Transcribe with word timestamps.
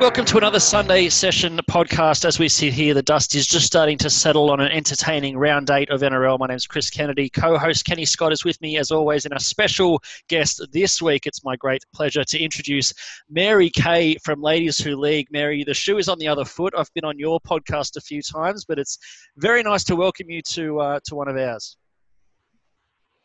Welcome 0.00 0.24
to 0.24 0.38
another 0.38 0.60
Sunday 0.60 1.08
session 1.08 1.60
podcast. 1.70 2.24
As 2.24 2.38
we 2.38 2.48
sit 2.48 2.72
here, 2.72 2.94
the 2.94 3.02
dust 3.02 3.34
is 3.34 3.46
just 3.46 3.66
starting 3.66 3.98
to 3.98 4.08
settle 4.10 4.50
on 4.50 4.58
an 4.60 4.72
entertaining 4.72 5.36
round 5.36 5.70
eight 5.70 5.90
of 5.90 6.00
NRL. 6.00 6.38
My 6.38 6.46
name 6.46 6.56
is 6.56 6.66
Chris 6.66 6.90
Kennedy. 6.90 7.28
Co 7.28 7.58
host 7.58 7.84
Kenny 7.84 8.04
Scott 8.04 8.32
is 8.32 8.44
with 8.44 8.60
me 8.60 8.78
as 8.78 8.90
always, 8.90 9.24
and 9.24 9.34
a 9.34 9.40
special 9.40 10.02
guest 10.28 10.66
this 10.72 11.02
week. 11.02 11.26
It's 11.26 11.44
my 11.44 11.54
great 11.56 11.84
pleasure 11.94 12.24
to 12.24 12.38
introduce 12.38 12.92
Mary 13.28 13.70
K 13.70 14.16
from 14.24 14.40
Ladies 14.40 14.78
Who 14.78 14.96
League. 14.96 15.28
Mary, 15.30 15.64
the 15.64 15.74
shoe 15.74 15.98
is 15.98 16.08
on 16.08 16.18
the 16.18 16.28
other 16.28 16.44
foot. 16.44 16.74
I've 16.76 16.92
been 16.94 17.04
on 17.04 17.18
your 17.18 17.40
podcast 17.40 17.96
a 17.96 18.00
few 18.00 18.22
times, 18.22 18.64
but 18.64 18.78
it's 18.78 18.98
very 19.36 19.62
nice 19.62 19.84
to 19.84 19.96
welcome 19.96 20.30
you 20.30 20.42
to, 20.50 20.80
uh, 20.80 21.00
to 21.04 21.14
one 21.14 21.28
of 21.28 21.36
ours. 21.36 21.76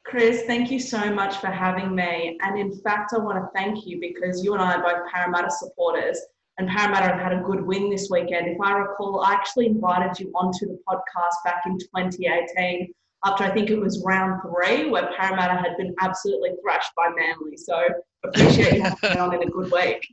Chris, 0.05 0.43
thank 0.43 0.69
you 0.69 0.79
so 0.79 1.11
much 1.11 1.37
for 1.37 1.47
having 1.47 1.95
me. 1.95 2.37
And 2.41 2.59
in 2.59 2.77
fact, 2.81 3.13
I 3.13 3.17
want 3.17 3.39
to 3.39 3.49
thank 3.59 3.87
you 3.87 3.99
because 3.99 4.43
you 4.43 4.53
and 4.53 4.61
I 4.61 4.75
are 4.75 4.83
both 4.83 5.11
Parramatta 5.11 5.49
supporters 5.49 6.19
and 6.57 6.69
Parramatta 6.69 7.07
have 7.07 7.19
had 7.19 7.33
a 7.33 7.41
good 7.41 7.65
win 7.65 7.89
this 7.89 8.07
weekend. 8.09 8.47
If 8.47 8.61
I 8.61 8.73
recall, 8.73 9.21
I 9.21 9.33
actually 9.33 9.65
invited 9.65 10.19
you 10.19 10.31
onto 10.35 10.67
the 10.67 10.79
podcast 10.87 11.43
back 11.43 11.63
in 11.65 11.77
2018 11.79 12.93
after 13.25 13.43
I 13.43 13.51
think 13.51 13.71
it 13.71 13.79
was 13.79 14.03
round 14.05 14.41
three 14.43 14.89
where 14.89 15.09
Parramatta 15.17 15.55
had 15.55 15.75
been 15.77 15.93
absolutely 15.99 16.51
thrashed 16.61 16.93
by 16.95 17.09
Manly. 17.09 17.57
So 17.57 17.83
appreciate 18.23 18.75
you 18.75 18.83
having 18.83 19.09
me 19.09 19.17
on 19.17 19.33
in 19.33 19.43
a 19.43 19.51
good 19.51 19.71
week. 19.71 20.07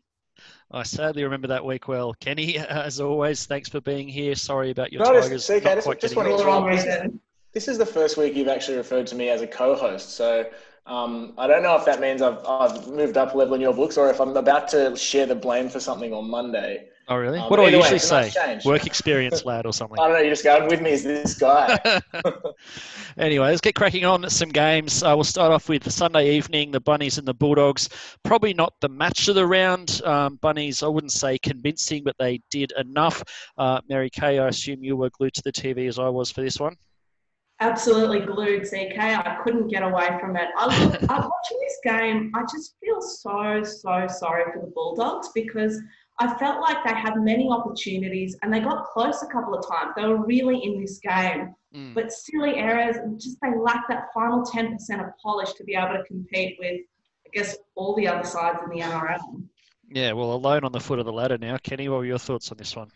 I 0.71 0.85
sadly 0.85 1.23
remember 1.23 1.49
that 1.49 1.65
week 1.65 1.87
well. 1.87 2.15
Kenny, 2.15 2.59
as 2.69 2.99
always, 2.99 3.45
thanks 3.45 3.69
for 3.69 3.83
being 3.83 4.09
here. 4.09 4.35
Sorry 4.35 4.71
about 4.71 4.91
your 4.91 5.05
no, 5.05 5.21
Tigers. 5.21 5.47
CK, 5.47 5.65
not 5.65 5.75
just, 5.75 6.01
just 6.01 6.15
to 6.15 7.13
this 7.53 7.69
is 7.69 7.79
the 7.79 7.87
first 7.87 8.17
week 8.17 8.35
you've 8.35 8.49
actually 8.49 8.77
referred 8.77 9.07
to 9.09 9.15
me 9.15 9.29
as 9.29 9.43
a 9.43 9.47
co-host. 9.47 10.11
So 10.11 10.47
um, 10.87 11.35
I 11.39 11.47
don't 11.47 11.63
know 11.63 11.77
if 11.77 11.85
that 11.85 12.01
means 12.01 12.23
I've, 12.23 12.39
I've 12.47 12.89
moved 12.89 13.17
up 13.17 13.35
a 13.35 13.37
level 13.37 13.55
in 13.55 13.61
your 13.61 13.75
books 13.75 13.97
or 13.97 14.11
if 14.11 14.21
I'm 14.21 14.37
about 14.37 14.69
to 14.69 14.97
share 14.97 15.27
the 15.27 15.35
blame 15.35 15.69
for 15.69 15.79
something 15.79 16.13
on 16.13 16.29
Monday. 16.29 16.89
Oh, 17.09 17.17
really? 17.17 17.39
Um, 17.39 17.51
what 17.51 17.57
do 17.57 17.65
I 17.65 17.69
usually 17.69 17.95
way, 17.95 18.31
say? 18.31 18.61
Work 18.65 18.87
experience 18.87 19.45
lad 19.45 19.67
or 19.67 19.73
something? 19.73 19.99
I 20.01 20.07
don't 20.07 20.17
know. 20.17 20.21
You're 20.21 20.31
just 20.31 20.45
going 20.45 20.69
with 20.69 20.81
me 20.81 20.93
as 20.93 21.03
this 21.03 21.35
guy. 21.35 21.79
anyway, 23.19 23.49
let's 23.49 23.61
get 23.61 23.75
cracking 23.75 24.05
on 24.05 24.31
some 24.31 24.49
games. 24.49 25.03
Uh, 25.03 25.13
we'll 25.15 25.25
start 25.25 25.53
off 25.53 25.69
with 25.69 25.83
the 25.83 25.91
Sunday 25.91 26.31
evening, 26.31 26.71
the 26.71 26.81
Bunnies 26.81 27.19
and 27.19 27.27
the 27.27 27.35
Bulldogs. 27.35 27.89
Probably 28.23 28.55
not 28.55 28.75
the 28.81 28.89
match 28.89 29.29
of 29.29 29.35
the 29.35 29.47
round. 29.47 30.01
Um, 30.05 30.37
Bunnies, 30.37 30.83
I 30.83 30.87
wouldn't 30.87 31.13
say 31.13 31.39
convincing, 31.39 32.03
but 32.05 32.17
they 32.19 32.41
did 32.51 32.73
enough. 32.79 33.23
Uh, 33.59 33.81
Mary 33.89 34.09
K, 34.09 34.39
I 34.39 34.49
assume 34.49 34.83
you 34.83 34.97
were 34.97 35.11
glued 35.11 35.35
to 35.35 35.43
the 35.43 35.53
TV 35.53 35.89
as 35.89 35.99
I 35.99 36.09
was 36.09 36.31
for 36.31 36.41
this 36.41 36.59
one 36.59 36.77
absolutely 37.63 38.21
glued 38.21 38.65
CK. 38.65 38.99
I 38.99 39.39
couldn't 39.43 39.69
get 39.69 39.83
away 39.83 40.09
from 40.21 40.37
it. 40.37 40.49
I 40.57 40.65
I'm 41.09 41.29
watching 41.31 41.59
this 41.61 41.79
game. 41.85 42.33
I 42.35 42.43
just 42.43 42.75
feel 42.81 43.01
so, 43.01 43.63
so 43.63 44.07
sorry 44.09 44.45
for 44.53 44.61
the 44.61 44.73
Bulldogs 44.75 45.31
because 45.35 45.81
I 46.19 46.37
felt 46.39 46.61
like 46.61 46.85
they 46.85 46.95
had 46.95 47.15
many 47.17 47.49
opportunities 47.49 48.37
and 48.43 48.53
they 48.53 48.61
got 48.61 48.87
close 48.87 49.23
a 49.23 49.27
couple 49.27 49.55
of 49.55 49.67
times. 49.67 49.93
They 49.97 50.05
were 50.05 50.25
really 50.25 50.63
in 50.63 50.81
this 50.81 50.99
game, 50.99 51.55
mm. 51.75 51.95
but 51.95 52.13
silly 52.13 52.57
errors 52.57 52.97
and 52.97 53.21
just 53.21 53.39
they 53.43 53.57
lack 53.57 53.89
that 53.89 54.09
final 54.13 54.45
10% 54.45 54.75
of 55.01 55.13
polish 55.23 55.53
to 55.55 55.65
be 55.65 55.75
able 55.75 55.95
to 55.95 56.05
compete 56.05 56.57
with, 56.59 56.81
I 57.27 57.31
guess, 57.33 57.57
all 57.75 57.95
the 57.97 58.09
other 58.09 58.27
sides 58.27 58.59
in 58.63 58.71
the 58.71 58.85
NRL. 58.85 59.43
Yeah, 59.91 60.13
well, 60.13 60.33
alone 60.33 60.65
on 60.65 60.73
the 60.73 60.81
foot 60.81 60.99
of 60.99 61.07
the 61.07 61.13
ladder 61.13 61.39
now. 61.39 61.57
Kenny, 61.63 61.89
what 61.89 61.99
were 61.99 62.07
your 62.07 62.19
thoughts 62.19 62.51
on 62.51 62.59
this 62.59 62.75
one? 62.75 62.91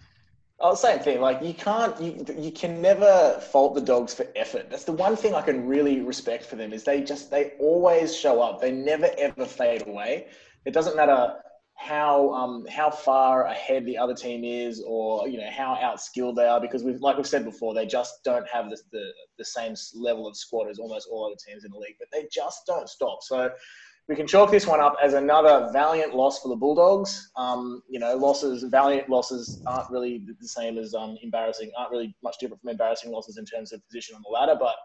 Oh, 0.59 0.75
same 0.75 1.01
thing. 1.01 1.21
Like 1.21 1.43
you 1.43 1.53
can't, 1.53 2.01
you, 2.01 2.25
you 2.39 2.51
can 2.51 2.81
never 2.81 3.39
fault 3.53 3.75
the 3.75 3.81
dogs 3.81 4.15
for 4.15 4.27
effort. 4.35 4.71
That's 4.71 4.85
the 4.85 4.93
one 4.93 5.15
thing 5.15 5.35
I 5.35 5.43
can 5.43 5.67
really 5.67 6.01
respect 6.01 6.47
for 6.47 6.57
them 6.57 6.73
is 6.73 6.83
they 6.83 7.03
just 7.03 7.31
they 7.31 7.53
always 7.61 8.17
show 8.17 8.41
up. 8.41 8.61
They 8.61 8.73
never 8.73 9.11
ever 9.19 9.45
fade 9.45 9.87
away. 9.87 10.29
It 10.65 10.73
doesn't 10.73 10.97
matter 10.97 11.35
how 11.75 12.33
um, 12.33 12.67
how 12.71 12.89
far 12.91 13.45
ahead 13.45 13.85
the 13.85 13.98
other 13.98 14.15
team 14.15 14.45
is, 14.45 14.83
or 14.87 15.29
you 15.29 15.37
know 15.37 15.51
how 15.51 15.77
outskilled 15.77 16.37
they 16.37 16.47
are, 16.47 16.61
because 16.61 16.83
we've 16.83 17.03
like 17.03 17.19
we've 17.19 17.27
said 17.27 17.45
before, 17.45 17.75
they 17.75 17.85
just 17.85 18.25
don't 18.25 18.48
have 18.48 18.70
the 18.70 18.79
the, 18.92 19.11
the 19.36 19.45
same 19.45 19.75
level 19.95 20.27
of 20.27 20.39
squad 20.39 20.70
as 20.70 20.79
almost 20.79 21.07
all 21.11 21.27
other 21.27 21.36
teams 21.47 21.64
in 21.64 21.70
the 21.70 21.79
league. 21.79 21.97
But 21.98 22.09
they 22.11 22.27
just 22.33 22.63
don't 22.67 22.89
stop. 22.89 23.19
So 23.20 23.51
we 24.08 24.14
can 24.14 24.27
chalk 24.27 24.50
this 24.50 24.67
one 24.67 24.80
up 24.80 24.96
as 25.02 25.14
another 25.14 25.68
valiant 25.72 26.14
loss 26.14 26.40
for 26.40 26.48
the 26.48 26.56
Bulldogs. 26.56 27.30
Um, 27.36 27.83
you 27.89 27.98
know, 27.98 28.17
losses, 28.17 28.62
valiant 28.64 29.08
losses 29.08 29.62
aren't 29.67 29.90
really 29.90 30.24
the 30.40 30.48
same 30.48 30.78
as 30.78 30.94
um, 30.94 31.17
embarrassing, 31.22 31.72
aren't 31.77 31.90
really 31.90 32.14
much 32.22 32.36
different 32.39 32.61
from 32.61 32.70
embarrassing 32.70 33.11
losses 33.11 33.36
in 33.36 33.44
terms 33.44 33.72
of 33.72 33.84
position 33.89 34.14
on 34.14 34.22
the 34.22 34.30
ladder, 34.30 34.56
but 34.58 34.77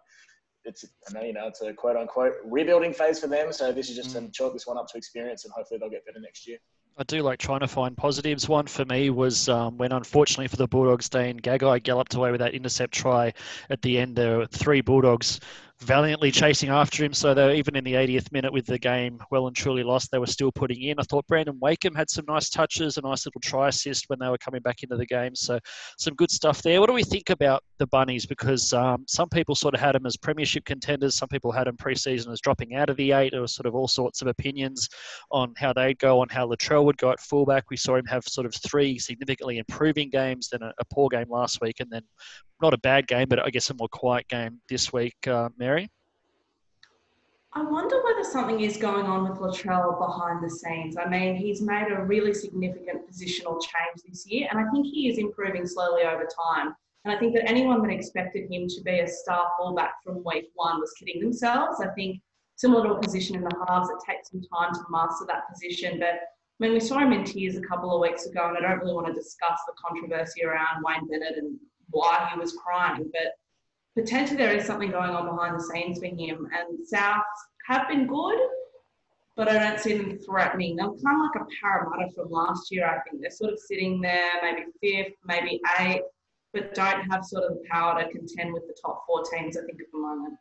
it's, 0.66 0.86
I 1.10 1.14
know, 1.14 1.22
you 1.22 1.34
know, 1.34 1.48
it's 1.48 1.62
a 1.62 1.74
quote 1.74 1.98
unquote 1.98 2.34
rebuilding 2.46 2.94
phase 2.94 3.20
for 3.20 3.28
them. 3.28 3.54
So 3.54 3.72
this 3.72 3.90
is 3.90 3.96
just 3.96 4.16
mm. 4.16 4.26
to 4.26 4.32
chalk 4.32 4.54
this 4.54 4.66
one 4.66 4.78
up 4.78 4.88
to 4.90 4.98
experience 4.98 5.46
and 5.46 5.54
hopefully 5.54 5.80
they'll 5.80 5.90
get 5.90 6.06
better 6.06 6.20
next 6.20 6.48
year. 6.48 6.58
I 6.98 7.04
do 7.04 7.22
like 7.22 7.40
trying 7.40 7.62
to 7.62 7.68
find 7.68 7.96
positives. 7.96 8.50
One 8.50 8.68
for 8.68 8.86
me 8.86 9.10
was 9.10 9.48
um, 9.50 9.78
when, 9.78 9.92
unfortunately 9.92 10.50
for 10.50 10.58
the 10.58 10.68
Bulldogs, 10.68 11.10
Dane 11.10 11.40
Gagai 11.40 11.82
galloped 11.84 12.16
away 12.16 12.32
with 12.32 12.42
that 12.42 12.54
intercept 12.54 12.94
try 12.94 13.34
at 13.70 13.82
the 13.82 13.98
end. 13.98 14.16
There 14.16 14.40
were 14.40 14.48
three 14.48 14.82
Bulldogs 14.82 15.40
valiantly 15.82 16.32
chasing 16.32 16.70
after 16.70 17.04
him. 17.04 17.14
So 17.14 17.34
they 17.34 17.44
were 17.44 17.54
even 17.54 17.76
in 17.76 17.84
the 17.84 17.94
80th 17.94 18.32
minute 18.32 18.54
with 18.54 18.68
the 18.68 18.78
game 18.78 19.20
well 19.32 19.48
and 19.48 19.56
truly 19.56 19.84
lost, 19.84 20.12
they 20.12 20.20
were 20.20 20.28
still 20.28 20.52
putting 20.52 20.82
in. 20.84 21.00
I 21.00 21.04
thought 21.04 21.26
Brandon 21.28 21.58
Wakeham 21.60 21.96
had 21.96 22.10
some 22.10 22.26
nice 22.28 22.50
touches, 22.50 22.98
a 22.98 23.02
nice 23.02 23.26
little 23.26 23.42
try 23.42 23.70
assist 23.70 24.06
when 24.08 24.20
they 24.20 24.30
were 24.30 24.38
coming 24.38 24.62
back 24.62 24.84
into 24.84 24.96
the 24.96 25.06
game. 25.06 25.36
So 25.36 25.60
some 25.98 26.14
good 26.14 26.30
stuff 26.30 26.62
there. 26.62 26.80
What 26.80 26.88
do 26.88 26.94
we 26.94 27.04
think 27.04 27.32
about 27.32 27.64
the 27.80 27.88
Bunnies? 27.88 28.28
Because 28.28 28.72
um, 28.74 29.06
some 29.08 29.30
people 29.30 29.56
sort 29.56 29.74
of 29.74 29.80
had 29.80 29.96
them 29.96 30.06
as 30.06 30.16
premiership 30.18 30.66
contenders. 30.66 31.16
Some 31.16 31.30
people 31.30 31.52
had 31.52 31.66
them 31.66 31.78
preseason 31.78 32.32
as 32.32 32.42
dropping 32.42 32.76
out 32.76 32.90
of 32.90 32.98
the 32.98 33.12
eight. 33.14 33.32
There 33.32 33.42
was 33.42 33.56
sort 33.56 33.66
of 33.66 33.74
all 33.74 33.88
sorts 33.88 34.22
of 34.22 34.28
opinions 34.28 34.88
on 35.32 35.54
how 35.58 35.74
they'd 35.74 35.98
go, 35.98 36.20
on 36.20 36.30
how 36.30 36.48
Latrell 36.48 36.86
would 36.86 36.98
go 36.98 37.12
at 37.12 37.20
fullback. 37.20 37.70
We 37.72 37.78
saw 37.78 37.96
him 37.96 38.06
have 38.06 38.24
sort 38.26 38.46
of 38.46 38.54
three 38.54 39.00
significantly 39.00 39.58
improving 39.58 40.10
games, 40.10 40.50
then 40.50 40.62
a, 40.62 40.72
a 40.80 40.86
poor 40.94 41.10
game 41.10 41.30
last 41.30 41.60
week, 41.60 41.80
and 41.80 41.90
then 41.90 42.04
not 42.62 42.74
a 42.74 42.78
bad 42.78 43.08
game, 43.08 43.28
but 43.28 43.44
I 43.44 43.50
guess 43.50 43.70
a 43.70 43.74
more 43.74 43.90
quiet 43.90 44.28
game 44.28 44.62
this 44.70 44.92
week, 44.94 45.16
uh, 45.28 45.50
Mary. 45.58 45.90
I 47.54 47.64
wonder 47.64 48.02
whether 48.02 48.24
something 48.24 48.62
is 48.62 48.78
going 48.78 49.06
on 49.08 49.30
with 49.30 49.40
Latrell 49.40 50.00
behind 50.00 50.42
the 50.42 50.50
scenes. 50.50 50.96
I 50.96 51.10
mean, 51.10 51.36
he's 51.36 51.62
made 51.62 51.92
a 51.92 52.02
really 52.02 52.34
significant 52.34 53.02
positional 53.10 53.62
change 53.62 54.04
this 54.08 54.26
year, 54.26 54.48
and 54.50 54.58
I 54.58 54.70
think 54.72 54.86
he 54.86 55.10
is 55.10 55.18
improving 55.18 55.68
slowly 55.68 56.04
over 56.04 56.24
time. 56.24 56.74
And 57.04 57.14
I 57.14 57.20
think 57.20 57.34
that 57.34 57.50
anyone 57.50 57.82
that 57.82 57.92
expected 57.92 58.50
him 58.50 58.68
to 58.68 58.82
be 58.84 59.00
a 59.00 59.08
star 59.08 59.52
fullback 59.58 59.96
from 60.04 60.24
week 60.24 60.52
one 60.54 60.80
was 60.80 60.94
kidding 60.94 61.20
themselves. 61.20 61.82
I 61.82 61.88
think 61.90 62.22
similar 62.56 62.88
to 62.88 62.94
a 62.94 63.02
position 63.02 63.36
in 63.36 63.44
the 63.44 63.66
halves, 63.68 63.90
it 63.90 63.98
takes 64.08 64.30
some 64.32 64.42
time 64.54 64.74
to 64.74 64.82
master 64.90 65.26
that 65.28 65.50
position. 65.52 66.00
But 66.00 66.14
I 66.14 66.20
mean, 66.60 66.74
we 66.74 66.80
saw 66.80 67.00
him 67.00 67.12
in 67.12 67.26
tears 67.26 67.58
a 67.58 67.62
couple 67.62 67.94
of 67.94 68.00
weeks 68.00 68.28
ago, 68.28 68.48
and 68.48 68.58
I 68.58 68.62
don't 68.62 68.80
really 68.80 68.94
want 68.94 69.08
to 69.08 69.14
discuss 69.14 69.60
the 69.66 69.74
controversy 69.84 70.46
around 70.46 70.84
Wayne 70.86 71.08
Bennett 71.08 71.38
and 71.38 71.60
why 71.92 72.30
he 72.34 72.40
was 72.40 72.54
crying, 72.54 73.10
but 73.12 73.34
potentially 73.96 74.38
there 74.38 74.56
is 74.56 74.66
something 74.66 74.92
going 74.92 75.12
on 75.12 75.26
behind 75.26 75.56
the 75.56 75.64
scenes 75.64 76.00
for 76.00 76.06
him. 76.06 76.48
And 76.58 76.88
South 76.88 77.24
have 77.68 77.88
been 77.88 78.08
good, 78.08 78.40
but 79.36 79.48
I 79.48 79.54
don't 79.60 79.80
see 79.80 79.98
them 79.98 80.18
threatening. 80.20 80.76
They're 80.76 80.88
kind 80.88 81.00
of 81.00 81.30
like 81.34 81.42
a 81.42 81.48
Parramatta 81.62 82.12
from 82.14 82.32
last 82.32 82.72
year. 82.72 82.86
I 82.86 83.00
think 83.08 83.22
they're 83.22 83.32
sort 83.32 83.54
of 83.54 83.60
sitting 83.60 84.02
there, 84.02 84.32
maybe 84.42 84.66
fifth, 84.82 85.16
maybe 85.26 85.62
eighth, 85.80 86.06
but 86.54 86.74
don't 86.74 87.02
have 87.12 87.24
sort 87.24 87.44
of 87.44 87.58
the 87.58 87.64
power 87.70 88.04
to 88.04 88.10
contend 88.10 88.54
with 88.54 88.68
the 88.68 88.76
top 88.82 89.04
four 89.08 89.24
teams. 89.24 89.58
I 89.58 89.62
think 89.62 89.80
at 89.80 89.92
the 89.92 90.00
moment. 90.00 90.38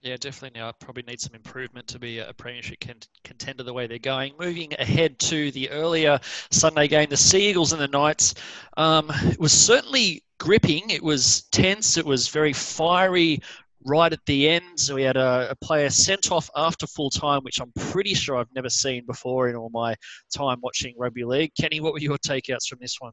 Yeah, 0.00 0.16
definitely 0.16 0.60
now 0.60 0.70
probably 0.72 1.02
need 1.02 1.20
some 1.20 1.34
improvement 1.34 1.88
to 1.88 1.98
be 1.98 2.20
a 2.20 2.32
premiership 2.32 2.78
contender 3.24 3.64
the 3.64 3.72
way 3.72 3.88
they're 3.88 3.98
going. 3.98 4.32
Moving 4.38 4.72
ahead 4.78 5.18
to 5.20 5.50
the 5.50 5.68
earlier 5.70 6.20
Sunday 6.52 6.86
game, 6.86 7.08
the 7.10 7.16
Sea 7.16 7.50
Eagles 7.50 7.72
and 7.72 7.82
the 7.82 7.88
Knights. 7.88 8.34
Um, 8.76 9.10
it 9.24 9.40
was 9.40 9.52
certainly 9.52 10.22
gripping. 10.38 10.90
It 10.90 11.02
was 11.02 11.42
tense. 11.50 11.96
It 11.96 12.06
was 12.06 12.28
very 12.28 12.52
fiery 12.52 13.40
right 13.84 14.12
at 14.12 14.24
the 14.26 14.48
end. 14.48 14.78
So 14.78 14.94
we 14.94 15.02
had 15.02 15.16
a, 15.16 15.48
a, 15.50 15.56
player 15.56 15.90
sent 15.90 16.30
off 16.30 16.48
after 16.54 16.86
full 16.86 17.10
time, 17.10 17.42
which 17.42 17.60
I'm 17.60 17.72
pretty 17.90 18.14
sure 18.14 18.36
I've 18.36 18.54
never 18.54 18.70
seen 18.70 19.04
before 19.04 19.48
in 19.48 19.56
all 19.56 19.70
my 19.70 19.96
time 20.32 20.58
watching 20.62 20.94
rugby 20.96 21.24
league. 21.24 21.52
Kenny, 21.60 21.80
what 21.80 21.92
were 21.92 21.98
your 21.98 22.18
takeouts 22.18 22.68
from 22.68 22.78
this 22.80 23.00
one? 23.00 23.12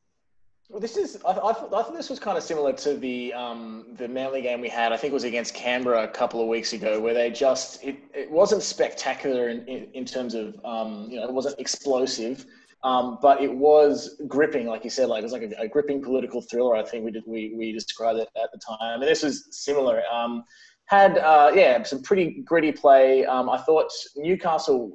Well, 0.70 0.80
this 0.80 0.98
is. 0.98 1.18
I, 1.26 1.32
I, 1.32 1.50
I 1.52 1.54
thought 1.54 1.94
this 1.94 2.10
was 2.10 2.20
kind 2.20 2.38
of 2.38 2.44
similar 2.44 2.74
to 2.74 2.96
the 2.96 3.34
um, 3.34 3.86
the 3.98 4.08
Manly 4.08 4.42
game 4.42 4.62
we 4.62 4.70
had. 4.70 4.92
I 4.92 4.98
think 4.98 5.12
it 5.12 5.14
was 5.14 5.24
against 5.24 5.54
Canberra 5.54 6.04
a 6.04 6.08
couple 6.08 6.42
of 6.42 6.48
weeks 6.48 6.74
ago, 6.74 7.00
where 7.00 7.14
they 7.14 7.30
just 7.30 7.84
it, 7.84 7.98
it 8.14 8.32
wasn't 8.32 8.64
spectacular 8.64 9.50
in, 9.50 9.66
in, 9.68 9.88
in 9.94 10.06
terms 10.06 10.34
of 10.34 10.60
um, 10.66 11.08
you 11.10 11.18
know 11.18 11.28
it 11.28 11.34
wasn't 11.34 11.60
explosive, 11.60 12.46
um, 12.84 13.20
but 13.22 13.42
it 13.42 13.54
was 13.54 14.20
gripping, 14.28 14.66
like 14.66 14.84
you 14.84 14.90
said, 14.90 15.08
like 15.08 15.22
it 15.22 15.24
was 15.24 15.34
like 15.34 15.44
a, 15.44 15.62
a, 15.62 15.68
gripping 15.68 16.02
political 16.02 16.42
thriller. 16.42 16.76
I 16.76 16.84
think 16.84 17.06
we 17.06 17.12
did 17.12 17.24
we 17.28 17.54
we 17.56 17.72
described 17.72 18.20
it 18.20 18.30
at 18.36 18.52
the 18.52 18.60
time, 18.60 19.02
and 19.02 19.04
this 19.04 19.22
was 19.22 19.48
similar. 19.52 20.02
Um, 20.12 20.44
had 20.86 21.20
uh, 21.20 21.52
yeah 21.54 21.84
some 21.84 22.02
pretty 22.02 22.42
gritty 22.44 22.72
play. 22.72 23.24
Um, 23.24 23.52
I 23.52 23.60
thought 23.60 23.92
Newcastle 24.16 24.94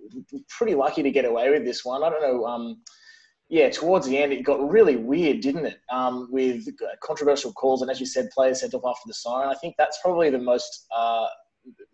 pretty 0.48 0.74
lucky 0.74 1.04
to 1.04 1.10
get 1.12 1.24
away 1.24 1.50
with 1.50 1.64
this 1.64 1.84
one. 1.84 2.02
I 2.02 2.10
don't 2.10 2.22
know 2.22 2.44
um, 2.44 2.80
yeah, 3.50 3.68
towards 3.68 4.06
the 4.06 4.16
end, 4.16 4.32
it 4.32 4.44
got 4.44 4.70
really 4.70 4.94
weird, 4.94 5.40
didn't 5.40 5.66
it? 5.66 5.80
Um, 5.92 6.28
with 6.30 6.68
controversial 7.02 7.52
calls 7.52 7.82
and, 7.82 7.90
as 7.90 7.98
you 7.98 8.06
said, 8.06 8.30
players 8.30 8.60
sent 8.60 8.74
off 8.74 8.84
after 8.86 9.08
the 9.08 9.14
siren. 9.14 9.48
I 9.48 9.54
think 9.54 9.74
that's 9.76 9.98
probably 10.00 10.30
the 10.30 10.38
most 10.38 10.86
uh, 10.96 11.26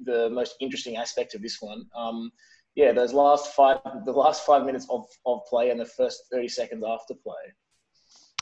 the 0.05 0.29
most 0.31 0.57
interesting 0.61 0.97
aspect 0.97 1.35
of 1.35 1.41
this 1.41 1.57
one. 1.61 1.87
Um, 1.97 2.31
yeah, 2.75 2.93
those 2.93 3.15
last 3.15 3.55
five, 3.55 3.79
the 4.05 4.13
last 4.13 4.45
five 4.45 4.67
minutes 4.67 4.87
of, 4.91 5.07
of 5.25 5.41
play 5.49 5.71
and 5.71 5.81
the 5.81 5.87
first 5.87 6.25
30 6.31 6.47
seconds 6.49 6.85
after 6.87 7.15
play. 7.15 7.55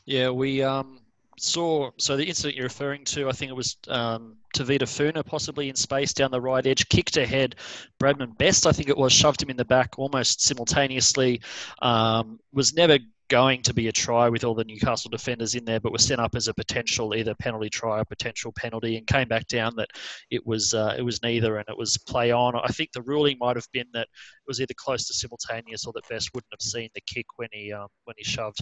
Yeah, 0.07 0.31
we 0.31 0.61
um, 0.61 0.99
saw, 1.39 1.91
so 1.99 2.17
the 2.17 2.25
incident 2.25 2.57
you're 2.57 2.65
referring 2.65 3.05
to, 3.07 3.29
I 3.29 3.33
think 3.33 3.51
it 3.51 3.57
was 3.57 3.77
um, 3.89 4.37
Tevita 4.57 4.89
Funa 4.89 5.23
possibly 5.23 5.69
in 5.69 5.75
space 5.75 6.13
down 6.13 6.31
the 6.31 6.41
right 6.41 6.67
edge, 6.67 6.89
kicked 6.89 7.17
ahead. 7.17 7.57
Bradman 8.01 8.37
Best, 8.39 8.67
I 8.67 8.73
think 8.73 8.89
it 8.89 8.97
was, 8.97 9.13
shoved 9.13 9.43
him 9.43 9.51
in 9.51 9.57
the 9.57 9.65
back 9.65 9.99
almost 9.99 10.43
simultaneously. 10.43 11.41
Um, 11.83 12.39
was 12.53 12.75
never 12.75 12.99
going 13.29 13.63
to 13.63 13.75
be 13.75 13.89
a 13.89 13.93
try 13.93 14.29
with 14.29 14.45
all 14.45 14.55
the 14.55 14.65
Newcastle 14.65 15.11
defenders 15.11 15.55
in 15.55 15.65
there, 15.65 15.81
but 15.81 15.93
was 15.93 16.05
sent 16.05 16.21
up 16.21 16.35
as 16.35 16.49
a 16.49 16.55
potential 16.55 17.15
either 17.15 17.35
penalty 17.35 17.71
try 17.71 17.99
or 17.99 18.05
potential 18.05 18.53
penalty, 18.53 18.97
and 18.97 19.07
came 19.07 19.29
back 19.29 19.47
down 19.49 19.75
that 19.77 19.89
it 20.31 20.47
was 20.47 20.75
uh, 20.75 20.95
it 20.97 21.03
was 21.03 21.23
neither, 21.23 21.57
and 21.57 21.65
it 21.69 21.77
was 21.77 21.97
play 21.99 22.33
on. 22.33 22.55
I 22.55 22.69
think 22.69 22.93
the 22.93 23.03
ruling 23.03 23.39
might 23.41 23.57
have 23.57 23.67
been 23.73 23.87
that 23.95 24.09
was 24.47 24.61
either 24.61 24.75
close 24.77 25.07
to 25.07 25.15
simultaneous 25.15 25.87
or 25.87 25.93
that 25.95 26.09
Best 26.09 26.31
wouldn't 26.35 26.53
have 26.53 26.61
seen 26.61 26.89
the 26.95 27.01
kick 27.07 27.27
when 27.37 27.49
he 27.53 27.73
um, 27.73 27.89
when 28.05 28.15
he 28.19 28.25
shoved 28.25 28.61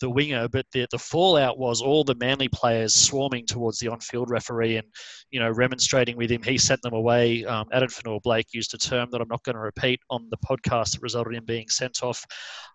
the 0.00 0.10
winger. 0.10 0.48
But 0.48 0.66
the 0.72 0.86
the 0.90 0.98
fallout 0.98 1.58
was 1.58 1.80
all 1.80 2.04
the 2.04 2.14
Manly 2.14 2.48
players 2.48 2.94
swarming 2.94 3.46
towards 3.46 3.78
the 3.78 3.88
on-field 3.88 4.30
referee 4.30 4.76
and 4.76 4.86
you 5.30 5.40
know 5.40 5.50
remonstrating 5.50 6.16
with 6.16 6.30
him. 6.30 6.42
He 6.42 6.58
sent 6.58 6.82
them 6.82 6.94
away. 6.94 7.44
Um, 7.44 7.66
Addin 7.72 7.88
Fonua-Blake 7.88 8.48
used 8.52 8.74
a 8.74 8.78
term 8.78 9.08
that 9.12 9.20
I'm 9.20 9.28
not 9.28 9.42
going 9.44 9.56
to 9.56 9.60
repeat 9.60 10.00
on 10.10 10.28
the 10.30 10.38
podcast 10.38 10.92
that 10.92 11.02
resulted 11.02 11.34
in 11.34 11.44
being 11.44 11.68
sent 11.68 12.02
off 12.02 12.24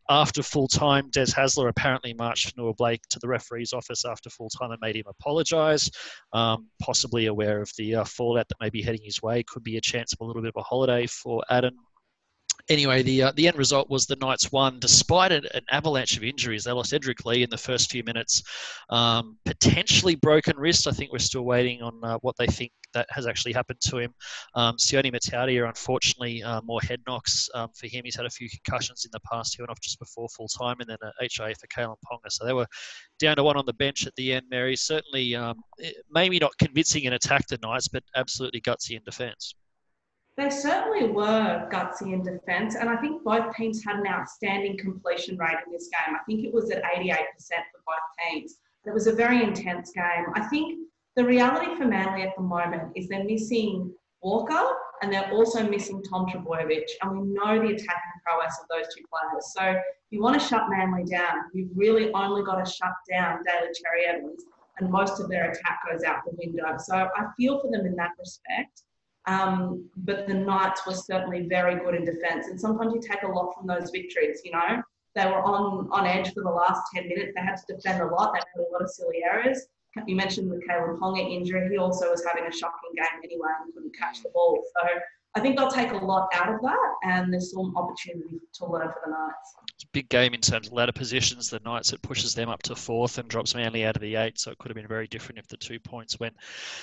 after 0.09 0.43
full 0.43 0.67
time, 0.67 1.09
Des 1.09 1.25
Hasler 1.25 1.69
apparently 1.69 2.13
marched 2.13 2.55
Fonua-Blake 2.55 3.01
to 3.09 3.19
the 3.19 3.27
referee's 3.27 3.73
office 3.73 4.05
after 4.05 4.29
full 4.29 4.49
time 4.49 4.71
and 4.71 4.79
made 4.81 4.95
him 4.95 5.05
apologise, 5.07 5.89
um, 6.33 6.67
possibly 6.79 7.25
aware 7.25 7.61
of 7.61 7.71
the 7.77 7.95
uh, 7.95 8.03
fallout 8.03 8.47
that 8.49 8.59
may 8.61 8.69
be 8.69 8.83
heading 8.83 9.01
his 9.03 9.21
way. 9.21 9.43
Could 9.43 9.63
be 9.63 9.77
a 9.77 9.81
chance 9.81 10.13
of 10.13 10.19
a 10.21 10.23
little 10.23 10.41
bit 10.41 10.53
of 10.55 10.59
a 10.59 10.63
holiday 10.63 11.07
for 11.07 11.43
Addin 11.49 11.75
anyway, 12.69 13.03
the 13.03 13.23
uh, 13.23 13.31
the 13.35 13.47
end 13.47 13.57
result 13.57 13.89
was 13.89 14.05
the 14.05 14.15
Knights 14.17 14.51
won 14.51 14.79
despite 14.79 15.31
an, 15.31 15.45
an, 15.53 15.61
avalanche 15.69 16.17
of 16.17 16.23
injuries. 16.23 16.63
They 16.63 16.71
lost 16.71 16.93
Edrick 16.93 17.25
Lee 17.25 17.43
in 17.43 17.49
the 17.49 17.57
first 17.57 17.91
few 17.91 18.03
minutes, 18.03 18.43
um, 18.89 19.37
potentially 19.45 20.15
broken 20.15 20.57
wrist. 20.57 20.87
I 20.87 20.91
think 20.91 21.11
we're 21.11 21.19
still 21.19 21.43
waiting 21.43 21.81
on 21.81 21.99
uh, 22.03 22.17
what 22.19 22.35
they 22.37 22.47
think 22.47 22.71
that 22.93 23.07
has 23.09 23.27
actually 23.27 23.53
happened 23.53 23.79
to 23.81 23.97
him. 23.97 24.13
Um, 24.55 24.77
Sione 24.77 25.11
Matautia, 25.11 25.67
unfortunately, 25.67 26.43
uh, 26.43 26.61
more 26.61 26.81
head 26.81 27.01
knocks 27.07 27.49
um, 27.53 27.69
for 27.75 27.87
him. 27.87 28.01
He's 28.05 28.15
had 28.15 28.25
a 28.25 28.29
few 28.29 28.49
concussions 28.49 29.05
in 29.05 29.11
the 29.11 29.19
past. 29.31 29.55
He 29.55 29.61
went 29.61 29.69
off 29.69 29.81
just 29.81 29.99
before 29.99 30.27
full 30.29 30.47
time, 30.47 30.77
and 30.79 30.89
then 30.89 30.97
a 31.03 31.11
HIA 31.21 31.55
for 31.55 31.67
Kalyn 31.67 31.95
Ponga. 32.05 32.29
So 32.29 32.45
they 32.45 32.53
were 32.53 32.67
down 33.19 33.35
to 33.37 33.43
one 33.43 33.57
on 33.57 33.65
the 33.65 33.73
bench 33.73 34.07
at 34.07 34.15
the 34.15 34.33
end. 34.33 34.45
Mary 34.49 34.75
certainly 34.75 35.35
um, 35.35 35.61
maybe 36.11 36.39
not 36.39 36.57
convincing 36.57 37.03
in 37.03 37.13
attack 37.13 37.47
the 37.47 37.59
Knights, 37.61 37.87
but 37.87 38.03
absolutely 38.15 38.61
gutsy 38.61 38.95
in 38.95 39.03
defence. 39.03 39.55
They 40.37 40.49
certainly 40.49 41.09
were 41.11 41.67
gutsy 41.71 42.13
in 42.13 42.21
defence, 42.21 42.75
and 42.75 42.89
I 42.89 42.97
think 42.97 43.23
both 43.23 43.55
teams 43.55 43.83
had 43.85 43.95
an 43.95 44.07
outstanding 44.07 44.77
completion 44.77 45.37
rate 45.37 45.57
in 45.65 45.71
this 45.71 45.87
game. 45.87 46.15
I 46.15 46.23
think 46.25 46.43
it 46.43 46.53
was 46.53 46.69
at 46.71 46.83
88% 46.83 47.07
for 47.07 47.81
both 47.85 48.29
teams. 48.29 48.55
It 48.85 48.93
was 48.93 49.07
a 49.07 49.13
very 49.13 49.41
intense 49.41 49.91
game. 49.91 50.25
I 50.35 50.41
think 50.41 50.87
the 51.15 51.23
reality 51.23 51.73
for 51.77 51.85
Manly 51.85 52.23
at 52.23 52.35
the 52.35 52.43
moment 52.43 52.91
is 52.95 53.07
they're 53.07 53.23
missing 53.23 53.93
Walker 54.21 54.75
and 55.01 55.13
they're 55.13 55.31
also 55.31 55.67
missing 55.69 56.03
Tom 56.03 56.25
Trbojevic, 56.25 56.83
and 57.01 57.11
we 57.11 57.27
know 57.27 57.59
the 57.59 57.73
attacking 57.73 58.19
prowess 58.25 58.59
of 58.61 58.67
those 58.69 58.93
two 58.93 59.03
players. 59.09 59.53
So 59.55 59.63
if 59.63 59.83
you 60.09 60.21
want 60.21 60.39
to 60.39 60.45
shut 60.45 60.63
Manly 60.69 61.05
down, 61.05 61.35
you've 61.53 61.69
really 61.75 62.11
only 62.11 62.43
got 62.43 62.63
to 62.63 62.69
shut 62.69 62.93
down 63.09 63.43
Daly 63.45 63.71
Cherry 63.73 64.05
Evans, 64.07 64.43
and 64.79 64.91
most 64.91 65.21
of 65.21 65.29
their 65.29 65.51
attack 65.51 65.79
goes 65.89 66.03
out 66.03 66.25
the 66.25 66.35
window. 66.37 66.75
So 66.77 66.95
I 66.95 67.27
feel 67.37 67.61
for 67.61 67.71
them 67.71 67.85
in 67.85 67.95
that 67.95 68.11
respect. 68.19 68.83
Um, 69.27 69.89
but 69.97 70.27
the 70.27 70.33
Knights 70.33 70.85
were 70.85 70.93
certainly 70.93 71.47
very 71.47 71.75
good 71.83 71.95
in 71.95 72.05
defence. 72.05 72.47
And 72.47 72.59
sometimes 72.59 72.93
you 72.93 73.01
take 73.01 73.23
a 73.23 73.27
lot 73.27 73.55
from 73.57 73.67
those 73.67 73.89
victories, 73.89 74.41
you 74.43 74.51
know. 74.51 74.83
They 75.15 75.25
were 75.25 75.41
on, 75.41 75.87
on 75.91 76.05
edge 76.05 76.33
for 76.33 76.43
the 76.43 76.49
last 76.49 76.81
10 76.93 77.07
minutes. 77.07 77.31
They 77.35 77.41
had 77.41 77.55
to 77.55 77.75
defend 77.75 78.01
a 78.01 78.07
lot. 78.07 78.33
They 78.33 78.39
had 78.39 78.67
a 78.67 78.71
lot 78.71 78.81
of 78.81 78.89
silly 78.89 79.23
errors. 79.23 79.67
You 80.05 80.15
mentioned 80.15 80.51
the 80.51 80.57
Kalyn 80.57 80.99
Ponga 80.99 81.21
injury. 81.21 81.69
He 81.69 81.77
also 81.77 82.11
was 82.11 82.23
having 82.25 82.45
a 82.45 82.53
shocking 82.53 82.91
game 82.95 83.21
anyway 83.23 83.47
and 83.63 83.73
couldn't 83.73 83.95
catch 83.97 84.21
the 84.21 84.29
ball. 84.29 84.61
So 84.75 84.89
I 85.37 85.41
think 85.41 85.57
they'll 85.57 85.69
take 85.69 85.91
a 85.91 85.97
lot 85.97 86.29
out 86.33 86.47
of 86.47 86.61
that, 86.61 86.93
and 87.03 87.33
there's 87.33 87.51
some 87.51 87.75
opportunity 87.75 88.39
to 88.53 88.65
learn 88.65 88.87
for 88.87 89.01
the 89.03 89.11
Knights. 89.11 89.55
It's 89.73 89.83
a 89.83 89.87
big 89.87 90.07
game 90.07 90.33
in 90.33 90.39
terms 90.39 90.67
of 90.67 90.73
ladder 90.73 90.93
positions. 90.93 91.49
The 91.49 91.59
Knights, 91.65 91.91
it 91.91 92.01
pushes 92.01 92.33
them 92.33 92.47
up 92.47 92.63
to 92.63 92.75
fourth 92.75 93.17
and 93.17 93.27
drops 93.27 93.53
Manly 93.53 93.83
out 93.83 93.97
of 93.97 94.01
the 94.01 94.15
eight, 94.15 94.39
so 94.39 94.51
it 94.51 94.57
could 94.59 94.69
have 94.69 94.77
been 94.77 94.87
very 94.87 95.07
different 95.07 95.37
if 95.37 95.47
the 95.49 95.57
two 95.57 95.77
points 95.77 96.21
went 96.21 96.35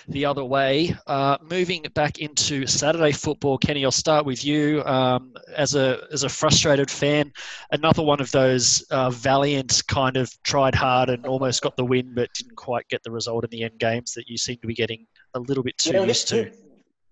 the 0.07 0.27
other 0.27 0.45
way. 0.45 0.95
Uh, 1.07 1.39
moving 1.41 1.83
back 1.95 2.19
into 2.19 2.67
Saturday 2.67 3.13
football, 3.13 3.57
Kenny, 3.57 3.87
I'll 3.87 3.91
start 3.91 4.27
with 4.27 4.45
you. 4.45 4.85
Um, 4.85 5.33
as 5.57 5.75
a 5.75 6.07
as 6.13 6.23
a 6.23 6.29
frustrated 6.29 6.91
fan, 6.91 7.33
another 7.71 8.03
one 8.03 8.21
of 8.21 8.31
those 8.33 8.83
uh, 8.91 9.09
valiant 9.09 9.83
kind 9.89 10.19
of 10.19 10.31
tried 10.43 10.75
hard 10.75 11.09
and 11.09 11.25
almost 11.25 11.63
got 11.63 11.75
the 11.79 11.85
win, 11.87 12.13
but 12.15 12.29
didn't 12.35 12.57
quite 12.57 12.87
get 12.89 13.03
the 13.03 13.11
result 13.11 13.45
in 13.45 13.51
the 13.51 13.65
end 13.65 13.79
games 13.79 14.13
that 14.13 14.29
you 14.29 14.37
seem 14.37 14.59
to 14.59 14.67
be 14.67 14.75
getting 14.75 15.07
a 15.33 15.41
little 15.41 15.65
bit 15.65 15.79
too 15.79 16.05
used 16.05 16.29
to 16.29 16.53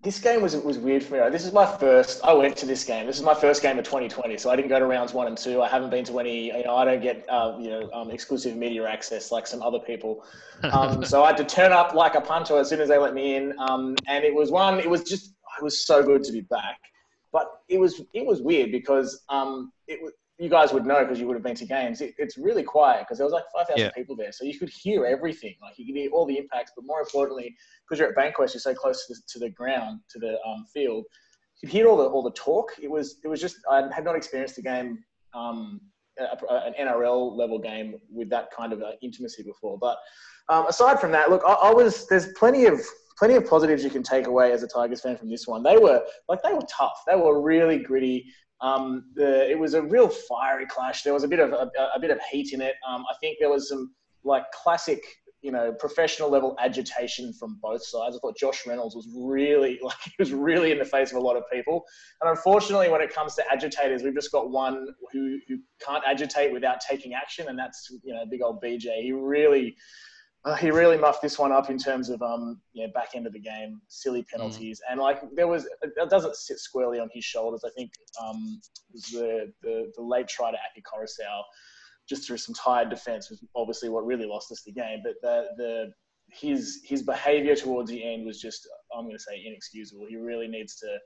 this 0.03 0.19
game 0.19 0.41
was 0.41 0.55
was 0.55 0.79
weird 0.79 1.03
for 1.03 1.13
me. 1.23 1.29
This 1.29 1.45
is 1.45 1.53
my 1.53 1.65
first. 1.65 2.21
I 2.23 2.33
went 2.33 2.57
to 2.57 2.65
this 2.65 2.83
game. 2.83 3.05
This 3.05 3.17
is 3.17 3.23
my 3.23 3.35
first 3.35 3.61
game 3.61 3.77
of 3.77 3.85
2020, 3.85 4.35
so 4.37 4.49
I 4.49 4.55
didn't 4.55 4.69
go 4.69 4.79
to 4.79 4.85
rounds 4.85 5.13
one 5.13 5.27
and 5.27 5.37
two. 5.37 5.61
I 5.61 5.69
haven't 5.69 5.91
been 5.91 6.03
to 6.05 6.19
any. 6.19 6.47
You 6.47 6.63
know, 6.63 6.75
I 6.75 6.85
don't 6.85 7.01
get 7.01 7.23
uh, 7.29 7.55
you 7.59 7.69
know 7.69 7.89
um, 7.93 8.09
exclusive 8.09 8.55
media 8.57 8.87
access 8.87 9.31
like 9.31 9.45
some 9.45 9.61
other 9.61 9.79
people. 9.79 10.23
Um, 10.63 11.05
so 11.11 11.23
I 11.23 11.27
had 11.27 11.37
to 11.37 11.43
turn 11.43 11.71
up 11.71 11.93
like 11.93 12.15
a 12.15 12.21
punter 12.21 12.57
as 12.57 12.69
soon 12.69 12.79
as 12.79 12.89
they 12.89 12.97
let 12.97 13.13
me 13.13 13.35
in. 13.35 13.53
Um, 13.59 13.95
and 14.07 14.23
it 14.23 14.33
was 14.33 14.49
one. 14.49 14.79
It 14.79 14.89
was 14.89 15.03
just. 15.03 15.33
It 15.59 15.63
was 15.63 15.85
so 15.85 16.01
good 16.01 16.23
to 16.23 16.31
be 16.31 16.41
back. 16.41 16.79
But 17.31 17.47
it 17.67 17.79
was 17.79 18.01
it 18.13 18.25
was 18.25 18.41
weird 18.41 18.71
because 18.71 19.21
um, 19.29 19.71
it 19.87 19.99
was 20.01 20.13
you 20.41 20.49
guys 20.49 20.73
would 20.73 20.87
know 20.87 21.03
because 21.03 21.19
you 21.19 21.27
would 21.27 21.35
have 21.35 21.43
been 21.43 21.55
to 21.55 21.65
games. 21.65 22.01
It, 22.01 22.15
it's 22.17 22.35
really 22.35 22.63
quiet 22.63 23.01
because 23.01 23.19
there 23.19 23.25
was 23.25 23.31
like 23.31 23.43
5,000 23.53 23.77
yeah. 23.77 23.91
people 23.91 24.15
there. 24.15 24.31
So 24.31 24.43
you 24.43 24.57
could 24.57 24.69
hear 24.69 25.05
everything. 25.05 25.53
Like 25.61 25.77
you 25.77 25.85
could 25.85 25.95
hear 25.95 26.09
all 26.11 26.25
the 26.25 26.35
impacts, 26.35 26.71
but 26.75 26.83
more 26.83 26.99
importantly, 26.99 27.55
because 27.85 27.99
you're 27.99 28.09
at 28.09 28.15
Bankwest, 28.15 28.55
you're 28.55 28.61
so 28.61 28.73
close 28.73 29.05
to 29.05 29.13
the, 29.13 29.21
to 29.33 29.39
the 29.39 29.49
ground, 29.51 29.99
to 30.09 30.17
the 30.17 30.39
um, 30.47 30.65
field, 30.73 31.05
you 31.61 31.67
could 31.67 31.69
hear 31.69 31.87
all 31.87 31.95
the, 31.95 32.05
all 32.05 32.23
the 32.23 32.31
talk. 32.31 32.71
It 32.81 32.89
was, 32.89 33.19
it 33.23 33.27
was 33.27 33.39
just, 33.39 33.57
I 33.69 33.87
had 33.93 34.03
not 34.03 34.15
experienced 34.15 34.57
a 34.57 34.63
game, 34.63 35.03
um, 35.35 35.79
an 36.17 36.73
NRL 36.79 37.37
level 37.37 37.59
game 37.59 37.97
with 38.09 38.31
that 38.31 38.49
kind 38.49 38.73
of 38.73 38.81
uh, 38.81 38.93
intimacy 39.03 39.43
before. 39.43 39.77
But 39.77 39.97
um, 40.49 40.65
aside 40.65 40.99
from 40.99 41.11
that, 41.11 41.29
look, 41.29 41.43
I, 41.45 41.53
I 41.53 41.71
was, 41.71 42.07
there's 42.07 42.33
plenty 42.33 42.65
of, 42.65 42.81
plenty 43.19 43.35
of 43.35 43.47
positives 43.47 43.83
you 43.83 43.91
can 43.91 44.01
take 44.01 44.25
away 44.25 44.51
as 44.53 44.63
a 44.63 44.67
Tigers 44.67 45.01
fan 45.01 45.17
from 45.17 45.29
this 45.29 45.45
one. 45.45 45.61
They 45.61 45.77
were 45.77 46.01
like 46.27 46.41
they 46.41 46.53
were 46.53 46.65
tough. 46.67 47.03
They 47.05 47.15
were 47.15 47.39
really 47.39 47.77
gritty. 47.77 48.25
Um, 48.61 49.05
the, 49.15 49.49
it 49.49 49.57
was 49.57 49.73
a 49.73 49.81
real 49.81 50.07
fiery 50.07 50.65
clash. 50.67 51.03
There 51.03 51.13
was 51.13 51.23
a 51.23 51.27
bit 51.27 51.39
of 51.39 51.51
a, 51.51 51.69
a 51.95 51.99
bit 51.99 52.11
of 52.11 52.19
heat 52.31 52.53
in 52.53 52.61
it. 52.61 52.75
Um, 52.87 53.03
I 53.09 53.15
think 53.19 53.37
there 53.39 53.49
was 53.49 53.67
some 53.67 53.93
like 54.23 54.43
classic, 54.51 55.01
you 55.41 55.51
know, 55.51 55.73
professional 55.73 56.29
level 56.29 56.55
agitation 56.59 57.33
from 57.33 57.57
both 57.61 57.83
sides. 57.83 58.15
I 58.15 58.19
thought 58.19 58.37
Josh 58.37 58.67
Reynolds 58.67 58.95
was 58.95 59.07
really 59.15 59.79
like 59.83 59.97
he 60.03 60.11
was 60.19 60.31
really 60.31 60.71
in 60.71 60.77
the 60.77 60.85
face 60.85 61.11
of 61.11 61.17
a 61.17 61.21
lot 61.21 61.37
of 61.37 61.43
people. 61.51 61.83
And 62.21 62.29
unfortunately, 62.29 62.89
when 62.89 63.01
it 63.01 63.13
comes 63.13 63.33
to 63.35 63.43
agitators, 63.51 64.03
we've 64.03 64.13
just 64.13 64.31
got 64.31 64.51
one 64.51 64.87
who 65.11 65.39
who 65.47 65.57
can't 65.83 66.03
agitate 66.05 66.53
without 66.53 66.79
taking 66.81 67.13
action, 67.15 67.47
and 67.47 67.57
that's 67.57 67.89
you 68.03 68.13
know 68.13 68.23
big 68.29 68.43
old 68.43 68.61
BJ. 68.61 69.01
He 69.01 69.11
really 69.11 69.75
uh, 70.43 70.55
he 70.55 70.71
really 70.71 70.97
muffed 70.97 71.21
this 71.21 71.37
one 71.37 71.51
up 71.51 71.69
in 71.69 71.77
terms 71.77 72.09
of 72.09 72.21
um 72.21 72.59
yeah 72.73 72.87
back 72.93 73.09
end 73.15 73.27
of 73.27 73.33
the 73.33 73.39
game, 73.39 73.79
silly 73.87 74.23
penalties, 74.23 74.79
mm. 74.79 74.91
and 74.91 74.99
like 74.99 75.21
there 75.35 75.47
was 75.47 75.67
it 75.83 76.09
doesn't 76.09 76.35
sit 76.35 76.57
squarely 76.57 76.99
on 76.99 77.09
his 77.13 77.23
shoulders. 77.23 77.63
I 77.65 77.69
think 77.77 77.91
um 78.19 78.59
the 79.11 79.53
the, 79.61 79.91
the 79.95 80.01
late 80.01 80.27
try 80.27 80.51
to 80.51 80.57
Api 80.57 80.81
Koroisau 80.81 81.43
just 82.09 82.25
through 82.25 82.37
some 82.37 82.55
tired 82.55 82.89
defence 82.89 83.29
was 83.29 83.43
obviously 83.55 83.89
what 83.89 84.05
really 84.05 84.25
lost 84.25 84.51
us 84.51 84.63
the 84.63 84.71
game. 84.71 85.01
But 85.03 85.13
the 85.21 85.47
the 85.57 85.91
his 86.31 86.81
his 86.83 87.03
behaviour 87.03 87.55
towards 87.55 87.91
the 87.91 88.03
end 88.03 88.25
was 88.25 88.41
just 88.41 88.67
I'm 88.95 89.05
going 89.05 89.17
to 89.17 89.23
say 89.23 89.43
inexcusable. 89.45 90.07
He 90.09 90.17
really 90.17 90.47
needs 90.47 90.75
to. 90.77 90.97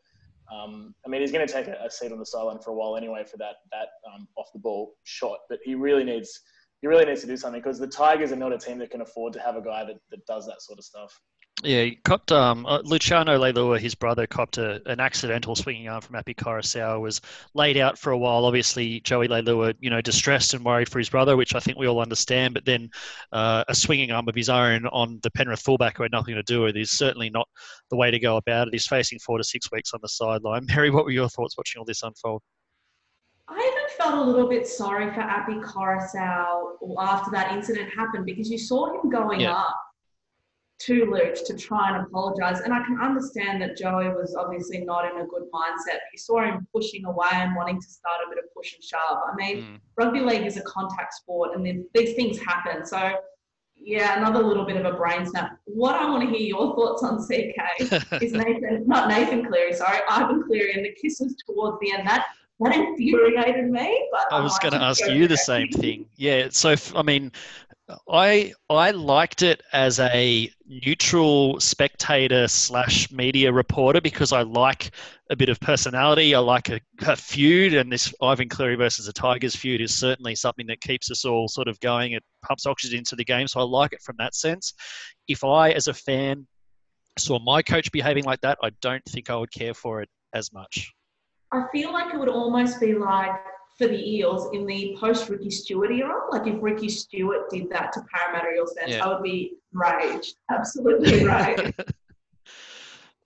Um, 0.55 0.93
I 1.03 1.09
mean, 1.09 1.21
he's 1.21 1.31
going 1.31 1.45
to 1.45 1.51
take 1.51 1.65
a, 1.67 1.75
a, 1.83 1.89
seat 1.89 2.11
on 2.11 2.19
the 2.19 2.25
sideline 2.25 2.59
for 2.59 2.69
a 2.69 2.75
while 2.75 2.95
anyway 2.95 3.23
for 3.23 3.37
that 3.37 3.55
that 3.71 3.87
um, 4.13 4.27
off 4.37 4.45
the 4.53 4.59
ball 4.59 4.93
shot, 5.03 5.39
but 5.49 5.57
he 5.63 5.73
really 5.73 6.03
needs 6.03 6.39
he 6.85 6.87
really 6.87 7.05
needs 7.05 7.21
to 7.21 7.27
do 7.27 7.35
something 7.35 7.59
because 7.59 7.79
the 7.79 7.87
Tigers 7.87 8.31
are 8.31 8.35
not 8.35 8.53
a 8.53 8.59
team 8.59 8.77
that 8.77 8.91
can 8.91 9.01
afford 9.01 9.33
to 9.33 9.39
have 9.39 9.55
a 9.55 9.61
guy 9.61 9.83
that, 9.85 9.95
that 10.11 10.23
does 10.27 10.45
that 10.45 10.61
sort 10.61 10.77
of 10.77 10.85
stuff. 10.85 11.19
Yeah, 11.63 11.81
he 11.81 11.95
copped 11.95 12.31
um, 12.31 12.63
uh, 12.67 12.81
Luciano 12.83 13.39
Leilua, 13.39 13.79
his 13.79 13.95
brother, 13.95 14.27
copped 14.27 14.59
a, 14.59 14.83
an 14.85 14.99
accidental 14.99 15.55
swinging 15.55 15.87
arm 15.87 16.01
from 16.01 16.15
Api 16.15 16.35
Koroisau, 16.35 17.01
was 17.01 17.21
laid 17.55 17.77
out 17.77 17.97
for 17.97 18.11
a 18.11 18.17
while. 18.19 18.45
Obviously, 18.45 18.99
Joey 18.99 19.27
Leilua, 19.27 19.73
you 19.79 19.89
know, 19.89 19.99
distressed 19.99 20.53
and 20.53 20.63
worried 20.63 20.87
for 20.87 20.99
his 20.99 21.09
brother, 21.09 21.35
which 21.35 21.55
I 21.55 21.59
think 21.59 21.79
we 21.79 21.87
all 21.87 22.01
understand. 22.01 22.53
But 22.53 22.65
then 22.65 22.91
uh, 23.31 23.63
a 23.67 23.73
swinging 23.73 24.11
arm 24.11 24.29
of 24.29 24.35
his 24.35 24.49
own 24.49 24.85
on 24.85 25.19
the 25.23 25.31
Penrith 25.31 25.61
fullback 25.61 25.97
who 25.97 26.03
had 26.03 26.11
nothing 26.11 26.35
to 26.35 26.43
do 26.43 26.61
with 26.61 26.75
it 26.75 26.81
is 26.81 26.91
certainly 26.91 27.31
not 27.31 27.47
the 27.89 27.97
way 27.97 28.11
to 28.11 28.19
go 28.19 28.37
about 28.37 28.67
it. 28.67 28.75
He's 28.75 28.85
facing 28.85 29.17
four 29.17 29.39
to 29.39 29.43
six 29.43 29.71
weeks 29.71 29.91
on 29.95 30.01
the 30.03 30.09
sideline. 30.09 30.67
Mary, 30.75 30.91
what 30.91 31.05
were 31.05 31.09
your 31.09 31.29
thoughts 31.29 31.57
watching 31.57 31.79
all 31.79 31.85
this 31.85 32.03
unfold? 32.03 32.43
I 33.47 33.57
even 33.57 33.97
felt 33.97 34.15
a 34.15 34.21
little 34.21 34.49
bit 34.49 34.67
sorry 34.67 35.13
for 35.13 35.21
Api 35.21 35.55
Koroisau 35.55 36.77
after 36.99 37.31
that 37.31 37.51
incident 37.53 37.93
happened 37.93 38.25
because 38.25 38.49
you 38.49 38.57
saw 38.57 38.99
him 38.99 39.09
going 39.09 39.41
yeah. 39.41 39.53
up 39.53 39.81
to 40.77 41.05
Luke 41.05 41.35
to 41.45 41.55
try 41.55 41.95
and 41.95 42.05
apologise. 42.05 42.61
And 42.61 42.73
I 42.73 42.83
can 42.83 42.99
understand 42.99 43.61
that 43.61 43.77
Joey 43.77 44.09
was 44.09 44.35
obviously 44.35 44.79
not 44.79 45.05
in 45.05 45.21
a 45.21 45.25
good 45.25 45.43
mindset. 45.53 45.99
You 46.11 46.17
saw 46.17 46.41
him 46.43 46.67
pushing 46.73 47.05
away 47.05 47.29
and 47.31 47.55
wanting 47.55 47.79
to 47.79 47.87
start 47.87 48.21
a 48.25 48.29
bit 48.29 48.43
of 48.43 48.53
push 48.53 48.73
and 48.73 48.83
shove. 48.83 49.19
I 49.31 49.35
mean, 49.35 49.57
mm. 49.57 49.79
rugby 49.95 50.19
league 50.21 50.45
is 50.45 50.57
a 50.57 50.61
contact 50.63 51.13
sport 51.13 51.55
and 51.55 51.85
these 51.93 52.15
things 52.15 52.39
happen. 52.39 52.85
So, 52.85 53.13
yeah, 53.75 54.17
another 54.17 54.43
little 54.43 54.65
bit 54.65 54.77
of 54.77 54.91
a 54.91 54.97
brain 54.97 55.25
snap. 55.25 55.57
What 55.65 55.95
I 55.95 56.09
want 56.09 56.23
to 56.23 56.35
hear 56.35 56.45
your 56.45 56.75
thoughts 56.75 57.03
on 57.03 57.19
CK 57.19 58.21
is 58.21 58.33
Nathan, 58.33 58.87
not 58.87 59.07
Nathan 59.07 59.45
Cleary, 59.45 59.73
sorry, 59.73 59.99
Ivan 60.09 60.43
Cleary 60.43 60.73
and 60.73 60.85
the 60.85 60.95
kisses 60.99 61.35
towards 61.45 61.77
the 61.79 61.91
end. 61.91 62.07
That 62.07 62.25
that 62.59 62.75
infuriated 62.75 63.69
me. 63.69 64.07
But 64.11 64.31
I 64.31 64.41
was 64.41 64.57
going 64.59 64.73
to 64.73 64.81
ask 64.81 65.05
you 65.07 65.27
the 65.27 65.37
same 65.37 65.69
thing. 65.69 66.05
Yeah. 66.15 66.47
So 66.51 66.75
I 66.95 67.01
mean, 67.01 67.31
I 68.09 68.53
I 68.69 68.91
liked 68.91 69.43
it 69.43 69.61
as 69.73 69.99
a 69.99 70.49
neutral 70.65 71.59
spectator 71.59 72.47
slash 72.47 73.11
media 73.11 73.51
reporter 73.51 74.01
because 74.01 74.31
I 74.31 74.41
like 74.41 74.91
a 75.29 75.35
bit 75.35 75.49
of 75.49 75.59
personality. 75.59 76.33
I 76.33 76.39
like 76.39 76.69
a, 76.69 76.79
a, 77.05 77.15
feud, 77.15 77.73
and 77.73 77.91
this 77.91 78.13
Ivan 78.21 78.49
Cleary 78.49 78.75
versus 78.75 79.05
the 79.05 79.13
Tigers 79.13 79.55
feud 79.55 79.81
is 79.81 79.95
certainly 79.95 80.35
something 80.35 80.65
that 80.67 80.81
keeps 80.81 81.11
us 81.11 81.25
all 81.25 81.47
sort 81.47 81.67
of 81.67 81.79
going. 81.79 82.13
It 82.13 82.23
pumps 82.43 82.65
oxygen 82.65 82.99
into 82.99 83.15
the 83.15 83.25
game, 83.25 83.47
so 83.47 83.59
I 83.59 83.63
like 83.63 83.93
it 83.93 84.01
from 84.01 84.15
that 84.17 84.33
sense. 84.33 84.73
If 85.27 85.43
I, 85.43 85.71
as 85.71 85.87
a 85.87 85.93
fan, 85.93 86.47
saw 87.19 87.39
my 87.39 87.61
coach 87.61 87.91
behaving 87.91 88.23
like 88.23 88.41
that, 88.41 88.57
I 88.63 88.71
don't 88.81 89.03
think 89.05 89.29
I 89.29 89.35
would 89.35 89.51
care 89.51 89.73
for 89.73 90.01
it 90.01 90.09
as 90.33 90.51
much. 90.53 90.91
I 91.51 91.65
feel 91.71 91.93
like 91.93 92.13
it 92.13 92.19
would 92.19 92.29
almost 92.29 92.79
be 92.79 92.93
like 92.93 93.35
for 93.77 93.87
the 93.87 94.15
Eels 94.15 94.53
in 94.53 94.65
the 94.65 94.95
post 94.99 95.29
Ricky 95.29 95.49
Stuart 95.49 95.91
era. 95.91 96.21
Like 96.31 96.47
if 96.47 96.55
Ricky 96.61 96.89
Stuart 96.89 97.49
did 97.49 97.69
that 97.69 97.91
to 97.93 98.01
Parramatta 98.13 98.55
Eels 98.55 98.73
fans, 98.77 98.91
yeah. 98.91 99.05
I 99.05 99.13
would 99.13 99.23
be 99.23 99.53
raged, 99.73 100.35
absolutely 100.49 101.25
raged. 101.25 101.73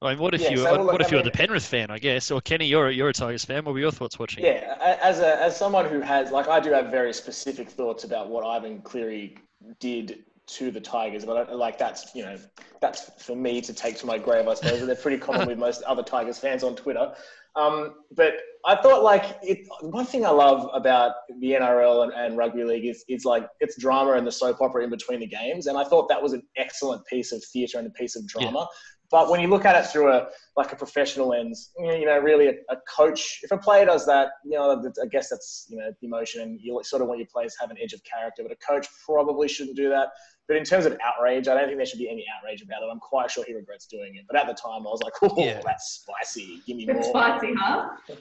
I 0.01 0.11
mean, 0.11 0.19
what 0.19 0.33
if 0.33 0.41
yeah, 0.41 0.51
you 0.51 0.57
so 0.57 0.85
what, 0.85 1.01
if 1.01 1.11
you 1.11 1.17
were 1.17 1.23
the 1.23 1.31
Penrith 1.31 1.65
fan, 1.65 1.91
I 1.91 1.99
guess, 1.99 2.31
or 2.31 2.39
Kenny, 2.39 2.65
you're 2.65 2.89
you're 2.89 3.09
a 3.09 3.13
Tigers 3.13 3.43
fan. 3.43 3.65
What 3.65 3.73
were 3.73 3.79
your 3.79 3.91
thoughts 3.91 4.17
watching? 4.17 4.45
Yeah, 4.45 4.97
as 5.01 5.19
a 5.19 5.41
as 5.41 5.57
someone 5.57 5.85
who 5.85 5.99
has 5.99 6.31
like 6.31 6.47
I 6.47 6.61
do 6.61 6.71
have 6.71 6.89
very 6.89 7.13
specific 7.13 7.69
thoughts 7.69 8.05
about 8.05 8.29
what 8.29 8.45
Ivan 8.45 8.81
Cleary 8.81 9.38
did 9.79 10.23
to 10.47 10.71
the 10.71 10.79
Tigers, 10.79 11.25
but 11.25 11.49
I, 11.49 11.53
like 11.53 11.77
that's 11.77 12.15
you 12.15 12.23
know 12.23 12.38
that's 12.79 13.11
for 13.21 13.35
me 13.35 13.59
to 13.59 13.73
take 13.73 13.97
to 13.97 14.05
my 14.05 14.17
grave, 14.17 14.47
I 14.47 14.53
suppose. 14.53 14.85
They're 14.85 14.95
pretty 14.95 15.17
common 15.17 15.47
with 15.49 15.59
most 15.59 15.81
other 15.83 16.03
Tigers 16.03 16.39
fans 16.39 16.63
on 16.63 16.77
Twitter. 16.77 17.13
Um, 17.56 17.96
but 18.15 18.34
I 18.65 18.75
thought 18.75 19.03
like 19.03 19.38
it, 19.41 19.60
one 19.82 20.06
thing 20.06 20.25
I 20.25 20.29
love 20.29 20.70
about 20.74 21.13
the 21.39 21.51
NRL 21.51 22.03
and, 22.03 22.13
and, 22.13 22.38
rugby 22.38 22.63
league 22.63 22.86
is, 22.86 23.03
is 23.08 23.25
like 23.25 23.48
it's 23.60 23.79
drama 23.79 24.13
and 24.13 24.25
the 24.25 24.32
soap 24.32 24.62
opera 24.62 24.84
in 24.84 24.89
between 24.89 25.20
the 25.22 25.27
games. 25.27 25.68
And 25.68 25.77
I 25.77 25.84
thought 25.84 26.08
that 26.10 26.22
was 26.22 26.34
an 26.34 26.44
excellent 26.58 27.06
piece 27.06 27.32
of 27.32 27.44
theatre 27.51 27.79
and 27.79 27.88
a 27.88 27.91
piece 27.91 28.15
of 28.15 28.27
drama. 28.27 28.60
Yeah. 28.60 28.65
But 29.12 29.30
when 29.30 29.39
you 29.39 29.48
look 29.48 29.66
at 29.66 29.75
it 29.75 29.88
through 29.89 30.12
a 30.12 30.28
like 30.56 30.72
a 30.72 30.75
professional 30.75 31.30
lens, 31.30 31.72
you 31.80 32.06
know, 32.06 32.20
really 32.20 32.48
a, 32.48 32.54
a, 32.70 32.78
coach, 32.96 33.39
if 33.44 33.51
a 33.51 33.58
player 33.58 33.86
does 33.86 34.06
that, 34.06 34.30
you 34.46 34.51
know, 34.51 34.84
I 35.01 35.06
guess 35.08 35.30
that's 35.30 35.66
you 35.70 35.78
know 35.78 35.92
the 36.00 36.08
emotion, 36.08 36.42
and 36.42 36.60
you 36.62 36.80
sort 36.84 37.01
of 37.01 37.08
want 37.08 37.20
your 37.20 37.28
players 37.32 37.54
to 37.56 37.62
have 37.62 37.72
an 37.72 37.78
edge 37.82 37.94
of 37.94 38.01
character. 38.04 38.44
But 38.44 38.51
a 38.51 38.56
coach 38.56 38.88
probably 39.06 39.48
shouldn't 39.48 39.75
do 39.75 39.89
that. 39.89 40.10
But 40.48 40.58
in 40.58 40.63
terms 40.63 40.86
of 40.86 40.98
outrage, 41.04 41.48
I 41.48 41.56
don't 41.56 41.66
think 41.66 41.78
there 41.78 41.86
should 41.86 42.00
be 42.00 42.10
any 42.10 42.25
outrage 42.38 42.62
about 42.62 42.84
it. 42.84 42.89
I'm 42.92 43.00
quite 43.00 43.32
sure 43.32 43.44
he 43.48 43.54
regrets 43.54 43.88
doing 43.88 44.16
it. 44.16 44.25
But 44.30 44.39
at 44.39 44.48
the 44.48 44.54
time, 44.54 44.82
I 44.82 44.89
was 44.89 45.01
like, 45.04 45.13
"Oh, 45.22 45.34
yeah. 45.38 45.62
that's 45.66 46.04
spicy. 46.04 46.62
Give 46.68 46.78
me 46.78 46.86
more." 46.86 47.04
spicy, 47.04 47.54
huh? 47.58 47.89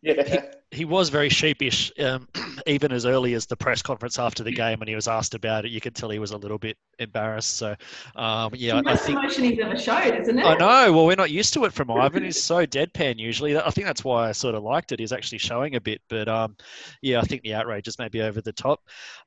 Yeah. 0.00 0.44
He, 0.70 0.84
was 0.84 1.08
very 1.08 1.28
sheepish, 1.28 1.92
um, 1.98 2.28
even 2.66 2.92
as 2.92 3.06
early 3.06 3.34
as 3.34 3.46
the 3.46 3.56
press 3.56 3.82
conference 3.82 4.18
after 4.18 4.42
the 4.42 4.52
game 4.52 4.78
when 4.78 4.88
he 4.88 4.94
was 4.94 5.08
asked 5.08 5.34
about 5.34 5.64
it. 5.64 5.70
You 5.70 5.80
could 5.80 5.94
tell 5.94 6.10
he 6.10 6.18
was 6.18 6.30
a 6.30 6.36
little 6.36 6.58
bit 6.58 6.76
embarrassed. 6.98 7.56
So, 7.56 7.74
um, 8.16 8.52
yeah, 8.54 8.82
I 8.84 8.96
think 8.96 9.18
emotion 9.18 9.44
he's 9.44 9.58
ever 9.58 9.78
showed, 9.78 10.14
isn't 10.20 10.38
it? 10.38 10.44
I 10.44 10.54
know. 10.56 10.92
Well, 10.92 11.06
we're 11.06 11.16
not 11.16 11.30
used 11.30 11.54
to 11.54 11.64
it 11.64 11.72
from 11.72 11.90
Ivan. 11.90 12.24
He's 12.24 12.42
so 12.42 12.66
deadpan 12.66 13.18
usually. 13.18 13.56
I 13.56 13.70
think 13.70 13.86
that's 13.86 14.04
why 14.04 14.28
I 14.28 14.32
sort 14.32 14.54
of 14.54 14.62
liked 14.62 14.92
it. 14.92 15.00
He's 15.00 15.12
actually 15.12 15.38
showing 15.38 15.76
a 15.76 15.80
bit, 15.80 16.00
but 16.08 16.28
um, 16.28 16.56
yeah, 17.02 17.20
I 17.20 17.22
think 17.22 17.42
the 17.42 17.54
outrage 17.54 17.88
is 17.88 17.98
maybe 17.98 18.22
over 18.22 18.40
the 18.40 18.52
top. 18.52 18.80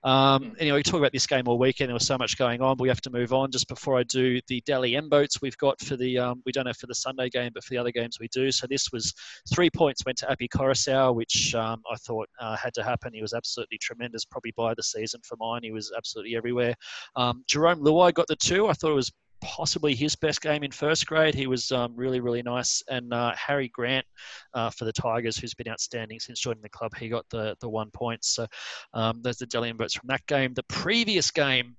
Um, 0.03 0.43
hmm. 0.43 0.53
anyway, 0.59 0.77
we 0.77 0.83
talk 0.83 0.99
about 0.99 1.11
this 1.11 1.27
game 1.27 1.47
all 1.47 1.57
weekend. 1.57 1.89
There 1.89 1.93
was 1.93 2.05
so 2.05 2.17
much 2.17 2.37
going 2.37 2.61
on. 2.61 2.77
But 2.77 2.83
we 2.83 2.89
have 2.89 3.01
to 3.01 3.09
move 3.09 3.33
on. 3.33 3.51
Just 3.51 3.67
before 3.67 3.97
I 3.97 4.03
do 4.03 4.39
the 4.47 4.61
Dally 4.65 4.95
M 4.95 5.09
votes, 5.09 5.41
we've 5.41 5.57
got 5.57 5.79
for 5.81 5.97
the 5.97 6.17
um, 6.17 6.41
we 6.45 6.51
don't 6.51 6.65
have 6.65 6.77
for 6.77 6.87
the 6.87 6.95
Sunday 6.95 7.29
game, 7.29 7.51
but 7.53 7.63
for 7.63 7.73
the 7.73 7.77
other 7.77 7.91
games 7.91 8.17
we 8.19 8.27
do. 8.29 8.51
So 8.51 8.67
this 8.67 8.91
was 8.91 9.13
three 9.53 9.69
points 9.69 10.05
went 10.05 10.17
to 10.19 10.31
Api 10.31 10.47
Koroisau, 10.47 11.15
which 11.15 11.30
um, 11.55 11.81
I 11.91 11.95
thought 11.97 12.29
uh, 12.39 12.55
had 12.55 12.73
to 12.75 12.83
happen. 12.83 13.13
He 13.13 13.21
was 13.21 13.33
absolutely 13.33 13.77
tremendous, 13.79 14.25
probably 14.25 14.53
by 14.55 14.73
the 14.73 14.83
season 14.83 15.21
for 15.23 15.37
mine. 15.39 15.61
He 15.63 15.71
was 15.71 15.91
absolutely 15.95 16.35
everywhere. 16.35 16.75
Um, 17.15 17.43
Jarome 17.49 17.81
Luai 17.81 18.13
got 18.13 18.27
the 18.27 18.35
two. 18.35 18.67
I 18.67 18.73
thought 18.73 18.91
it 18.91 18.95
was 18.95 19.11
possibly 19.41 19.95
his 19.95 20.15
best 20.15 20.41
game 20.41 20.63
in 20.63 20.71
first 20.71 21.05
grade. 21.07 21.35
He 21.35 21.47
was 21.47 21.71
um, 21.71 21.93
really, 21.95 22.19
really 22.19 22.43
nice. 22.43 22.81
And 22.89 23.13
uh, 23.13 23.33
Harry 23.35 23.69
Grant 23.69 24.05
uh, 24.53 24.69
for 24.69 24.85
the 24.85 24.93
Tigers, 24.93 25.37
who's 25.37 25.53
been 25.53 25.67
outstanding 25.67 26.19
since 26.19 26.39
joining 26.39 26.61
the 26.61 26.69
club, 26.69 26.91
he 26.97 27.09
got 27.09 27.25
the 27.29 27.55
the 27.59 27.69
one 27.69 27.89
point. 27.91 28.23
So 28.23 28.45
um, 28.93 29.21
there's 29.21 29.37
the 29.37 29.61
M 29.61 29.77
votes 29.77 29.95
from 29.95 30.07
that 30.07 30.25
game. 30.27 30.53
The 30.53 30.63
previous 30.63 31.31
game 31.31 31.75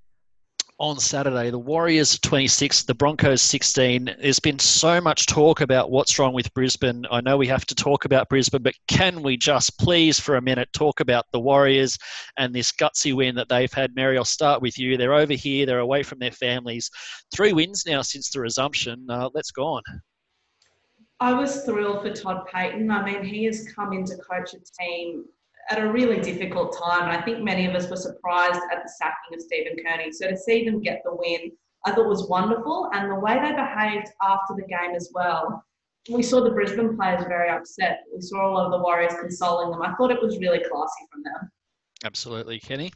on 0.83 0.99
Saturday. 0.99 1.49
The 1.49 1.59
Warriors 1.61 2.19
26, 2.19 2.83
the 2.83 2.95
Broncos 2.95 3.41
16. 3.41 4.17
There's 4.21 4.41
been 4.41 4.59
so 4.59 5.01
much 5.01 5.27
talk 5.27 5.61
about 5.61 5.93
what's 5.93 6.19
wrong 6.19 6.35
with 6.35 6.53
Brisbane. 6.55 7.07
I 7.09 7.21
know 7.21 7.37
we 7.37 7.47
have 7.47 7.65
to 7.67 7.75
talk 7.77 8.05
about 8.05 8.29
Brisbane, 8.29 8.65
but 8.65 8.75
can 8.89 9.23
we 9.23 9.37
just 9.37 9.79
please 9.79 10.19
for 10.19 10.35
a 10.35 10.43
minute 10.43 10.69
talk 10.73 10.99
about 10.99 11.27
the 11.31 11.39
Warriors 11.39 11.97
and 12.37 12.53
this 12.53 12.73
gutsy 12.73 13.15
win 13.15 13.37
that 13.37 13.49
they've 13.49 13.73
had? 13.73 13.95
Mary, 13.95 14.19
I'll 14.19 14.25
start 14.25 14.61
with 14.61 14.77
you. 14.77 14.97
They're 14.97 15.15
over 15.15 15.35
here, 15.35 15.67
they're 15.67 15.79
away 15.79 16.03
from 16.03 16.19
their 16.19 16.33
families. 16.33 16.91
Three 17.33 17.53
wins 17.53 17.85
now 17.87 18.03
since 18.03 18.31
the 18.31 18.41
resumption. 18.41 19.07
Uh, 19.09 19.31
let's 19.35 19.53
go 19.53 19.65
on. 19.65 19.83
I 21.21 21.33
was 21.33 21.65
thrilled 21.65 22.03
for 22.03 22.13
Todd 22.13 22.49
Payten. 22.53 22.91
I 22.91 23.05
mean, 23.05 23.23
he 23.23 23.45
has 23.45 23.69
come 23.69 23.93
in 23.93 24.05
to 24.07 24.17
coach 24.17 24.53
a 24.55 24.59
team 24.83 25.27
at 25.71 25.79
a 25.79 25.91
really 25.91 26.21
difficult 26.21 26.77
time. 26.77 27.09
And 27.09 27.13
I 27.13 27.23
think 27.23 27.41
many 27.41 27.67
of 27.67 27.75
us 27.75 27.89
were 27.89 27.97
surprised 27.97 28.61
at 28.73 28.83
the 28.83 28.89
sacking 28.89 29.35
of 29.35 29.41
Stephen 29.41 29.77
Kearney. 29.85 30.13
So 30.13 30.29
to 30.29 30.37
see 30.37 30.65
them 30.65 30.81
get 30.81 31.03
the 31.05 31.15
win, 31.15 31.53
I 31.85 31.93
thought 31.93 32.09
was 32.09 32.29
wonderful. 32.29 32.91
And 32.93 33.11
the 33.11 33.17
way 33.17 33.35
they 33.35 33.53
behaved 33.53 34.09
after 34.23 34.55
the 34.57 34.67
game 34.67 34.95
as 34.95 35.11
well. 35.15 35.65
We 36.11 36.23
saw 36.23 36.43
the 36.43 36.51
Brisbane 36.51 36.97
players 36.97 37.25
very 37.29 37.49
upset. 37.49 38.01
We 38.13 38.21
saw 38.21 38.49
a 38.49 38.51
lot 38.51 38.67
of 38.67 38.73
the 38.73 38.79
Warriors 38.79 39.15
consoling 39.21 39.71
them. 39.71 39.83
I 39.83 39.95
thought 39.95 40.11
it 40.11 40.21
was 40.21 40.37
really 40.39 40.59
classy 40.59 41.07
from 41.13 41.23
them. 41.23 41.51
Absolutely. 42.05 42.59
Kenny? 42.59 42.93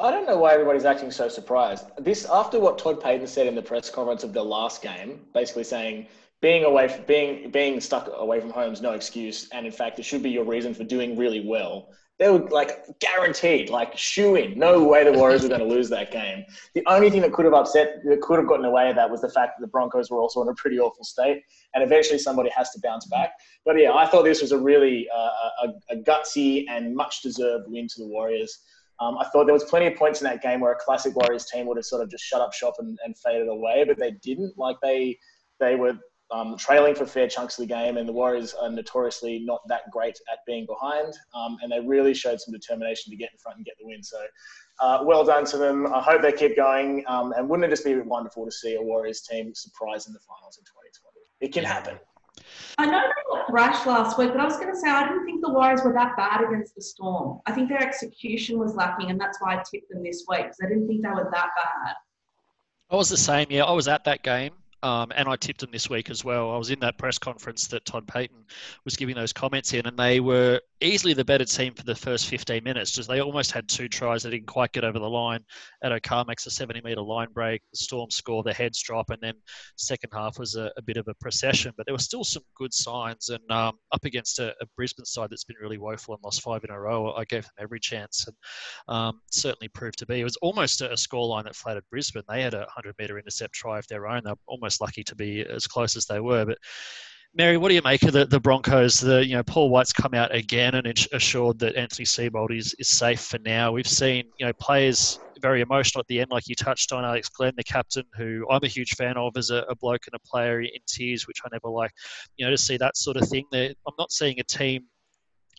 I 0.00 0.10
don't 0.10 0.26
know 0.26 0.38
why 0.38 0.54
everybody's 0.54 0.86
acting 0.86 1.10
so 1.10 1.28
surprised. 1.28 1.84
This 1.98 2.24
after 2.24 2.58
what 2.58 2.78
Todd 2.78 3.02
Payten 3.02 3.28
said 3.28 3.46
in 3.46 3.54
the 3.54 3.60
press 3.60 3.90
conference 3.90 4.24
of 4.24 4.32
the 4.32 4.42
last 4.42 4.80
game, 4.80 5.20
basically 5.34 5.64
saying 5.64 6.06
being 6.40 6.64
away 6.64 6.88
from 6.88 7.04
being 7.04 7.50
being 7.50 7.80
stuck 7.80 8.10
away 8.14 8.40
from 8.40 8.50
home 8.50 8.72
is 8.72 8.80
no 8.80 8.92
excuse, 8.92 9.48
and 9.52 9.66
in 9.66 9.72
fact, 9.72 9.98
it 9.98 10.04
should 10.04 10.22
be 10.22 10.30
your 10.30 10.44
reason 10.44 10.74
for 10.74 10.84
doing 10.84 11.16
really 11.16 11.46
well. 11.46 11.90
They 12.18 12.28
were 12.28 12.46
like 12.50 12.84
guaranteed, 12.98 13.70
like 13.70 13.96
shoe 13.96 14.36
in. 14.36 14.58
No 14.58 14.84
way 14.84 15.04
the 15.04 15.12
Warriors 15.12 15.42
were 15.42 15.48
going 15.48 15.60
to 15.60 15.66
lose 15.66 15.88
that 15.88 16.10
game. 16.10 16.44
The 16.74 16.82
only 16.86 17.08
thing 17.08 17.22
that 17.22 17.32
could 17.32 17.46
have 17.46 17.54
upset, 17.54 18.02
that 18.04 18.20
could 18.20 18.38
have 18.38 18.46
gotten 18.46 18.66
away 18.66 18.90
of 18.90 18.96
that, 18.96 19.10
was 19.10 19.22
the 19.22 19.30
fact 19.30 19.54
that 19.56 19.62
the 19.62 19.70
Broncos 19.70 20.10
were 20.10 20.18
also 20.18 20.42
in 20.42 20.48
a 20.48 20.54
pretty 20.54 20.78
awful 20.78 21.02
state, 21.02 21.42
and 21.74 21.82
eventually 21.82 22.18
somebody 22.18 22.50
has 22.50 22.70
to 22.72 22.80
bounce 22.82 23.06
back. 23.06 23.32
But 23.64 23.78
yeah, 23.78 23.94
I 23.94 24.06
thought 24.06 24.24
this 24.24 24.42
was 24.42 24.52
a 24.52 24.58
really 24.58 25.08
uh, 25.14 25.66
a, 25.66 25.94
a 25.94 25.96
gutsy 25.96 26.66
and 26.68 26.94
much 26.94 27.22
deserved 27.22 27.64
win 27.68 27.88
to 27.88 28.00
the 28.00 28.06
Warriors. 28.06 28.64
Um, 29.00 29.16
I 29.16 29.26
thought 29.30 29.44
there 29.46 29.54
was 29.54 29.64
plenty 29.64 29.86
of 29.86 29.96
points 29.96 30.20
in 30.20 30.24
that 30.24 30.42
game 30.42 30.60
where 30.60 30.72
a 30.72 30.76
classic 30.76 31.16
Warriors 31.16 31.46
team 31.46 31.66
would 31.66 31.78
have 31.78 31.86
sort 31.86 32.02
of 32.02 32.10
just 32.10 32.22
shut 32.22 32.42
up 32.42 32.52
shop 32.52 32.74
and, 32.80 32.98
and 33.02 33.16
faded 33.16 33.48
away, 33.48 33.84
but 33.86 33.98
they 33.98 34.10
didn't. 34.22 34.58
Like 34.58 34.76
they 34.82 35.18
they 35.58 35.74
were 35.74 35.94
um, 36.32 36.56
trailing 36.56 36.94
for 36.94 37.06
fair 37.06 37.28
chunks 37.28 37.58
of 37.58 37.66
the 37.68 37.74
game, 37.74 37.96
and 37.96 38.08
the 38.08 38.12
Warriors 38.12 38.54
are 38.54 38.70
notoriously 38.70 39.40
not 39.40 39.60
that 39.68 39.90
great 39.90 40.18
at 40.32 40.38
being 40.46 40.66
behind. 40.66 41.14
Um, 41.34 41.58
and 41.62 41.72
they 41.72 41.80
really 41.80 42.14
showed 42.14 42.40
some 42.40 42.52
determination 42.52 43.10
to 43.10 43.16
get 43.16 43.30
in 43.32 43.38
front 43.38 43.56
and 43.56 43.64
get 43.66 43.74
the 43.80 43.86
win. 43.86 44.02
So, 44.02 44.18
uh, 44.80 45.02
well 45.04 45.24
done 45.24 45.44
to 45.46 45.56
them. 45.56 45.92
I 45.92 46.00
hope 46.00 46.22
they 46.22 46.32
keep 46.32 46.56
going. 46.56 47.04
Um, 47.06 47.32
and 47.36 47.48
wouldn't 47.48 47.66
it 47.66 47.70
just 47.70 47.84
be 47.84 47.96
wonderful 47.96 48.44
to 48.44 48.52
see 48.52 48.76
a 48.76 48.82
Warriors 48.82 49.22
team 49.22 49.54
surprise 49.54 50.06
in 50.06 50.12
the 50.12 50.20
finals 50.20 50.58
in 50.58 50.64
2020? 50.64 51.20
It 51.40 51.52
can 51.52 51.64
happen. 51.64 51.98
I 52.78 52.86
know 52.86 53.00
they 53.00 53.36
got 53.36 53.46
thrashed 53.48 53.86
last 53.86 54.18
week, 54.18 54.30
but 54.30 54.40
I 54.40 54.44
was 54.44 54.56
going 54.56 54.72
to 54.72 54.78
say 54.78 54.88
I 54.88 55.08
didn't 55.08 55.24
think 55.26 55.42
the 55.42 55.52
Warriors 55.52 55.82
were 55.84 55.92
that 55.92 56.16
bad 56.16 56.42
against 56.42 56.74
the 56.74 56.82
Storm. 56.82 57.40
I 57.46 57.52
think 57.52 57.68
their 57.68 57.82
execution 57.82 58.58
was 58.58 58.74
lacking, 58.74 59.10
and 59.10 59.20
that's 59.20 59.40
why 59.40 59.56
I 59.56 59.62
tipped 59.70 59.90
them 59.90 60.02
this 60.02 60.24
week 60.28 60.42
because 60.42 60.58
I 60.62 60.68
didn't 60.68 60.86
think 60.86 61.02
they 61.02 61.08
were 61.08 61.28
that 61.30 61.48
bad. 61.56 61.94
I 62.90 62.96
was 62.96 63.08
the 63.08 63.16
same. 63.16 63.46
Yeah, 63.50 63.64
I 63.64 63.72
was 63.72 63.88
at 63.88 64.04
that 64.04 64.22
game. 64.22 64.52
Um, 64.82 65.12
and 65.14 65.28
I 65.28 65.36
tipped 65.36 65.60
them 65.60 65.70
this 65.70 65.90
week 65.90 66.08
as 66.10 66.24
well. 66.24 66.50
I 66.52 66.56
was 66.56 66.70
in 66.70 66.80
that 66.80 66.96
press 66.96 67.18
conference 67.18 67.66
that 67.68 67.84
Todd 67.84 68.06
Payten 68.06 68.44
was 68.84 68.96
giving 68.96 69.14
those 69.14 69.32
comments 69.32 69.74
in, 69.74 69.86
and 69.86 69.98
they 69.98 70.20
were 70.20 70.60
easily 70.80 71.12
the 71.12 71.24
better 71.24 71.44
team 71.44 71.74
for 71.74 71.82
the 71.84 71.94
first 71.94 72.26
15 72.26 72.64
minutes. 72.64 72.92
Just 72.92 73.08
they 73.08 73.20
almost 73.20 73.52
had 73.52 73.68
two 73.68 73.88
tries. 73.88 74.22
They 74.22 74.30
didn't 74.30 74.46
quite 74.46 74.72
get 74.72 74.84
over 74.84 74.98
the 74.98 75.08
line. 75.08 75.44
Addo-Carr 75.84 76.24
makes 76.26 76.46
a 76.46 76.50
70 76.50 76.80
metre 76.82 77.00
line 77.00 77.28
break. 77.32 77.62
The 77.72 77.78
Storm 77.78 78.10
score, 78.10 78.42
the 78.42 78.52
heads 78.52 78.80
drop, 78.82 79.10
and 79.10 79.18
then 79.20 79.34
second 79.76 80.10
half 80.12 80.38
was 80.38 80.56
a, 80.56 80.70
a 80.76 80.82
bit 80.82 80.96
of 80.96 81.08
a 81.08 81.14
procession. 81.14 81.72
But 81.76 81.86
there 81.86 81.94
were 81.94 81.98
still 81.98 82.24
some 82.24 82.42
good 82.54 82.72
signs. 82.72 83.28
And 83.28 83.50
um, 83.50 83.78
up 83.92 84.04
against 84.04 84.38
a, 84.38 84.54
a, 84.60 84.66
Brisbane 84.76 85.04
side 85.04 85.28
that's 85.30 85.44
been 85.44 85.56
really 85.60 85.78
woeful 85.78 86.14
and 86.14 86.24
lost 86.24 86.42
five 86.42 86.64
in 86.64 86.70
a 86.70 86.80
row, 86.80 87.12
I 87.12 87.24
gave 87.24 87.42
them 87.42 87.52
every 87.58 87.80
chance, 87.80 88.26
and 88.26 88.36
um, 88.94 89.20
certainly 89.30 89.68
proved 89.68 89.98
to 89.98 90.06
be. 90.06 90.20
It 90.20 90.24
was 90.24 90.36
almost 90.36 90.80
a, 90.80 90.90
a 90.90 90.94
scoreline 90.94 91.44
that 91.44 91.56
flattered 91.56 91.84
Brisbane. 91.90 92.22
They 92.28 92.42
had 92.42 92.54
a 92.54 92.60
100 92.60 92.94
metre 92.98 93.18
intercept 93.18 93.54
try 93.54 93.78
of 93.78 93.86
their 93.88 94.06
own. 94.06 94.22
They're 94.24 94.34
almost 94.46 94.80
lucky 94.80 95.04
to 95.04 95.14
be 95.14 95.44
as 95.44 95.66
close 95.66 95.96
as 95.96 96.06
they 96.06 96.20
were, 96.20 96.46
but 96.46 96.58
Mary, 97.32 97.56
what 97.56 97.68
do 97.68 97.76
you 97.76 97.82
make 97.82 98.02
of 98.02 98.12
the, 98.12 98.26
the 98.26 98.40
Broncos? 98.40 98.98
The 98.98 99.24
you 99.24 99.36
know 99.36 99.44
Paul 99.44 99.70
White's 99.70 99.92
come 99.92 100.14
out 100.14 100.34
again 100.34 100.74
and 100.74 100.86
assured 101.12 101.60
that 101.60 101.76
Anthony 101.76 102.04
Seibold 102.04 102.56
is, 102.56 102.74
is 102.78 102.88
safe 102.88 103.20
for 103.20 103.38
now. 103.38 103.70
We've 103.70 103.86
seen 103.86 104.24
you 104.38 104.46
know 104.46 104.52
players 104.54 105.20
very 105.40 105.60
emotional 105.60 106.00
at 106.00 106.08
the 106.08 106.20
end, 106.20 106.30
like 106.30 106.48
you 106.48 106.54
touched 106.56 106.92
on 106.92 107.04
Alex 107.04 107.28
Glenn, 107.28 107.54
the 107.56 107.64
captain, 107.64 108.04
who 108.16 108.46
I'm 108.50 108.64
a 108.64 108.68
huge 108.68 108.94
fan 108.96 109.16
of 109.16 109.36
as 109.36 109.50
a, 109.50 109.64
a 109.68 109.76
bloke 109.76 110.06
and 110.06 110.14
a 110.14 110.28
player 110.28 110.60
in 110.60 110.68
tears, 110.86 111.28
which 111.28 111.38
I 111.44 111.48
never 111.52 111.68
like. 111.68 111.92
You 112.36 112.46
know 112.46 112.50
to 112.50 112.58
see 112.58 112.76
that 112.78 112.96
sort 112.96 113.16
of 113.16 113.28
thing. 113.28 113.46
They're, 113.52 113.74
I'm 113.86 113.94
not 113.96 114.10
seeing 114.10 114.40
a 114.40 114.44
team 114.44 114.86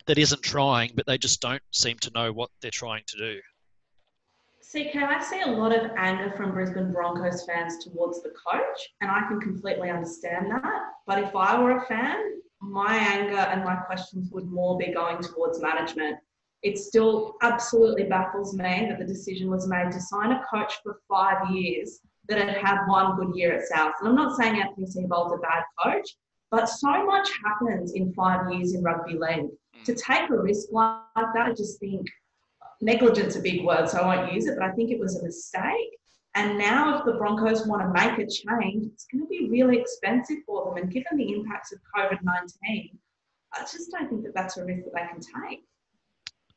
that 0.06 0.18
isn't 0.18 0.42
trying, 0.42 0.92
but 0.94 1.06
they 1.06 1.16
just 1.16 1.40
don't 1.40 1.62
seem 1.70 1.96
to 2.00 2.10
know 2.14 2.32
what 2.32 2.50
they're 2.60 2.70
trying 2.70 3.04
to 3.06 3.16
do. 3.16 3.40
CK, 4.72 4.96
I 4.96 5.22
see 5.22 5.42
a 5.42 5.48
lot 5.48 5.76
of 5.76 5.90
anger 5.98 6.32
from 6.34 6.52
Brisbane 6.52 6.92
Broncos 6.92 7.44
fans 7.44 7.84
towards 7.84 8.22
the 8.22 8.30
coach, 8.30 8.88
and 9.02 9.10
I 9.10 9.20
can 9.28 9.38
completely 9.38 9.90
understand 9.90 10.50
that. 10.50 10.80
But 11.06 11.18
if 11.18 11.36
I 11.36 11.60
were 11.60 11.76
a 11.76 11.86
fan, 11.86 12.40
my 12.62 12.96
anger 12.96 13.36
and 13.36 13.64
my 13.64 13.76
questions 13.76 14.30
would 14.32 14.50
more 14.50 14.78
be 14.78 14.90
going 14.90 15.18
towards 15.22 15.60
management. 15.60 16.16
It 16.62 16.78
still 16.78 17.34
absolutely 17.42 18.04
baffles 18.04 18.54
me 18.54 18.86
that 18.88 18.98
the 18.98 19.04
decision 19.04 19.50
was 19.50 19.68
made 19.68 19.90
to 19.92 20.00
sign 20.00 20.32
a 20.32 20.42
coach 20.50 20.72
for 20.82 21.00
five 21.06 21.50
years 21.50 22.00
that 22.28 22.38
had 22.38 22.56
had 22.56 22.86
one 22.86 23.16
good 23.16 23.36
year 23.36 23.52
at 23.52 23.66
South. 23.66 23.92
And 24.00 24.08
I'm 24.08 24.14
not 24.14 24.38
saying 24.38 24.58
Anthony 24.58 24.86
Seibold's 24.86 25.34
a 25.34 25.38
bad 25.38 25.64
coach, 25.84 26.16
but 26.50 26.66
so 26.66 27.04
much 27.04 27.28
happens 27.44 27.92
in 27.92 28.14
five 28.14 28.50
years 28.50 28.72
in 28.72 28.82
rugby 28.82 29.18
league. 29.18 29.50
Hmm. 29.74 29.82
To 29.84 29.94
take 29.94 30.30
a 30.30 30.38
risk 30.38 30.68
like 30.70 30.96
that, 31.34 31.46
I 31.46 31.50
just 31.50 31.78
think 31.78 32.06
negligence 32.82 33.36
a 33.36 33.40
big 33.40 33.64
word, 33.64 33.88
so 33.88 33.98
I 33.98 34.16
won't 34.16 34.32
use 34.32 34.46
it, 34.46 34.56
but 34.58 34.68
I 34.68 34.72
think 34.72 34.90
it 34.90 34.98
was 34.98 35.16
a 35.16 35.24
mistake. 35.24 35.98
And 36.34 36.58
now, 36.58 36.98
if 36.98 37.04
the 37.04 37.12
Broncos 37.12 37.66
want 37.66 37.82
to 37.82 37.92
make 37.92 38.18
a 38.18 38.26
change, 38.26 38.86
it's 38.86 39.06
going 39.06 39.22
to 39.22 39.28
be 39.28 39.48
really 39.50 39.78
expensive 39.78 40.38
for 40.46 40.64
them. 40.64 40.82
And 40.82 40.92
given 40.92 41.18
the 41.18 41.32
impacts 41.32 41.72
of 41.72 41.78
COVID 41.94 42.18
19, 42.22 42.98
I 43.54 43.60
just 43.60 43.90
don't 43.90 44.08
think 44.08 44.24
that 44.24 44.34
that's 44.34 44.56
a 44.56 44.64
risk 44.64 44.84
that 44.84 44.94
they 44.94 45.06
can 45.06 45.20
take. 45.20 45.64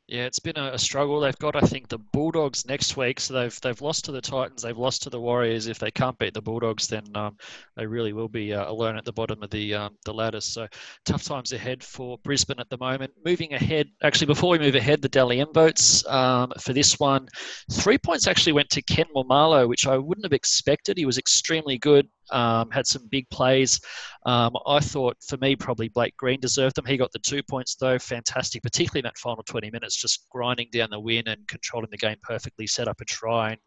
Yeah, 0.08 0.26
it's 0.26 0.38
been 0.38 0.56
a, 0.56 0.78
struggle. 0.78 1.20
They've 1.20 1.38
got, 1.40 1.56
I 1.56 1.62
think, 1.62 1.88
the 1.88 1.98
Bulldogs 1.98 2.68
next 2.68 2.96
week. 2.96 3.20
So 3.20 3.34
they've 3.34 3.62
they've 3.62 3.82
lost 3.82 4.06
to 4.06 4.12
the 4.12 4.22
Titans. 4.22 4.62
They've 4.62 4.78
lost 4.78 5.02
to 5.04 5.10
the 5.10 5.20
Warriors. 5.20 5.66
If 5.66 5.80
they 5.80 5.90
can't 5.90 6.18
beat 6.20 6.36
the 6.36 6.44
Bulldogs, 6.44 6.88
then 6.88 7.04
um, 7.16 7.38
they 7.76 7.88
really 7.88 8.14
will 8.14 8.28
be 8.28 8.54
uh, 8.54 8.70
alone 8.70 8.98
at 8.98 9.06
the 9.06 9.14
bottom 9.14 9.42
of 9.42 9.50
the 9.50 9.74
um, 9.74 9.98
the 10.06 10.14
ladder. 10.14 10.42
So 10.42 10.68
tough 11.06 11.24
times 11.24 11.54
ahead 11.54 11.84
for 11.84 12.20
Brisbane 12.20 12.60
at 12.60 12.70
the 12.70 12.78
moment. 12.78 13.14
Moving 13.26 13.54
ahead, 13.54 13.88
actually, 14.04 14.28
before 14.28 14.52
we 14.52 14.60
move 14.60 14.76
ahead, 14.76 15.02
the 15.02 15.10
Dally 15.10 15.42
M 15.42 15.52
votes 15.52 16.06
um, 16.06 16.54
for 16.60 16.74
this 16.74 17.00
one, 17.00 17.28
three 17.72 17.98
points 17.98 18.28
actually 18.28 18.54
went 18.54 18.70
to 18.72 18.84
Ken 18.84 19.08
Maumalo, 19.16 19.68
which 19.68 19.88
I 19.88 19.98
wouldn't 19.98 20.26
have 20.26 20.34
expected. 20.34 21.00
He 21.00 21.08
was 21.08 21.18
extremely 21.18 21.80
good 21.80 22.08
um, 22.32 22.70
had 22.72 22.88
some 22.88 23.08
big 23.10 23.30
plays. 23.30 23.80
Um, 24.26 24.56
I 24.66 24.80
thought 24.80 25.18
for 25.28 25.38
me, 25.38 25.56
probably 25.56 25.90
Blake 25.90 26.16
Green 26.18 26.40
deserved 26.40 26.76
them. 26.76 26.86
He 26.86 26.98
got 26.98 27.12
the 27.12 27.20
two 27.20 27.44
points 27.44 27.76
though, 27.76 28.00
fantastic, 28.00 28.64
particularly 28.64 29.00
in 29.00 29.06
that 29.06 29.18
final 29.18 29.44
20 29.44 29.72
minutes, 29.72 29.96
just 29.96 30.28
grinding 30.30 30.70
down 30.72 30.90
the 30.90 31.00
win 31.00 31.28
and 31.28 31.48
controlling 31.48 31.90
the 31.92 31.98
game 31.98 32.18
perfectly, 32.22 32.68
set 32.68 32.88
up 32.88 33.02
a 33.02 33.06
try. 33.06 33.52
And, 33.52 33.60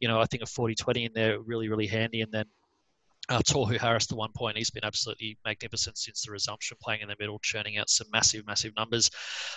you 0.00 0.08
know, 0.08 0.20
I 0.20 0.26
think 0.26 0.42
a 0.42 0.46
40 0.46 0.74
20 0.74 1.04
in 1.04 1.12
there, 1.14 1.40
really, 1.40 1.68
really 1.68 1.86
handy. 1.86 2.20
And 2.20 2.32
then 2.32 2.46
uh, 3.28 3.38
Tohu 3.38 3.78
Harris, 3.78 4.06
the 4.06 4.16
one 4.16 4.32
point, 4.34 4.56
he's 4.56 4.70
been 4.70 4.84
absolutely 4.84 5.38
magnificent 5.44 5.96
since 5.96 6.22
the 6.22 6.30
resumption, 6.30 6.76
playing 6.82 7.00
in 7.00 7.08
the 7.08 7.16
middle, 7.18 7.38
churning 7.38 7.78
out 7.78 7.88
some 7.88 8.06
massive, 8.12 8.46
massive 8.46 8.72
numbers. 8.76 9.10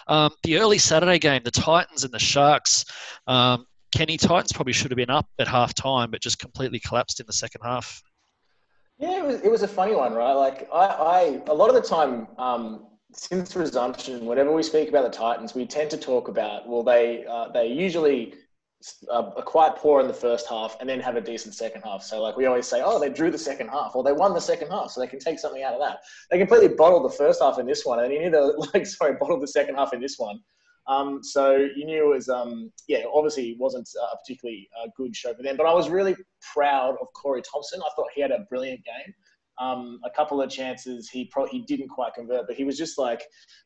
Um, 0.07 0.31
the 0.43 0.57
early 0.57 0.77
Saturday 0.77 1.19
game, 1.19 1.41
the 1.43 1.51
Titans 1.51 2.03
and 2.03 2.13
the 2.13 2.19
Sharks. 2.19 2.85
Um, 3.27 3.65
Kenny 3.93 4.17
Titans 4.17 4.51
probably 4.51 4.73
should 4.73 4.91
have 4.91 4.97
been 4.97 5.09
up 5.09 5.27
at 5.39 5.47
half 5.47 5.73
time, 5.73 6.11
but 6.11 6.21
just 6.21 6.39
completely 6.39 6.79
collapsed 6.79 7.19
in 7.19 7.25
the 7.25 7.33
second 7.33 7.61
half. 7.63 8.01
Yeah, 8.97 9.19
it 9.19 9.25
was, 9.25 9.41
it 9.41 9.51
was 9.51 9.61
a 9.61 9.67
funny 9.67 9.93
one, 9.95 10.13
right? 10.13 10.33
Like 10.33 10.67
I, 10.73 10.85
I 10.85 11.41
a 11.47 11.53
lot 11.53 11.69
of 11.69 11.75
the 11.75 11.87
time 11.87 12.27
um, 12.37 12.87
since 13.13 13.55
resumption, 13.55 14.25
whenever 14.25 14.51
we 14.51 14.63
speak 14.63 14.89
about 14.89 15.03
the 15.03 15.15
Titans, 15.15 15.53
we 15.53 15.65
tend 15.65 15.91
to 15.91 15.97
talk 15.97 16.27
about 16.27 16.67
well, 16.67 16.83
they 16.83 17.25
uh, 17.25 17.49
they 17.49 17.67
usually 17.67 18.33
uh, 19.11 19.31
are 19.35 19.43
quite 19.43 19.75
poor 19.75 20.01
in 20.01 20.07
the 20.07 20.13
first 20.13 20.47
half 20.49 20.77
and 20.79 20.89
then 20.89 20.99
have 20.99 21.15
a 21.15 21.21
decent 21.21 21.53
second 21.53 21.83
half. 21.83 22.01
So 22.01 22.21
like 22.21 22.37
we 22.37 22.47
always 22.47 22.65
say, 22.67 22.81
oh, 22.83 22.99
they 22.99 23.09
drew 23.09 23.29
the 23.29 23.37
second 23.37 23.67
half 23.69 23.95
or 23.95 24.03
they 24.03 24.13
won 24.13 24.33
the 24.33 24.41
second 24.41 24.69
half, 24.69 24.89
so 24.89 24.99
they 24.99 25.07
can 25.07 25.19
take 25.19 25.37
something 25.37 25.61
out 25.61 25.73
of 25.73 25.79
that. 25.79 25.99
They 26.31 26.39
completely 26.39 26.69
bottled 26.69 27.05
the 27.05 27.15
first 27.15 27.39
half 27.41 27.59
in 27.59 27.67
this 27.67 27.85
one, 27.85 27.99
and 28.03 28.11
you 28.11 28.19
need 28.19 28.31
to 28.31 28.45
like 28.73 28.87
sorry, 28.87 29.15
bottled 29.19 29.43
the 29.43 29.47
second 29.47 29.75
half 29.75 29.93
in 29.93 30.01
this 30.01 30.17
one. 30.17 30.39
Um, 30.87 31.21
so 31.21 31.67
you 31.75 31.85
knew 31.85 32.11
it 32.11 32.15
was, 32.15 32.29
um, 32.29 32.71
yeah, 32.87 33.03
obviously 33.13 33.49
it 33.49 33.57
wasn't 33.59 33.89
a 34.01 34.17
particularly 34.17 34.69
uh, 34.81 34.87
good 34.95 35.15
show 35.15 35.33
for 35.33 35.43
them, 35.43 35.57
but 35.57 35.65
I 35.65 35.73
was 35.73 35.89
really 35.89 36.15
proud 36.53 36.95
of 37.01 37.07
Corey 37.13 37.41
Thompson. 37.41 37.81
I 37.81 37.89
thought 37.95 38.07
he 38.15 38.21
had 38.21 38.31
a 38.31 38.45
brilliant 38.49 38.83
game. 38.85 39.13
Um, 39.59 39.99
a 40.05 40.09
couple 40.11 40.39
of 40.39 40.51
chances 40.51 41.09
he 41.09 41.25
pro- 41.25 41.47
he 41.47 41.61
didn't 41.61 41.89
quite 41.89 42.13
convert, 42.13 42.45
but 42.45 42.55
he 42.55 42.63
was 42.63 42.77
just 42.77 42.99
like 42.99 43.23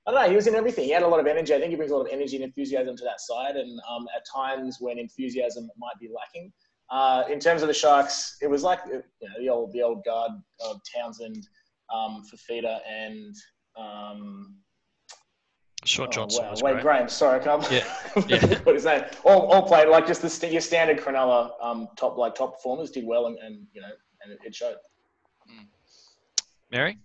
I 0.07 0.11
don't 0.11 0.21
know. 0.21 0.29
He 0.29 0.37
was 0.37 0.47
in 0.47 0.55
everything. 0.55 0.85
He 0.85 0.91
had 0.91 1.03
a 1.03 1.07
lot 1.07 1.19
of 1.19 1.27
energy. 1.27 1.53
I 1.53 1.59
think 1.59 1.69
he 1.69 1.75
brings 1.75 1.91
a 1.91 1.95
lot 1.97 2.05
of 2.05 2.11
energy 2.13 2.37
and 2.37 2.45
enthusiasm 2.45 2.95
to 2.95 3.03
that 3.03 3.19
side. 3.19 3.57
And 3.57 3.77
um, 3.89 4.07
at 4.15 4.23
times 4.33 4.77
when 4.79 4.97
enthusiasm 4.97 5.69
might 5.77 5.99
be 5.99 6.07
lacking, 6.07 6.53
uh, 6.91 7.23
in 7.29 7.39
terms 7.39 7.61
of 7.61 7.67
the 7.67 7.73
Sharks, 7.73 8.37
it 8.41 8.49
was 8.49 8.63
like 8.63 8.79
you 8.87 9.03
know 9.21 9.35
the 9.39 9.49
old 9.49 9.73
the 9.73 9.81
old 9.81 10.03
guard 10.05 10.31
of 10.65 10.79
Townsend, 10.95 11.45
um, 11.93 12.23
Fifita, 12.31 12.79
and 12.89 13.35
Shaun 15.91 16.07
oh, 16.07 16.11
Johnson. 16.11 16.45
Wow. 16.45 16.53
Wade 16.61 16.73
great. 16.73 16.81
Graham, 16.83 17.09
sorry, 17.09 17.39
I 17.39 17.43
can't 17.43 17.71
yeah. 17.71 17.85
yeah. 18.27 18.59
what 18.63 18.75
is 18.75 18.83
that? 18.83 19.17
All, 19.25 19.51
all 19.51 19.67
played 19.67 19.89
like 19.89 20.07
just 20.07 20.21
the 20.21 20.47
your 20.47 20.61
standard 20.61 20.97
Cronulla 20.97 21.51
um, 21.61 21.89
top 21.97 22.17
like 22.17 22.33
top 22.33 22.55
performers 22.55 22.91
did 22.91 23.05
well, 23.05 23.27
and, 23.27 23.37
and 23.39 23.67
you 23.73 23.81
know, 23.81 23.89
and 24.23 24.31
it, 24.31 24.39
it 24.45 24.55
showed. 24.55 24.77
Mm. 25.49 25.65
Mary. 26.71 26.97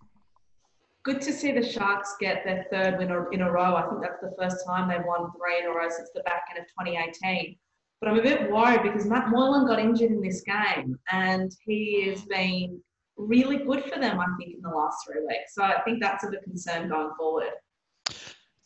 Good 1.03 1.20
to 1.22 1.33
see 1.33 1.53
the 1.53 1.64
Sharks 1.64 2.16
get 2.20 2.44
their 2.44 2.66
third 2.70 2.99
win 2.99 3.11
in 3.33 3.42
a 3.42 3.51
row. 3.51 3.77
I 3.77 3.83
think 3.88 4.03
that's 4.03 4.20
the 4.20 4.35
first 4.40 4.64
time 4.66 4.88
they've 4.88 5.07
won 5.07 5.31
three 5.33 5.61
in 5.61 5.66
a 5.66 5.70
row 5.70 5.88
since 5.88 6.11
the 6.14 6.22
back 6.22 6.44
end 6.51 6.59
of 6.59 6.66
2018. 6.66 7.57
But 8.01 8.11
I'm 8.11 8.18
a 8.18 8.22
bit 8.22 8.51
worried 8.51 8.83
because 8.83 9.07
Matt 9.07 9.31
Moylan 9.31 9.66
got 9.66 9.79
injured 9.79 10.11
in 10.11 10.20
this 10.20 10.42
game, 10.42 10.99
and 11.11 11.53
he 11.64 12.09
has 12.09 12.22
been 12.22 12.81
really 13.16 13.59
good 13.59 13.85
for 13.85 13.99
them. 13.99 14.20
I 14.20 14.27
think 14.38 14.57
in 14.57 14.62
the 14.62 14.68
last 14.68 14.99
three 15.07 15.22
weeks. 15.27 15.55
So 15.55 15.62
I 15.62 15.81
think 15.83 16.01
that's 16.01 16.25
of 16.25 16.33
a 16.33 16.38
concern 16.38 16.88
going 16.88 17.11
forward 17.16 17.51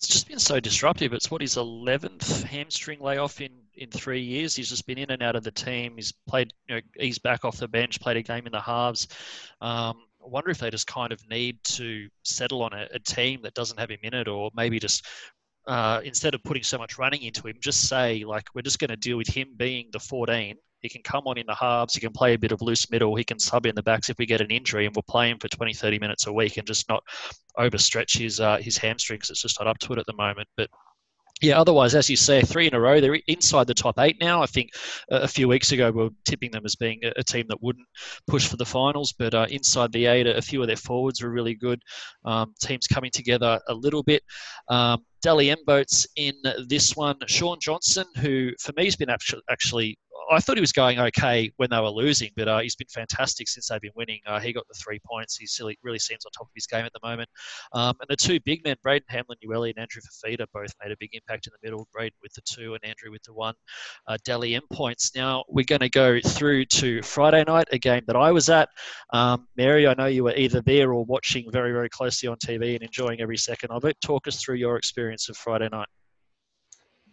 it's 0.00 0.08
just 0.08 0.28
been 0.28 0.38
so 0.38 0.58
disruptive. 0.58 1.12
It's 1.12 1.30
what 1.30 1.42
his 1.42 1.56
11th 1.56 2.42
hamstring 2.44 3.00
layoff 3.00 3.42
in, 3.42 3.52
in 3.74 3.90
three 3.90 4.22
years. 4.22 4.56
He's 4.56 4.70
just 4.70 4.86
been 4.86 4.96
in 4.96 5.10
and 5.10 5.22
out 5.22 5.36
of 5.36 5.44
the 5.44 5.50
team. 5.50 5.96
He's 5.96 6.10
played, 6.26 6.54
you 6.66 6.76
know, 6.76 6.80
he's 6.98 7.18
back 7.18 7.44
off 7.44 7.58
the 7.58 7.68
bench, 7.68 8.00
played 8.00 8.16
a 8.16 8.22
game 8.22 8.46
in 8.46 8.52
the 8.52 8.62
halves. 8.62 9.08
Um, 9.60 9.98
I 10.24 10.26
wonder 10.26 10.48
if 10.48 10.56
they 10.56 10.70
just 10.70 10.86
kind 10.86 11.12
of 11.12 11.20
need 11.28 11.62
to 11.64 12.08
settle 12.22 12.62
on 12.62 12.72
a, 12.72 12.88
a 12.94 12.98
team 12.98 13.42
that 13.42 13.52
doesn't 13.52 13.78
have 13.78 13.90
him 13.90 13.98
in 14.02 14.14
it, 14.14 14.26
or 14.26 14.50
maybe 14.54 14.78
just 14.78 15.04
uh, 15.66 16.00
instead 16.02 16.34
of 16.34 16.42
putting 16.44 16.62
so 16.62 16.78
much 16.78 16.96
running 16.96 17.20
into 17.20 17.46
him, 17.46 17.56
just 17.60 17.86
say 17.86 18.24
like 18.24 18.46
we're 18.54 18.62
just 18.62 18.78
going 18.78 18.88
to 18.88 18.96
deal 18.96 19.18
with 19.18 19.28
him 19.28 19.48
being 19.54 19.90
the 19.92 20.00
14 20.00 20.56
he 20.80 20.88
can 20.88 21.02
come 21.02 21.26
on 21.26 21.38
in 21.38 21.46
the 21.46 21.54
halves. 21.54 21.94
He 21.94 22.00
can 22.00 22.12
play 22.12 22.34
a 22.34 22.38
bit 22.38 22.52
of 22.52 22.62
loose 22.62 22.90
middle. 22.90 23.14
He 23.14 23.24
can 23.24 23.38
sub 23.38 23.66
in 23.66 23.74
the 23.74 23.82
backs 23.82 24.08
if 24.08 24.18
we 24.18 24.26
get 24.26 24.40
an 24.40 24.50
injury, 24.50 24.86
and 24.86 24.94
we'll 24.94 25.02
play 25.02 25.30
him 25.30 25.38
for 25.38 25.48
20, 25.48 25.74
30 25.74 25.98
minutes 25.98 26.26
a 26.26 26.32
week 26.32 26.56
and 26.56 26.66
just 26.66 26.88
not 26.88 27.02
overstretch 27.58 28.18
his 28.18 28.40
uh, 28.40 28.58
his 28.58 28.78
hamstrings. 28.78 29.30
It's 29.30 29.42
just 29.42 29.60
not 29.60 29.68
up 29.68 29.78
to 29.78 29.92
it 29.92 29.98
at 29.98 30.06
the 30.06 30.14
moment. 30.14 30.48
But 30.56 30.70
yeah, 31.40 31.58
otherwise, 31.58 31.94
as 31.94 32.10
you 32.10 32.16
say, 32.16 32.42
three 32.42 32.66
in 32.66 32.74
a 32.74 32.80
row. 32.80 33.00
They're 33.00 33.18
inside 33.26 33.66
the 33.66 33.74
top 33.74 33.98
eight 33.98 34.20
now. 34.20 34.42
I 34.42 34.46
think 34.46 34.70
a 35.10 35.26
few 35.26 35.48
weeks 35.48 35.72
ago 35.72 35.90
we 35.90 36.04
were 36.04 36.10
tipping 36.26 36.50
them 36.50 36.66
as 36.66 36.76
being 36.76 37.00
a 37.16 37.24
team 37.24 37.46
that 37.48 37.62
wouldn't 37.62 37.86
push 38.26 38.46
for 38.46 38.56
the 38.56 38.66
finals, 38.66 39.14
but 39.18 39.34
uh, 39.34 39.46
inside 39.48 39.90
the 39.92 40.06
eight, 40.06 40.26
a 40.26 40.42
few 40.42 40.60
of 40.60 40.66
their 40.66 40.76
forwards 40.76 41.22
were 41.22 41.30
really 41.30 41.54
good. 41.54 41.80
Um, 42.26 42.54
teams 42.60 42.86
coming 42.86 43.10
together 43.10 43.58
a 43.68 43.74
little 43.74 44.02
bit. 44.02 44.22
Um, 44.68 45.02
Dally 45.22 45.50
M 45.50 45.58
votes 45.64 46.06
in 46.16 46.34
this 46.66 46.94
one. 46.94 47.16
Shaun 47.26 47.58
Johnson, 47.60 48.06
who 48.16 48.50
for 48.60 48.72
me 48.76 48.84
has 48.84 48.96
been 48.96 49.10
actually 49.50 49.98
I 50.30 50.40
thought 50.40 50.56
he 50.56 50.60
was 50.60 50.72
going 50.72 50.98
okay 50.98 51.50
when 51.56 51.70
they 51.70 51.80
were 51.80 51.90
losing, 51.90 52.30
but 52.36 52.48
uh, 52.48 52.58
he's 52.60 52.76
been 52.76 52.88
fantastic 52.88 53.48
since 53.48 53.68
they've 53.68 53.80
been 53.80 53.90
winning. 53.94 54.20
Uh, 54.26 54.40
he 54.40 54.52
got 54.52 54.66
the 54.68 54.74
three 54.74 55.00
points. 55.04 55.36
He 55.36 55.46
really, 55.60 55.78
really 55.82 55.98
seems 55.98 56.24
on 56.24 56.32
top 56.32 56.46
of 56.46 56.52
his 56.54 56.66
game 56.66 56.84
at 56.84 56.92
the 56.92 57.00
moment. 57.02 57.28
Um, 57.72 57.96
and 58.00 58.08
the 58.08 58.16
two 58.16 58.40
big 58.40 58.64
men, 58.64 58.76
Braden 58.82 59.06
Hamlin 59.08 59.38
Uele 59.44 59.70
and 59.70 59.78
Andrew 59.78 60.00
Fifita, 60.02 60.46
both 60.52 60.72
made 60.82 60.92
a 60.92 60.96
big 60.98 61.10
impact 61.12 61.46
in 61.46 61.52
the 61.52 61.66
middle. 61.66 61.88
Braden 61.92 62.16
with 62.22 62.32
the 62.34 62.42
two 62.42 62.74
and 62.74 62.84
Andrew 62.84 63.10
with 63.10 63.22
the 63.24 63.32
one. 63.32 63.54
Uh, 64.06 64.18
Dally 64.24 64.54
M 64.54 64.62
points. 64.72 65.14
Now 65.14 65.44
we're 65.48 65.64
going 65.64 65.80
to 65.80 65.90
go 65.90 66.20
through 66.20 66.66
to 66.66 67.02
Friday 67.02 67.44
night, 67.46 67.68
a 67.72 67.78
game 67.78 68.02
that 68.06 68.16
I 68.16 68.32
was 68.32 68.48
at. 68.48 68.68
Um, 69.12 69.48
Mary, 69.56 69.86
I 69.86 69.94
know 69.94 70.06
you 70.06 70.24
were 70.24 70.34
either 70.34 70.60
there 70.62 70.92
or 70.92 71.04
watching 71.04 71.50
very, 71.50 71.72
very 71.72 71.88
closely 71.88 72.28
on 72.28 72.36
TV 72.36 72.74
and 72.74 72.82
enjoying 72.82 73.20
every 73.20 73.36
second 73.36 73.70
of 73.70 73.84
it. 73.84 73.96
Talk 74.00 74.28
us 74.28 74.42
through 74.42 74.56
your 74.56 74.76
experience 74.76 75.28
of 75.28 75.36
Friday 75.36 75.68
night 75.70 75.88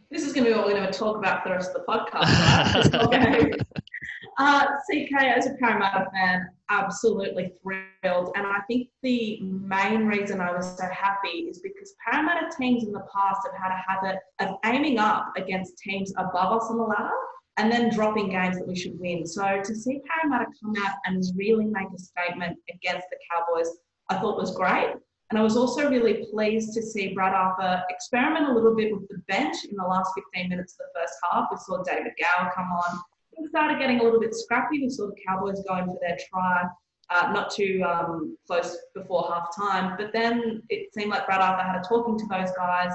this 0.10 0.24
is 0.26 0.34
going 0.34 0.46
to 0.46 0.52
be 0.52 0.58
what 0.58 0.66
we're 0.66 0.74
going 0.74 0.92
to 0.92 0.98
talk 0.98 1.18
about 1.18 1.44
for 1.44 1.50
the 1.50 1.56
rest 1.56 1.72
of 1.76 1.86
the 1.86 1.92
podcast. 1.92 3.12
Right? 3.12 3.54
uh, 4.38 4.66
CK, 4.90 5.14
as 5.22 5.48
a 5.48 5.54
Parramatta 5.56 6.10
fan, 6.14 6.48
absolutely 6.70 7.54
thrilled. 7.62 8.32
And 8.36 8.48
I 8.48 8.60
think 8.68 8.90
the 9.04 9.40
main 9.42 10.06
reason 10.06 10.40
I 10.40 10.52
was 10.52 10.78
so 10.78 10.86
happy 10.92 11.48
is 11.50 11.60
because 11.60 11.94
Parramatta 12.10 12.50
teams 12.58 12.84
in 12.84 12.92
the 12.92 13.04
past 13.14 13.42
have 13.46 13.62
had 13.62 13.72
a 13.72 13.84
habit 13.88 14.20
of 14.40 14.58
aiming 14.66 14.98
up 14.98 15.34
against 15.36 15.78
teams 15.80 16.14
above 16.18 16.62
us 16.62 16.68
on 16.70 16.78
the 16.78 16.84
ladder 16.84 17.12
and 17.58 17.72
then 17.72 17.90
dropping 17.90 18.30
games 18.30 18.58
that 18.58 18.68
we 18.68 18.76
should 18.76 18.98
win. 19.00 19.26
So 19.26 19.62
to 19.64 19.76
see 19.76 20.00
Parramatta 20.08 20.52
come 20.62 20.74
out 20.86 20.96
and 21.06 21.24
really 21.36 21.66
make 21.66 21.88
a 21.94 22.00
statement 22.00 22.58
against 22.70 23.08
the 23.10 23.18
Cowboys, 23.32 23.70
I 24.10 24.20
thought 24.20 24.38
was 24.38 24.56
great. 24.56 24.94
And 25.30 25.38
I 25.38 25.44
was 25.44 25.58
also 25.58 25.90
really 25.90 26.26
pleased 26.32 26.74
to 26.74 26.82
see 26.82 27.14
Brad 27.14 27.34
Arthur 27.34 27.84
experiment 27.90 28.48
a 28.50 28.54
little 28.54 28.76
bit 28.76 28.94
with 28.94 29.08
the 29.10 29.18
bench 29.28 29.58
in 29.70 29.76
the 29.76 29.84
last 29.84 30.12
15 30.34 30.50
minutes 30.50 30.74
of 30.74 30.78
the 30.80 31.00
first 31.00 31.14
half. 31.30 31.48
We 31.52 31.58
saw 31.58 31.84
David 31.84 32.14
Gower 32.20 32.52
come 32.56 32.72
on. 32.72 33.00
We 33.38 33.48
started 33.50 33.78
getting 33.78 34.00
a 34.00 34.04
little 34.04 34.22
bit 34.22 34.34
scrappy. 34.34 34.82
We 34.82 34.90
saw 34.90 35.08
the 35.08 35.16
Cowboys 35.28 35.62
going 35.68 35.86
for 35.86 35.98
their 36.02 36.18
try, 36.30 36.64
uh, 37.10 37.32
not 37.34 37.52
too 37.52 37.84
um, 37.86 38.38
close 38.48 38.78
before 38.96 39.28
half 39.30 39.56
time. 39.56 39.96
But 39.98 40.14
then 40.14 40.64
it 40.70 40.94
seemed 40.94 41.12
like 41.12 41.26
Brad 41.26 41.42
Arthur 41.42 41.64
had 41.64 41.82
a 41.82 41.84
talking 41.88 42.18
to 42.18 42.26
those 42.28 42.52
guys 42.56 42.92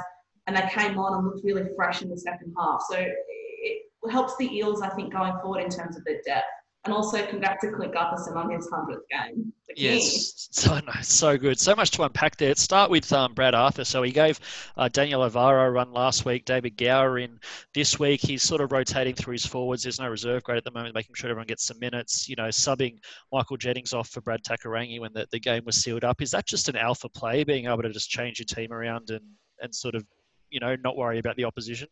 and 0.47 0.57
they 0.57 0.68
came 0.73 0.99
on 0.99 1.14
and 1.14 1.25
looked 1.25 1.45
really 1.45 1.68
fresh 1.77 2.03
in 2.03 2.09
the 2.09 2.16
second 2.16 2.55
half. 2.59 2.81
So 2.88 2.97
it 2.97 3.83
helps 4.11 4.37
the 4.38 4.53
Eels, 4.57 4.83
I 4.83 4.88
think, 4.88 5.12
going 5.12 5.38
forward 5.40 5.62
in 5.62 5.71
terms 5.71 5.97
of 5.97 6.05
their 6.05 6.21
depth. 6.25 6.47
And 6.85 6.92
also, 6.92 7.25
congrats 7.27 7.61
to 7.61 7.71
Clint 7.71 7.95
Gutherson 7.95 8.35
on 8.35 8.51
his 8.51 8.68
100th 8.68 9.03
game. 9.09 9.53
Yes, 9.77 10.49
so 10.51 10.81
so 11.01 11.38
good. 11.38 11.59
So 11.61 11.77
much 11.77 11.92
to 11.92 12.03
unpack 12.03 12.37
there. 12.37 12.49
Let's 12.49 12.61
start 12.61 12.90
with 12.90 13.11
um, 13.12 13.35
Brad 13.35 13.55
Arthur. 13.55 13.85
So 13.85 14.03
he 14.03 14.11
gave 14.11 14.40
uh, 14.77 14.88
Daniel 14.88 15.23
Alvaro 15.23 15.64
a 15.64 15.71
run 15.71 15.92
last 15.92 16.25
week, 16.25 16.45
David 16.45 16.77
Gower 16.77 17.21
in 17.21 17.38
this 17.73 18.01
week. 18.01 18.21
He's 18.21 18.42
sort 18.42 18.61
of 18.61 18.73
rotating 18.73 19.14
through 19.14 19.33
his 19.33 19.47
forwards. 19.47 19.85
There's 19.85 20.01
no 20.01 20.09
reserve 20.09 20.42
grade 20.42 20.59
at 20.59 20.64
the 20.64 20.73
moment, 20.73 20.95
making 20.95 21.14
sure 21.14 21.31
everyone 21.31 21.47
gets 21.47 21.64
some 21.64 21.79
minutes. 21.79 22.29
You 22.29 22.35
know, 22.35 22.49
subbing 22.49 22.99
Michael 23.33 23.57
Jennings 23.57 23.92
off 23.92 24.09
for 24.09 24.21
Brad 24.21 24.42
Takairangi 24.42 25.01
when 25.01 25.12
the, 25.12 25.27
the 25.31 25.40
game 25.40 25.62
was 25.64 25.77
sealed 25.77 26.03
up. 26.03 26.21
Is 26.21 26.33
that 26.33 26.47
just 26.47 26.68
an 26.68 26.77
alpha 26.77 27.09
play, 27.09 27.45
being 27.45 27.66
able 27.66 27.83
to 27.83 27.90
just 27.90 28.11
change 28.11 28.40
your 28.40 28.47
team 28.47 28.73
around 28.73 29.11
and, 29.11 29.25
and 29.61 29.73
sort 29.73 29.95
of, 29.95 30.05
you 30.51 30.59
know, 30.59 30.77
not 30.83 30.97
worry 30.97 31.21
about 31.21 31.37
the 31.37 31.45
opposition? 31.45 31.87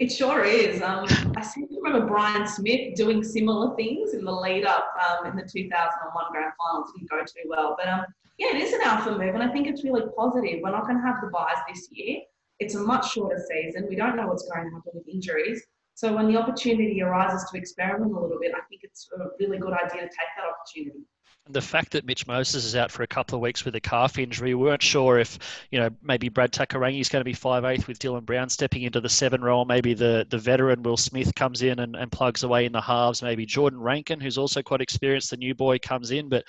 It 0.00 0.10
sure 0.10 0.44
is. 0.44 0.80
Um, 0.80 1.04
I 1.36 1.42
seem 1.42 1.68
to 1.68 1.74
remember 1.82 2.06
Brian 2.06 2.46
Smith 2.46 2.94
doing 2.94 3.22
similar 3.22 3.76
things 3.76 4.14
in 4.14 4.24
the 4.24 4.32
lead 4.32 4.64
up 4.64 4.88
um, 4.98 5.26
in 5.26 5.36
the 5.36 5.42
2001 5.42 6.24
grand 6.32 6.52
final. 6.56 6.86
Didn't 6.96 7.10
go 7.10 7.20
too 7.20 7.46
well. 7.46 7.76
But 7.78 7.86
um, 7.86 8.06
yeah, 8.38 8.56
it 8.56 8.62
is 8.62 8.72
an 8.72 8.80
alpha 8.82 9.10
move, 9.10 9.34
and 9.34 9.42
I 9.42 9.52
think 9.52 9.66
it's 9.66 9.84
really 9.84 10.04
positive. 10.16 10.60
We're 10.62 10.70
not 10.70 10.86
going 10.86 10.96
to 10.96 11.02
have 11.02 11.16
the 11.20 11.28
buys 11.28 11.58
this 11.68 11.86
year. 11.90 12.20
It's 12.60 12.76
a 12.76 12.80
much 12.80 13.12
shorter 13.12 13.44
season. 13.46 13.88
We 13.90 13.96
don't 13.96 14.16
know 14.16 14.26
what's 14.26 14.48
going 14.48 14.64
to 14.64 14.74
happen 14.74 14.92
with 14.94 15.06
injuries. 15.06 15.62
So 15.92 16.14
when 16.14 16.28
the 16.28 16.38
opportunity 16.38 17.02
arises 17.02 17.50
to 17.50 17.58
experiment 17.58 18.12
a 18.12 18.18
little 18.18 18.38
bit, 18.40 18.52
I 18.54 18.64
think 18.70 18.80
it's 18.82 19.06
a 19.14 19.24
really 19.38 19.58
good 19.58 19.74
idea 19.74 20.00
to 20.00 20.08
take 20.08 20.32
that 20.38 20.46
opportunity 20.48 21.04
the 21.52 21.60
fact 21.60 21.92
that 21.92 22.04
Mitch 22.04 22.26
Moses 22.26 22.64
is 22.64 22.76
out 22.76 22.90
for 22.90 23.02
a 23.02 23.06
couple 23.06 23.36
of 23.36 23.42
weeks 23.42 23.64
with 23.64 23.74
a 23.74 23.80
calf 23.80 24.18
injury, 24.18 24.54
we 24.54 24.64
weren't 24.64 24.82
sure 24.82 25.18
if, 25.18 25.38
you 25.70 25.78
know, 25.78 25.90
maybe 26.02 26.28
Brad 26.28 26.52
Takairangi 26.52 27.00
is 27.00 27.08
going 27.08 27.20
to 27.20 27.24
be 27.24 27.34
5'8 27.34 27.86
with 27.86 27.98
Dylan 27.98 28.24
Brown 28.24 28.48
stepping 28.48 28.82
into 28.82 29.00
the 29.00 29.08
seven 29.08 29.42
role. 29.42 29.64
Maybe 29.64 29.94
the, 29.94 30.26
the 30.28 30.38
veteran 30.38 30.82
Will 30.82 30.96
Smith 30.96 31.34
comes 31.34 31.62
in 31.62 31.78
and, 31.78 31.96
and 31.96 32.10
plugs 32.10 32.42
away 32.42 32.64
in 32.66 32.72
the 32.72 32.80
halves. 32.80 33.22
Maybe 33.22 33.46
Jordan 33.46 33.80
Rankin, 33.80 34.20
who's 34.20 34.38
also 34.38 34.62
quite 34.62 34.80
experienced, 34.80 35.30
the 35.30 35.36
new 35.36 35.54
boy, 35.54 35.78
comes 35.78 36.10
in. 36.10 36.28
But 36.28 36.44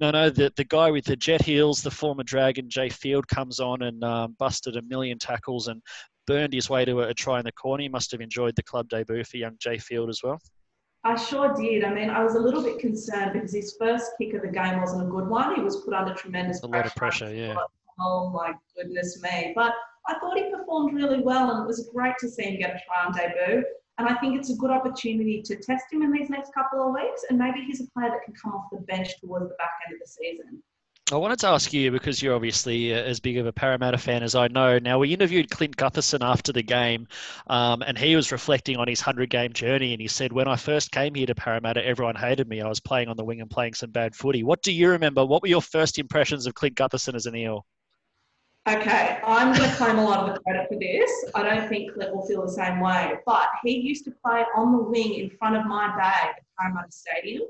no, 0.00 0.10
no, 0.10 0.30
the, 0.30 0.52
the 0.56 0.64
guy 0.64 0.90
with 0.90 1.04
the 1.04 1.16
jet 1.16 1.42
heels, 1.42 1.82
the 1.82 1.90
former 1.90 2.22
Dragon, 2.22 2.68
Jai 2.68 2.88
Field, 2.88 3.28
comes 3.28 3.60
on 3.60 3.82
and 3.82 4.02
um, 4.04 4.36
busted 4.38 4.76
a 4.76 4.82
million 4.82 5.18
tackles 5.18 5.68
and 5.68 5.82
burned 6.26 6.52
his 6.52 6.70
way 6.70 6.84
to 6.84 7.00
a, 7.00 7.08
a 7.08 7.14
try 7.14 7.38
in 7.38 7.44
the 7.44 7.52
corner. 7.52 7.82
He 7.82 7.88
must 7.88 8.10
have 8.12 8.20
enjoyed 8.20 8.56
the 8.56 8.62
club 8.62 8.88
debut 8.88 9.24
for 9.24 9.36
young 9.36 9.56
Jai 9.58 9.78
Field 9.78 10.08
as 10.08 10.20
well. 10.22 10.40
I 11.04 11.16
sure 11.16 11.54
did. 11.54 11.84
I 11.84 11.92
mean, 11.92 12.08
I 12.08 12.24
was 12.24 12.34
a 12.34 12.40
little 12.40 12.62
bit 12.62 12.78
concerned 12.78 13.34
because 13.34 13.52
his 13.52 13.76
first 13.78 14.12
kick 14.18 14.32
of 14.32 14.42
the 14.42 14.48
game 14.48 14.80
wasn't 14.80 15.02
a 15.02 15.10
good 15.10 15.28
one. 15.28 15.54
He 15.54 15.60
was 15.60 15.76
put 15.76 15.92
under 15.92 16.14
tremendous 16.14 16.62
a 16.62 16.68
pressure. 16.68 16.76
lot 16.76 16.86
of 16.86 16.94
pressure, 16.94 17.34
yeah. 17.34 17.54
Oh 18.00 18.30
my 18.30 18.54
goodness 18.74 19.22
me! 19.22 19.52
But 19.54 19.72
I 20.08 20.18
thought 20.18 20.36
he 20.36 20.50
performed 20.50 20.94
really 20.94 21.20
well, 21.20 21.50
and 21.50 21.62
it 21.62 21.66
was 21.66 21.88
great 21.94 22.14
to 22.20 22.28
see 22.28 22.44
him 22.44 22.58
get 22.58 22.70
a 22.70 22.80
try 22.84 23.04
on 23.06 23.12
debut. 23.12 23.64
And 23.98 24.08
I 24.08 24.14
think 24.16 24.36
it's 24.36 24.50
a 24.50 24.56
good 24.56 24.70
opportunity 24.70 25.40
to 25.42 25.56
test 25.56 25.84
him 25.92 26.02
in 26.02 26.10
these 26.10 26.28
next 26.28 26.52
couple 26.52 26.82
of 26.84 26.94
weeks, 26.94 27.24
and 27.28 27.38
maybe 27.38 27.60
he's 27.60 27.80
a 27.80 27.86
player 27.90 28.10
that 28.10 28.24
can 28.24 28.34
come 28.34 28.52
off 28.52 28.64
the 28.72 28.78
bench 28.78 29.20
towards 29.20 29.48
the 29.48 29.54
back 29.56 29.70
end 29.86 29.94
of 29.94 30.00
the 30.00 30.06
season. 30.06 30.62
I 31.12 31.16
wanted 31.16 31.38
to 31.40 31.48
ask 31.48 31.70
you 31.74 31.90
because 31.90 32.22
you're 32.22 32.34
obviously 32.34 32.94
uh, 32.94 32.96
as 32.96 33.20
big 33.20 33.36
of 33.36 33.46
a 33.46 33.52
Parramatta 33.52 33.98
fan 33.98 34.22
as 34.22 34.34
I 34.34 34.48
know. 34.48 34.78
Now, 34.78 34.98
we 34.98 35.12
interviewed 35.12 35.50
Clint 35.50 35.76
Gutherson 35.76 36.26
after 36.26 36.50
the 36.50 36.62
game, 36.62 37.08
um, 37.46 37.82
and 37.82 37.98
he 37.98 38.16
was 38.16 38.32
reflecting 38.32 38.78
on 38.78 38.88
his 38.88 39.00
100 39.00 39.28
game 39.28 39.52
journey. 39.52 39.92
And 39.92 40.00
he 40.00 40.08
said, 40.08 40.32
When 40.32 40.48
I 40.48 40.56
first 40.56 40.92
came 40.92 41.14
here 41.14 41.26
to 41.26 41.34
Parramatta, 41.34 41.84
everyone 41.84 42.16
hated 42.16 42.48
me. 42.48 42.62
I 42.62 42.68
was 42.68 42.80
playing 42.80 43.08
on 43.08 43.18
the 43.18 43.24
wing 43.24 43.42
and 43.42 43.50
playing 43.50 43.74
some 43.74 43.90
bad 43.90 44.14
footy. 44.14 44.44
What 44.44 44.62
do 44.62 44.72
you 44.72 44.88
remember? 44.88 45.26
What 45.26 45.42
were 45.42 45.48
your 45.48 45.60
first 45.60 45.98
impressions 45.98 46.46
of 46.46 46.54
Clint 46.54 46.74
Gutherson 46.74 47.14
as 47.14 47.26
an 47.26 47.36
Eel? 47.36 47.66
Okay, 48.66 49.20
I'm 49.26 49.54
going 49.54 49.68
to 49.68 49.76
claim 49.76 49.98
a 49.98 50.04
lot 50.04 50.26
of 50.26 50.34
the 50.34 50.40
credit 50.40 50.68
for 50.70 50.78
this. 50.78 51.10
I 51.34 51.42
don't 51.42 51.68
think 51.68 51.92
Clint 51.92 52.16
will 52.16 52.24
feel 52.24 52.46
the 52.46 52.52
same 52.52 52.80
way, 52.80 53.12
but 53.26 53.48
he 53.62 53.72
used 53.72 54.06
to 54.06 54.10
play 54.24 54.42
on 54.56 54.72
the 54.72 54.82
wing 54.82 55.16
in 55.16 55.28
front 55.28 55.54
of 55.54 55.66
my 55.66 55.94
bag 55.98 56.28
at 56.30 56.42
Parramatta 56.58 56.90
Stadium. 56.90 57.42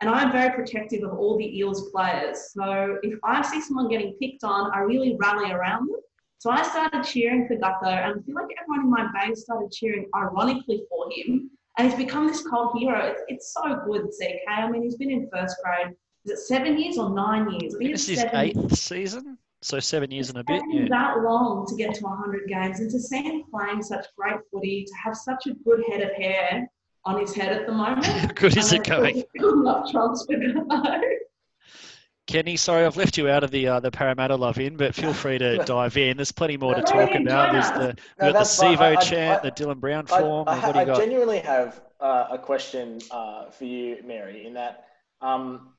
And 0.00 0.08
I'm 0.08 0.30
very 0.30 0.54
protective 0.54 1.02
of 1.02 1.18
all 1.18 1.36
the 1.36 1.58
Eels 1.58 1.90
players. 1.90 2.52
So 2.52 2.98
if 3.02 3.18
I 3.24 3.42
see 3.42 3.60
someone 3.60 3.88
getting 3.88 4.14
picked 4.20 4.44
on, 4.44 4.70
I 4.72 4.80
really 4.80 5.16
rally 5.18 5.50
around 5.50 5.88
them. 5.88 6.00
So 6.38 6.50
I 6.50 6.62
started 6.62 7.02
cheering 7.02 7.48
for 7.48 7.56
Gutho, 7.56 7.88
and 7.88 8.20
I 8.20 8.22
feel 8.24 8.34
like 8.36 8.54
everyone 8.62 8.84
in 8.84 8.90
my 8.90 9.08
base 9.12 9.42
started 9.42 9.72
cheering 9.72 10.08
ironically 10.14 10.84
for 10.88 11.06
him. 11.12 11.50
And 11.76 11.88
he's 11.88 11.98
become 11.98 12.28
this 12.28 12.46
cult 12.46 12.78
hero. 12.78 13.06
It's, 13.06 13.22
it's 13.26 13.52
so 13.52 13.80
good, 13.86 14.02
CK. 14.02 14.48
I 14.48 14.70
mean, 14.70 14.82
he's 14.82 14.96
been 14.96 15.10
in 15.10 15.28
first 15.32 15.56
grade. 15.64 15.94
Is 16.24 16.32
it 16.32 16.38
seven 16.38 16.78
years 16.78 16.96
or 16.96 17.10
nine 17.10 17.50
years? 17.50 17.74
This 17.80 18.08
is 18.08 18.20
his 18.20 18.24
eighth 18.32 18.56
years. 18.56 18.80
season. 18.80 19.38
So 19.62 19.80
seven 19.80 20.12
years 20.12 20.28
and 20.28 20.38
a 20.38 20.44
bit. 20.44 20.62
Yeah. 20.70 20.86
That 20.88 21.22
long 21.22 21.66
to 21.66 21.74
get 21.74 21.94
to 21.94 22.04
100 22.04 22.48
games 22.48 22.78
and 22.78 22.90
to 22.90 23.00
see 23.00 23.22
him 23.22 23.42
playing 23.50 23.82
such 23.82 24.06
great 24.16 24.38
footy, 24.52 24.84
to 24.84 24.92
have 25.02 25.16
such 25.16 25.46
a 25.48 25.54
good 25.64 25.82
head 25.90 26.02
of 26.02 26.12
hair, 26.12 26.68
on 27.08 27.18
his 27.18 27.34
head 27.34 27.52
at 27.52 27.66
the 27.66 27.72
moment. 27.72 28.04
How 28.06 28.28
good 28.28 28.56
is 28.56 28.72
it 28.72 28.84
going? 28.84 29.24
Not 29.34 29.90
transfer 29.90 30.34
Kenny, 32.26 32.58
sorry, 32.58 32.84
I've 32.84 32.98
left 32.98 33.16
you 33.16 33.30
out 33.30 33.42
of 33.42 33.50
the 33.50 33.66
uh, 33.68 33.80
the 33.80 33.90
Parramatta 33.90 34.36
love 34.36 34.58
in, 34.58 34.76
but 34.76 34.94
feel 34.94 35.14
free 35.14 35.38
to 35.38 35.56
dive 35.64 35.96
in. 35.96 36.18
There's 36.18 36.30
plenty 36.30 36.58
more 36.58 36.74
to 36.74 36.82
talk 36.82 37.14
about. 37.14 37.52
There's 37.52 37.70
the, 37.70 37.96
no, 38.20 38.32
the 38.32 38.40
Sivo 38.40 39.00
chant, 39.00 39.42
I, 39.42 39.48
the 39.48 39.50
Dylan 39.50 39.80
Brown 39.80 40.04
form. 40.04 40.46
I, 40.46 40.60
I, 40.60 40.80
I 40.82 40.84
genuinely 40.84 41.38
have 41.38 41.80
uh, 42.00 42.26
a 42.32 42.38
question 42.38 42.98
uh, 43.10 43.48
for 43.48 43.64
you, 43.64 44.02
Mary, 44.04 44.46
in 44.46 44.52
that 44.54 44.88
um, 45.22 45.70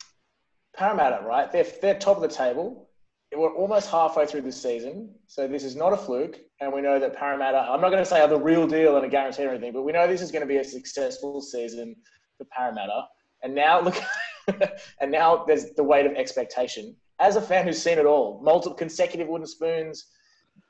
Parramatta, 0.76 1.24
right? 1.24 1.52
They're, 1.52 1.68
they're 1.84 2.00
top 2.00 2.18
of 2.18 2.24
the 2.24 2.36
table 2.36 2.89
we're 3.36 3.54
almost 3.54 3.90
halfway 3.90 4.26
through 4.26 4.42
the 4.42 4.52
season, 4.52 5.14
so 5.28 5.48
this 5.48 5.64
is 5.64 5.76
not 5.76 5.94
a 5.94 5.98
fluke, 5.98 6.40
and 6.62 6.74
we 6.74 6.82
know 6.82 7.00
that 7.00 7.16
Parramatta. 7.16 7.60
I'm 7.60 7.80
not 7.80 7.90
going 7.90 8.04
to 8.04 8.10
say 8.10 8.22
are 8.22 8.28
the 8.28 8.40
real 8.40 8.66
deal 8.66 8.98
and 8.98 9.06
a 9.06 9.10
guarantee 9.10 9.46
or 9.46 9.50
anything, 9.50 9.72
but 9.72 9.84
we 9.84 9.92
know 9.92 10.08
this 10.08 10.22
is 10.22 10.32
going 10.32 10.42
to 10.42 10.48
be 10.48 10.58
a 10.58 10.64
successful 10.64 11.40
season 11.42 11.96
for 12.38 12.46
Parramatta. 12.46 13.04
And 13.44 13.54
now 13.54 13.82
look, 13.82 13.96
and 15.02 15.12
now 15.12 15.46
there's 15.46 15.72
the 15.76 15.84
weight 15.84 16.08
of 16.08 16.14
expectation. 16.14 16.96
As 17.20 17.36
a 17.36 17.42
fan 17.42 17.66
who's 17.66 17.82
seen 17.82 18.00
it 18.00 18.06
all, 18.06 18.42
multiple 18.44 18.76
consecutive 18.76 19.28
wooden 19.28 19.46
spoons, 19.46 20.08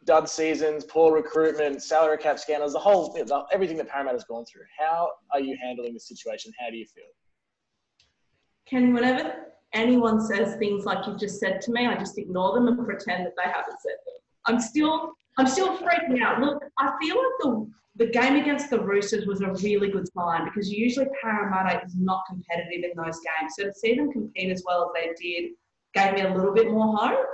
dud 0.05 0.27
seasons, 0.27 0.83
poor 0.83 1.13
recruitment, 1.13 1.81
salary 1.81 2.17
cap 2.17 2.39
scandals, 2.39 2.73
the 2.73 2.79
whole 2.79 3.17
everything 3.53 3.77
that 3.77 3.87
Parramatta's 3.87 4.25
gone 4.25 4.43
through. 4.45 4.63
How 4.77 5.11
are 5.31 5.39
you 5.39 5.57
handling 5.61 5.93
the 5.93 5.99
situation? 5.99 6.51
How 6.59 6.69
do 6.69 6.75
you 6.75 6.85
feel? 6.85 7.05
Can 8.67 8.93
whenever 8.93 9.33
anyone 9.73 10.21
says 10.21 10.55
things 10.55 10.85
like 10.85 11.05
you've 11.05 11.19
just 11.19 11.39
said 11.39 11.61
to 11.61 11.71
me, 11.71 11.85
I 11.85 11.97
just 11.97 12.17
ignore 12.17 12.53
them 12.53 12.67
and 12.67 12.85
pretend 12.85 13.25
that 13.25 13.33
they 13.37 13.49
haven't 13.51 13.79
said 13.81 13.97
them. 14.05 14.15
I'm 14.45 14.59
still 14.59 15.13
I'm 15.37 15.47
still 15.47 15.77
freaking 15.77 16.21
out. 16.21 16.41
Look, 16.41 16.63
I 16.77 16.91
feel 17.01 17.15
like 17.15 17.33
the 17.39 17.71
the 17.95 18.07
game 18.07 18.35
against 18.37 18.69
the 18.69 18.79
Roosters 18.79 19.25
was 19.25 19.41
a 19.41 19.51
really 19.53 19.89
good 19.89 20.07
sign 20.13 20.45
because 20.45 20.71
usually 20.71 21.07
Parramatta 21.21 21.83
is 21.85 21.95
not 21.95 22.23
competitive 22.27 22.91
in 22.91 22.91
those 22.95 23.19
games. 23.19 23.53
So 23.57 23.65
to 23.65 23.73
see 23.73 23.95
them 23.95 24.11
compete 24.11 24.51
as 24.51 24.63
well 24.65 24.85
as 24.85 25.01
they 25.01 25.13
did 25.21 25.51
gave 25.93 26.13
me 26.13 26.21
a 26.21 26.33
little 26.33 26.53
bit 26.53 26.71
more 26.71 26.95
hope. 26.95 27.25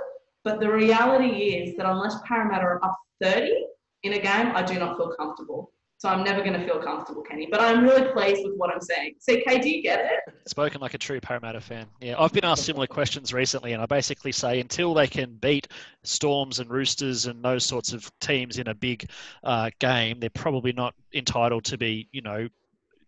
But 0.42 0.60
the 0.60 0.70
reality 0.70 1.54
is 1.54 1.76
that 1.76 1.86
unless 1.86 2.16
Parramatta 2.24 2.64
are 2.64 2.84
up 2.84 2.98
30 3.22 3.66
in 4.02 4.14
a 4.14 4.18
game, 4.18 4.52
I 4.54 4.62
do 4.62 4.78
not 4.78 4.96
feel 4.96 5.14
comfortable. 5.18 5.72
So 5.98 6.10
I'm 6.10 6.24
never 6.24 6.42
going 6.42 6.52
to 6.52 6.64
feel 6.64 6.78
comfortable, 6.78 7.22
Kenny. 7.22 7.48
But 7.50 7.60
I'm 7.60 7.82
really 7.82 8.12
pleased 8.12 8.42
with 8.44 8.54
what 8.56 8.70
I'm 8.70 8.82
saying. 8.82 9.14
CK, 9.14 9.62
do 9.62 9.70
you 9.70 9.82
get 9.82 10.04
it? 10.04 10.34
Spoken 10.46 10.80
like 10.80 10.92
a 10.92 10.98
true 10.98 11.20
Parramatta 11.20 11.60
fan. 11.60 11.86
Yeah, 12.00 12.16
I've 12.18 12.32
been 12.32 12.44
asked 12.44 12.66
similar 12.66 12.86
questions 12.86 13.32
recently, 13.32 13.72
and 13.72 13.82
I 13.82 13.86
basically 13.86 14.32
say 14.32 14.60
until 14.60 14.92
they 14.92 15.06
can 15.06 15.36
beat 15.36 15.68
Storms 16.04 16.60
and 16.60 16.70
Roosters 16.70 17.26
and 17.26 17.42
those 17.42 17.64
sorts 17.64 17.94
of 17.94 18.10
teams 18.20 18.58
in 18.58 18.68
a 18.68 18.74
big 18.74 19.08
uh, 19.42 19.70
game, 19.78 20.20
they're 20.20 20.28
probably 20.30 20.72
not 20.72 20.94
entitled 21.14 21.64
to 21.64 21.78
be, 21.78 22.08
you 22.12 22.20
know, 22.20 22.46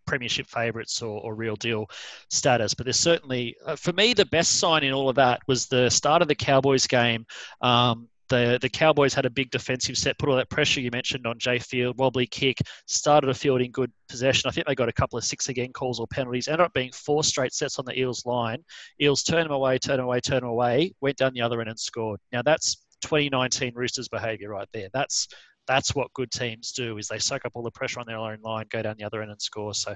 premiership 0.06 0.46
favourites 0.46 1.02
or, 1.02 1.20
or, 1.20 1.34
real 1.34 1.54
deal 1.56 1.86
status. 2.30 2.72
But 2.72 2.86
there's 2.86 2.98
certainly, 2.98 3.54
uh, 3.66 3.76
for 3.76 3.92
me, 3.92 4.14
the 4.14 4.24
best 4.24 4.58
sign 4.58 4.82
in 4.82 4.94
all 4.94 5.10
of 5.10 5.16
that 5.16 5.40
was 5.46 5.66
the 5.66 5.90
start 5.90 6.22
of 6.22 6.28
the 6.28 6.34
Cowboys 6.34 6.86
game. 6.86 7.26
Um, 7.60 8.08
the 8.28 8.58
the 8.60 8.68
Cowboys 8.68 9.14
had 9.14 9.26
a 9.26 9.30
big 9.30 9.50
defensive 9.50 9.96
set, 9.96 10.18
put 10.18 10.28
all 10.28 10.36
that 10.36 10.50
pressure 10.50 10.80
you 10.80 10.90
mentioned 10.90 11.26
on 11.26 11.38
Jai 11.38 11.58
Field, 11.58 11.98
wobbly 11.98 12.26
kick, 12.26 12.58
started 12.86 13.30
a 13.30 13.34
field 13.34 13.60
in 13.60 13.70
good 13.70 13.92
possession. 14.08 14.48
I 14.48 14.52
think 14.52 14.66
they 14.66 14.74
got 14.74 14.88
a 14.88 14.92
couple 14.92 15.18
of 15.18 15.24
six 15.24 15.48
again 15.48 15.72
calls 15.72 16.00
or 16.00 16.06
penalties. 16.06 16.48
Ended 16.48 16.64
up 16.64 16.72
being 16.72 16.92
four 16.92 17.24
straight 17.24 17.52
sets 17.52 17.78
on 17.78 17.84
the 17.84 17.98
Eels 17.98 18.24
line. 18.26 18.62
Eels 19.00 19.22
turn 19.22 19.44
them 19.44 19.52
away, 19.52 19.78
turn 19.78 19.96
them 19.96 20.06
away, 20.06 20.20
turn 20.20 20.40
them 20.40 20.50
away. 20.50 20.92
Went 21.00 21.16
down 21.16 21.32
the 21.34 21.42
other 21.42 21.60
end 21.60 21.70
and 21.70 21.78
scored. 21.78 22.20
Now 22.32 22.42
that's 22.42 22.76
2019 23.02 23.72
Roosters 23.74 24.08
behaviour 24.08 24.50
right 24.50 24.68
there. 24.72 24.88
That's 24.92 25.28
that's 25.68 25.94
what 25.94 26.12
good 26.14 26.30
teams 26.30 26.72
do 26.72 26.96
is 26.96 27.08
they 27.08 27.18
soak 27.18 27.44
up 27.44 27.52
all 27.54 27.62
the 27.62 27.70
pressure 27.70 28.00
on 28.00 28.06
their 28.06 28.16
own 28.16 28.38
line, 28.42 28.64
go 28.70 28.82
down 28.82 28.96
the 28.98 29.04
other 29.04 29.20
end 29.20 29.30
and 29.30 29.40
score. 29.40 29.74
So 29.74 29.94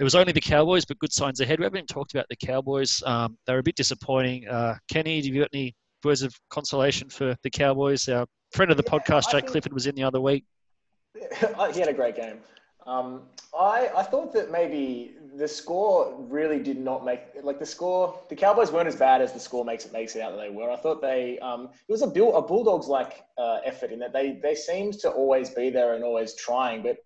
it 0.00 0.04
was 0.04 0.16
only 0.16 0.32
the 0.32 0.40
Cowboys, 0.40 0.84
but 0.84 0.98
good 0.98 1.12
signs 1.12 1.40
ahead. 1.40 1.60
We 1.60 1.64
haven't 1.64 1.78
even 1.78 1.86
talked 1.86 2.12
about 2.12 2.26
the 2.28 2.36
Cowboys. 2.36 3.02
Um, 3.06 3.38
they 3.46 3.52
were 3.52 3.60
a 3.60 3.62
bit 3.62 3.76
disappointing. 3.76 4.48
Uh, 4.48 4.74
Kenny, 4.88 5.16
have 5.16 5.26
you 5.26 5.40
got 5.40 5.50
any 5.54 5.76
words 6.06 6.22
of 6.22 6.34
consolation 6.48 7.08
for 7.10 7.36
the 7.42 7.50
Cowboys. 7.50 8.08
Our 8.08 8.26
friend 8.52 8.70
of 8.70 8.76
the 8.76 8.84
yeah, 8.86 8.98
podcast, 8.98 9.30
Jake 9.30 9.46
Clifford, 9.46 9.72
was 9.72 9.86
in 9.86 9.94
the 9.94 10.02
other 10.02 10.20
week. 10.20 10.44
he 11.14 11.80
had 11.80 11.88
a 11.88 11.94
great 11.94 12.16
game. 12.16 12.38
Um, 12.86 13.22
I, 13.58 13.90
I 13.96 14.02
thought 14.04 14.32
that 14.34 14.52
maybe 14.52 15.16
the 15.36 15.48
score 15.48 16.14
really 16.18 16.60
did 16.60 16.78
not 16.78 17.04
make 17.04 17.20
like 17.42 17.58
the 17.58 17.66
score. 17.66 18.18
The 18.28 18.36
Cowboys 18.36 18.70
weren't 18.70 18.86
as 18.86 18.94
bad 18.94 19.20
as 19.20 19.32
the 19.32 19.40
score 19.40 19.64
makes 19.64 19.84
it 19.84 19.92
makes 19.92 20.14
it 20.14 20.22
out 20.22 20.32
that 20.36 20.40
they 20.40 20.50
were. 20.50 20.70
I 20.70 20.76
thought 20.76 21.02
they 21.02 21.38
um, 21.40 21.70
it 21.88 21.92
was 21.92 22.02
a, 22.02 22.06
bull, 22.06 22.36
a 22.36 22.42
Bulldogs 22.42 22.86
like 22.86 23.24
uh, 23.38 23.58
effort 23.64 23.90
in 23.90 23.98
that 23.98 24.12
they 24.12 24.38
they 24.40 24.54
seemed 24.54 24.94
to 25.00 25.10
always 25.10 25.50
be 25.50 25.68
there 25.68 25.94
and 25.94 26.04
always 26.04 26.34
trying, 26.34 26.82
but 26.82 26.98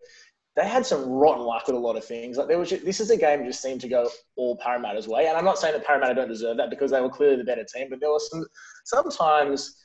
they 0.57 0.67
had 0.67 0.85
some 0.85 1.05
rotten 1.09 1.45
luck 1.45 1.67
with 1.67 1.77
a 1.77 1.79
lot 1.79 1.97
of 1.97 2.05
things. 2.05 2.37
Like 2.37 2.49
there 2.49 2.59
was, 2.59 2.71
just, 2.71 2.85
this 2.85 3.01
is 3.01 3.11
a 3.11 3.17
game 3.17 3.45
just 3.45 3.63
seemed 3.63 3.81
to 3.83 3.89
go 3.89 4.11
all 4.37 4.57
Parramatta's 4.57 5.07
way. 5.07 5.27
And 5.29 5.37
I'm 5.37 5.45
not 5.45 5.59
saying 5.59 5.75
that 5.75 5.85
Parramatta 5.85 6.15
don't 6.15 6.29
deserve 6.29 6.57
that 6.57 6.71
because 6.71 6.91
they 6.91 7.01
were 7.01 7.09
clearly 7.09 7.37
the 7.37 7.45
better 7.45 7.65
team, 7.65 7.87
but 7.89 8.01
there 8.01 8.11
was 8.11 8.29
some 8.31 8.45
sometimes, 8.85 9.77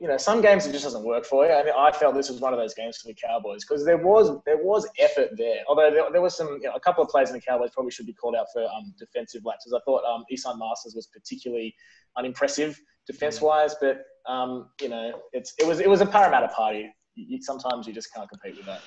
you 0.00 0.08
know, 0.08 0.16
some 0.16 0.40
games 0.42 0.66
it 0.66 0.72
just 0.72 0.82
doesn't 0.82 1.04
work 1.04 1.24
for 1.24 1.46
you. 1.46 1.52
And 1.52 1.70
I 1.70 1.92
felt 1.92 2.16
this 2.16 2.28
was 2.28 2.40
one 2.40 2.52
of 2.52 2.58
those 2.58 2.74
games 2.74 2.96
for 2.96 3.06
the 3.06 3.14
Cowboys 3.14 3.64
because 3.64 3.84
there 3.84 3.96
was 3.96 4.36
there 4.44 4.56
was 4.56 4.88
effort 4.98 5.30
there. 5.36 5.60
Although 5.68 5.92
there, 5.92 6.10
there 6.10 6.20
was 6.20 6.36
some, 6.36 6.48
you 6.60 6.68
know, 6.68 6.74
a 6.74 6.80
couple 6.80 7.04
of 7.04 7.08
players 7.08 7.30
in 7.30 7.34
the 7.36 7.40
Cowboys 7.40 7.70
probably 7.72 7.92
should 7.92 8.06
be 8.06 8.12
called 8.12 8.34
out 8.34 8.46
for 8.52 8.64
um, 8.64 8.92
defensive 8.98 9.42
lapses. 9.44 9.72
I 9.72 9.78
thought 9.84 10.02
um, 10.04 10.24
Esan 10.32 10.58
Marsters 10.58 10.96
was 10.96 11.06
particularly 11.06 11.72
unimpressive 12.16 12.80
defense 13.06 13.40
wise, 13.40 13.76
but 13.80 14.02
um, 14.26 14.70
you 14.80 14.88
know, 14.88 15.12
it's 15.32 15.54
it 15.60 15.66
was 15.66 15.78
it 15.78 15.88
was 15.88 16.00
a 16.00 16.06
Parramatta 16.06 16.48
party. 16.48 16.92
You, 17.14 17.40
sometimes 17.40 17.86
you 17.86 17.92
just 17.92 18.12
can't 18.12 18.28
compete 18.28 18.56
with 18.56 18.66
that. 18.66 18.80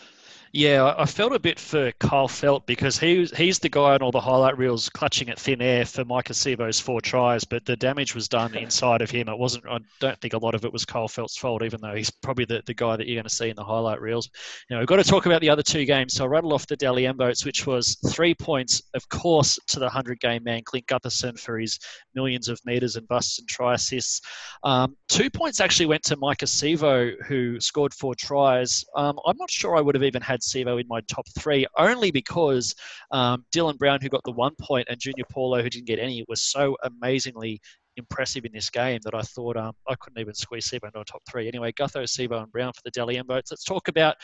Yeah, 0.54 0.94
I 0.98 1.06
felt 1.06 1.34
a 1.34 1.40
bit 1.40 1.60
for 1.60 1.92
Kyle 2.00 2.28
Feldt 2.28 2.66
because 2.66 2.98
he 2.98 3.26
he's 3.36 3.60
the 3.60 3.70
guy 3.70 3.94
on 3.94 4.02
all 4.02 4.12
the 4.12 4.22
highlight 4.22 4.58
reels 4.58 4.88
clutching 4.90 5.30
at 5.30 5.40
thin 5.40 5.62
air 5.62 5.86
for 5.86 6.06
Mike 6.06 6.30
Sivo's 6.30 6.80
four 6.80 7.02
tries, 7.02 7.44
but 7.44 7.66
the 7.66 7.76
damage 7.76 8.16
was 8.16 8.30
done 8.30 8.56
inside 8.58 9.02
of 9.02 9.12
him. 9.12 9.28
It 9.28 9.38
wasn't. 9.38 9.66
I 9.70 9.80
don't 10.00 10.20
think 10.22 10.34
a 10.34 10.38
lot 10.38 10.56
of 10.56 10.64
it 10.64 10.72
was 10.72 10.86
Kyle 10.86 11.10
Feldt's 11.10 11.38
fault, 11.38 11.62
even 11.62 11.82
though 11.82 11.94
he's 11.94 12.10
probably 12.10 12.46
the, 12.46 12.64
the 12.66 12.74
guy 12.74 12.96
that 12.96 13.06
you're 13.08 13.16
going 13.16 13.28
to 13.28 13.30
see 13.30 13.50
in 13.50 13.56
the 13.56 13.64
highlight 13.64 14.00
reels. 14.00 14.30
You 14.70 14.76
know, 14.76 14.80
we've 14.80 14.88
got 14.88 14.98
to 14.98 15.04
talk 15.04 15.26
about 15.26 15.42
the 15.42 15.50
other 15.50 15.64
two 15.64 15.84
games. 15.84 16.14
So 16.14 16.24
I'll 16.24 16.30
rattle 16.30 16.54
off 16.54 16.66
the 16.68 17.06
M 17.06 17.18
votes, 17.18 17.46
which 17.46 17.68
was 17.68 17.98
three 18.12 18.34
points, 18.34 18.82
of 18.94 19.08
course, 19.10 19.60
to 19.68 19.80
the 19.80 19.86
100 19.86 20.20
game 20.20 20.44
man, 20.44 20.62
Clint 20.64 20.88
Gutherson, 20.88 21.38
for 21.38 21.60
his 21.60 21.80
millions 22.14 22.48
of 22.48 22.60
metres 22.66 22.96
and 22.96 23.08
busts 23.08 23.40
and 23.40 23.48
try 23.48 23.74
assists. 23.74 24.22
Um, 24.64 24.96
two 25.10 25.30
points 25.30 25.60
actually 25.60 25.88
went 25.88 26.04
to 26.04 26.16
Mike 26.16 26.40
Sivo, 26.40 27.14
who 27.26 27.60
scored 27.60 27.94
four 27.94 28.16
tries. 28.16 28.86
Um, 28.96 29.20
I'm 29.26 29.38
not 29.38 29.52
sure 29.52 29.76
I 29.76 29.82
would 29.82 29.96
have 29.96 30.04
even 30.04 30.22
had 30.22 30.35
Sivo 30.42 30.80
in 30.80 30.88
my 30.88 31.02
top 31.02 31.26
three, 31.38 31.66
only 31.78 32.12
because 32.12 32.74
um, 33.12 33.46
Dylan 33.54 33.78
Brown, 33.78 34.00
who 34.02 34.10
got 34.10 34.24
the 34.24 34.32
one 34.32 34.54
point, 34.62 34.88
and 34.90 35.00
Junior 35.00 35.26
Paulo, 35.32 35.62
who 35.62 35.70
didn't 35.70 35.88
get 35.88 36.00
any, 36.00 36.24
was 36.28 36.42
so 36.42 36.76
amazingly 36.84 37.60
impressive 37.98 38.46
in 38.46 38.52
this 38.52 38.70
game 38.70 39.00
that 39.04 39.16
I 39.16 39.22
thought 39.22 39.58
um, 39.58 39.74
I 39.88 39.96
couldn't 39.96 40.20
even 40.20 40.34
squeeze 40.34 40.68
Sivo 40.70 40.86
into 40.86 41.00
a 41.00 41.06
top 41.06 41.22
three. 41.30 41.48
Anyway, 41.48 41.72
Gutho, 41.72 42.04
Sivo, 42.04 42.42
and 42.42 42.52
Brown 42.52 42.74
for 42.74 42.82
the 42.84 42.92
Dally 42.92 43.22
votes. 43.26 43.52
Let's 43.52 43.64
talk 43.64 43.88
about 43.88 44.16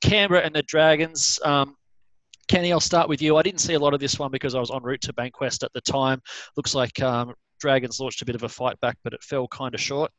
Canberra 0.00 0.42
and 0.42 0.54
the 0.54 0.62
Dragons. 0.62 1.38
Um, 1.44 1.76
Kenny, 2.48 2.72
I'll 2.72 2.80
start 2.80 3.08
with 3.08 3.22
you. 3.22 3.36
I 3.36 3.42
didn't 3.42 3.60
see 3.60 3.74
a 3.74 3.78
lot 3.78 3.94
of 3.94 4.00
this 4.00 4.18
one 4.18 4.32
because 4.32 4.54
I 4.54 4.60
was 4.60 4.72
en 4.72 4.82
route 4.82 5.00
to 5.02 5.12
Bankwest 5.12 5.62
at 5.62 5.72
the 5.72 5.80
time. 5.80 6.20
Looks 6.56 6.74
like 6.74 7.00
um, 7.00 7.32
Dragons 7.60 8.00
launched 8.00 8.22
a 8.22 8.24
bit 8.24 8.34
of 8.34 8.42
a 8.42 8.48
fight 8.48 8.78
back, 8.80 8.96
but 9.04 9.12
it 9.12 9.22
fell 9.22 9.46
kind 9.48 9.74
of 9.74 9.80
short. 9.80 10.10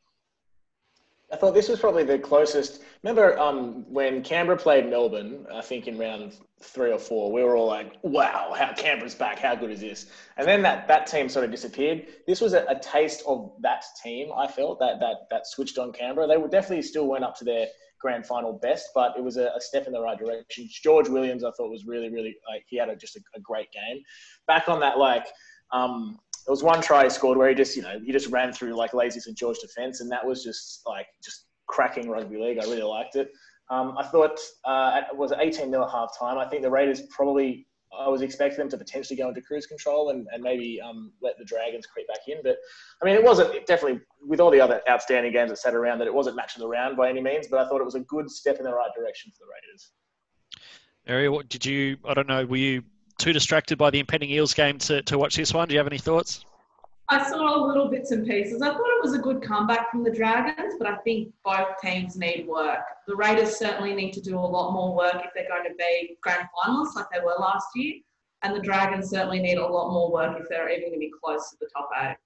I 1.32 1.36
thought 1.36 1.54
this 1.54 1.68
was 1.68 1.80
probably 1.80 2.04
the 2.04 2.18
closest. 2.18 2.82
Remember 3.02 3.38
um, 3.38 3.90
when 3.90 4.22
Canberra 4.22 4.58
played 4.58 4.88
Melbourne? 4.88 5.46
I 5.52 5.62
think 5.62 5.88
in 5.88 5.98
round 5.98 6.34
three 6.60 6.92
or 6.92 6.98
four, 6.98 7.32
we 7.32 7.42
were 7.42 7.56
all 7.56 7.66
like, 7.66 7.94
"Wow, 8.02 8.54
how 8.56 8.74
Canberra's 8.74 9.14
back! 9.14 9.38
How 9.38 9.54
good 9.54 9.70
is 9.70 9.80
this?" 9.80 10.06
And 10.36 10.46
then 10.46 10.60
that 10.62 10.86
that 10.88 11.06
team 11.06 11.30
sort 11.30 11.46
of 11.46 11.50
disappeared. 11.50 12.06
This 12.26 12.42
was 12.42 12.52
a, 12.52 12.66
a 12.68 12.78
taste 12.78 13.22
of 13.26 13.50
that 13.62 13.82
team. 14.02 14.30
I 14.36 14.46
felt 14.46 14.78
that 14.80 15.00
that 15.00 15.28
that 15.30 15.46
switched 15.46 15.78
on 15.78 15.92
Canberra. 15.92 16.26
They 16.26 16.36
were 16.36 16.48
definitely 16.48 16.82
still 16.82 17.08
went 17.08 17.24
up 17.24 17.34
to 17.38 17.44
their 17.44 17.66
grand 17.98 18.26
final 18.26 18.52
best, 18.52 18.90
but 18.94 19.14
it 19.16 19.24
was 19.24 19.38
a, 19.38 19.52
a, 19.56 19.60
step 19.60 19.86
in 19.86 19.92
the 19.92 20.00
right 20.00 20.18
direction. 20.18 20.68
George 20.68 21.08
Williams, 21.08 21.44
I 21.44 21.52
thought 21.52 21.70
was 21.70 21.86
really, 21.86 22.10
really 22.10 22.34
like 22.50 22.64
he 22.66 22.76
had 22.76 22.88
a, 22.88 22.96
just 22.96 23.14
a, 23.14 23.20
a, 23.36 23.40
great 23.40 23.70
game. 23.70 24.02
Back 24.48 24.68
on 24.68 24.80
that, 24.80 24.98
like 24.98 25.24
um, 25.72 26.18
there 26.46 26.52
was 26.52 26.62
one 26.62 26.80
try 26.80 27.04
he 27.04 27.10
scored 27.10 27.38
where 27.38 27.48
he 27.48 27.54
just, 27.54 27.76
you 27.76 27.82
know, 27.82 28.00
he 28.04 28.12
just 28.12 28.28
ran 28.28 28.52
through 28.52 28.74
like 28.74 28.94
lazy 28.94 29.20
St 29.20 29.36
George 29.36 29.58
defence, 29.60 30.00
and 30.00 30.10
that 30.10 30.24
was 30.24 30.42
just 30.42 30.82
like 30.86 31.06
just 31.22 31.46
cracking 31.68 32.08
rugby 32.08 32.36
league. 32.36 32.58
I 32.58 32.64
really 32.64 32.82
liked 32.82 33.16
it. 33.16 33.30
Um, 33.70 33.96
I 33.96 34.04
thought 34.04 34.38
uh, 34.64 35.00
it 35.10 35.16
was 35.16 35.32
18 35.32 35.70
nil 35.70 35.84
at 35.84 35.90
half 35.90 36.10
time. 36.18 36.38
I 36.38 36.46
think 36.46 36.62
the 36.62 36.70
Raiders 36.70 37.02
probably, 37.10 37.66
I 37.98 38.08
was 38.08 38.20
expecting 38.20 38.58
them 38.58 38.68
to 38.70 38.76
potentially 38.76 39.16
go 39.16 39.28
into 39.28 39.40
cruise 39.40 39.66
control 39.66 40.10
and, 40.10 40.26
and 40.32 40.42
maybe 40.42 40.80
um, 40.80 41.12
let 41.22 41.38
the 41.38 41.44
Dragons 41.44 41.86
creep 41.86 42.06
back 42.08 42.20
in. 42.26 42.38
But 42.42 42.56
I 43.00 43.06
mean, 43.06 43.14
it 43.14 43.24
wasn't 43.24 43.66
definitely 43.66 44.00
with 44.20 44.40
all 44.40 44.50
the 44.50 44.60
other 44.60 44.82
outstanding 44.90 45.32
games 45.32 45.50
that 45.50 45.58
sat 45.58 45.74
around 45.74 46.00
that 46.00 46.06
it 46.06 46.14
wasn't 46.14 46.36
match 46.36 46.54
of 46.54 46.60
the 46.60 46.68
round 46.68 46.96
by 46.96 47.08
any 47.08 47.22
means. 47.22 47.46
But 47.48 47.60
I 47.60 47.68
thought 47.68 47.80
it 47.80 47.84
was 47.84 47.94
a 47.94 48.00
good 48.00 48.30
step 48.30 48.58
in 48.58 48.64
the 48.64 48.74
right 48.74 48.90
direction 48.96 49.32
for 49.32 49.44
the 49.44 49.50
Raiders. 49.52 49.92
Mary, 51.06 51.28
what 51.28 51.48
did 51.48 51.64
you? 51.64 51.96
I 52.04 52.14
don't 52.14 52.28
know. 52.28 52.44
Were 52.44 52.56
you 52.56 52.82
too 53.18 53.32
distracted 53.32 53.78
by 53.78 53.90
the 53.90 53.98
impending 53.98 54.30
Eels 54.30 54.54
game 54.54 54.78
to, 54.78 55.02
to 55.02 55.18
watch 55.18 55.36
this 55.36 55.52
one. 55.52 55.68
Do 55.68 55.74
you 55.74 55.78
have 55.78 55.86
any 55.86 55.98
thoughts? 55.98 56.44
I 57.08 57.28
saw 57.28 57.66
little 57.66 57.88
bits 57.88 58.10
and 58.10 58.26
pieces. 58.26 58.62
I 58.62 58.68
thought 58.68 58.78
it 58.78 59.02
was 59.02 59.14
a 59.14 59.18
good 59.18 59.42
comeback 59.42 59.90
from 59.90 60.02
the 60.02 60.10
Dragons, 60.10 60.74
but 60.78 60.86
I 60.86 60.96
think 60.98 61.32
both 61.44 61.68
teams 61.82 62.16
need 62.16 62.46
work. 62.48 62.80
The 63.06 63.14
Raiders 63.14 63.56
certainly 63.56 63.94
need 63.94 64.12
to 64.12 64.20
do 64.20 64.38
a 64.38 64.40
lot 64.40 64.72
more 64.72 64.96
work 64.96 65.16
if 65.16 65.30
they're 65.34 65.48
going 65.48 65.68
to 65.68 65.74
be 65.76 66.16
grand 66.22 66.48
finalists 66.64 66.94
like 66.96 67.06
they 67.12 67.20
were 67.20 67.34
last 67.38 67.66
year. 67.74 67.96
And 68.42 68.56
the 68.56 68.60
Dragons 68.60 69.10
certainly 69.10 69.40
need 69.40 69.58
a 69.58 69.66
lot 69.66 69.92
more 69.92 70.10
work 70.10 70.40
if 70.40 70.48
they're 70.48 70.70
even 70.70 70.88
going 70.88 70.94
to 70.94 70.98
be 70.98 71.12
close 71.22 71.50
to 71.50 71.56
the 71.60 71.68
top 71.76 71.90
eight. 72.02 72.16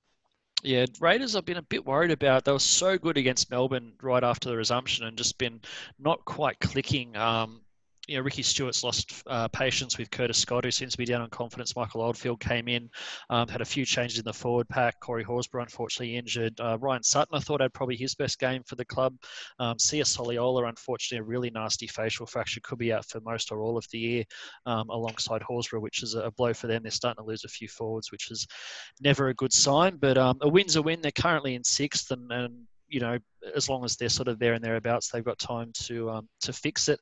Yeah, 0.62 0.86
Raiders 1.00 1.36
I've 1.36 1.44
been 1.44 1.58
a 1.58 1.62
bit 1.62 1.84
worried 1.84 2.10
about. 2.10 2.44
They 2.44 2.52
were 2.52 2.58
so 2.58 2.96
good 2.96 3.18
against 3.18 3.50
Melbourne 3.50 3.92
right 4.00 4.24
after 4.24 4.48
the 4.48 4.56
resumption 4.56 5.04
and 5.04 5.16
just 5.16 5.36
been 5.36 5.60
not 5.98 6.24
quite 6.24 6.58
clicking. 6.60 7.16
Um, 7.16 7.60
you 8.06 8.16
know, 8.16 8.22
Ricky 8.22 8.42
Stuart's 8.42 8.84
lost 8.84 9.22
uh, 9.26 9.48
patience 9.48 9.98
with 9.98 10.10
Curtis 10.10 10.38
Scott, 10.38 10.64
who 10.64 10.70
seems 10.70 10.92
to 10.92 10.98
be 10.98 11.04
down 11.04 11.22
on 11.22 11.30
confidence. 11.30 11.74
Michael 11.74 12.02
Oldfield 12.02 12.40
came 12.40 12.68
in, 12.68 12.88
um, 13.30 13.48
had 13.48 13.60
a 13.60 13.64
few 13.64 13.84
changes 13.84 14.18
in 14.18 14.24
the 14.24 14.32
forward 14.32 14.68
pack. 14.68 15.00
Corey 15.00 15.24
Horsburgh, 15.24 15.62
unfortunately, 15.62 16.16
injured. 16.16 16.58
Uh, 16.60 16.78
Ryan 16.78 17.02
Sutton, 17.02 17.36
I 17.36 17.40
thought, 17.40 17.60
had 17.60 17.72
probably 17.72 17.96
his 17.96 18.14
best 18.14 18.38
game 18.38 18.62
for 18.64 18.76
the 18.76 18.84
club. 18.84 19.14
Um, 19.58 19.78
Sia 19.78 20.04
Soliola, 20.04 20.68
unfortunately, 20.68 21.22
a 21.22 21.28
really 21.28 21.50
nasty 21.50 21.86
facial 21.86 22.26
fracture, 22.26 22.60
could 22.62 22.78
be 22.78 22.92
out 22.92 23.04
for 23.06 23.20
most 23.20 23.50
or 23.50 23.60
all 23.60 23.76
of 23.76 23.86
the 23.90 23.98
year 23.98 24.24
um, 24.66 24.88
alongside 24.90 25.42
Horsburgh, 25.42 25.82
which 25.82 26.02
is 26.02 26.14
a 26.14 26.30
blow 26.30 26.54
for 26.54 26.68
them. 26.68 26.82
They're 26.82 26.92
starting 26.92 27.22
to 27.22 27.28
lose 27.28 27.44
a 27.44 27.48
few 27.48 27.68
forwards, 27.68 28.12
which 28.12 28.30
is 28.30 28.46
never 29.00 29.28
a 29.28 29.34
good 29.34 29.52
sign. 29.52 29.96
But 29.96 30.16
um, 30.16 30.38
a 30.42 30.48
win's 30.48 30.76
a 30.76 30.82
win. 30.82 31.00
They're 31.00 31.10
currently 31.10 31.54
in 31.54 31.64
sixth, 31.64 32.10
and, 32.12 32.30
and 32.30 32.66
you 32.88 33.00
know, 33.00 33.18
as 33.54 33.68
long 33.68 33.84
as 33.84 33.96
they're 33.96 34.08
sort 34.08 34.28
of 34.28 34.38
there 34.38 34.54
and 34.54 34.64
thereabouts, 34.64 35.10
they've 35.10 35.24
got 35.24 35.38
time 35.38 35.70
to 35.74 36.10
um, 36.10 36.28
to 36.40 36.52
fix 36.52 36.88
it. 36.88 37.00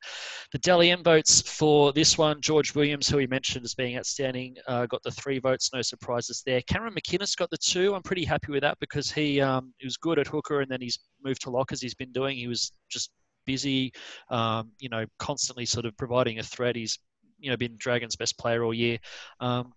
The 0.52 0.58
Dally 0.58 0.90
M 0.90 1.02
votes 1.02 1.40
for 1.42 1.92
this 1.92 2.16
one, 2.16 2.40
George 2.40 2.74
Williams, 2.74 3.08
who 3.08 3.18
we 3.18 3.26
mentioned 3.26 3.64
as 3.64 3.74
being 3.74 3.96
outstanding, 3.96 4.56
uh, 4.66 4.86
got 4.86 5.02
the 5.02 5.10
three 5.10 5.38
votes. 5.38 5.70
No 5.72 5.82
surprises 5.82 6.42
there. 6.44 6.62
Cameron 6.62 6.94
McInnes 6.94 7.36
got 7.36 7.50
the 7.50 7.58
two. 7.58 7.94
I'm 7.94 8.02
pretty 8.02 8.24
happy 8.24 8.52
with 8.52 8.62
that 8.62 8.78
because 8.80 9.10
he 9.10 9.40
um, 9.40 9.72
he 9.78 9.86
was 9.86 9.96
good 9.96 10.18
at 10.18 10.26
hooker 10.26 10.60
and 10.60 10.70
then 10.70 10.80
he's 10.80 10.98
moved 11.22 11.42
to 11.42 11.50
lock 11.50 11.72
as 11.72 11.80
he's 11.80 11.94
been 11.94 12.12
doing. 12.12 12.36
He 12.36 12.48
was 12.48 12.72
just 12.88 13.10
busy, 13.46 13.92
um, 14.30 14.70
you 14.78 14.88
know, 14.88 15.04
constantly 15.18 15.66
sort 15.66 15.86
of 15.86 15.96
providing 15.96 16.38
a 16.38 16.42
threat. 16.42 16.76
He's 16.76 16.98
you 17.38 17.50
know 17.50 17.56
been 17.56 17.76
Dragons' 17.78 18.16
best 18.16 18.38
player 18.38 18.64
all 18.64 18.74
year. 18.74 18.98
Um, 19.40 19.72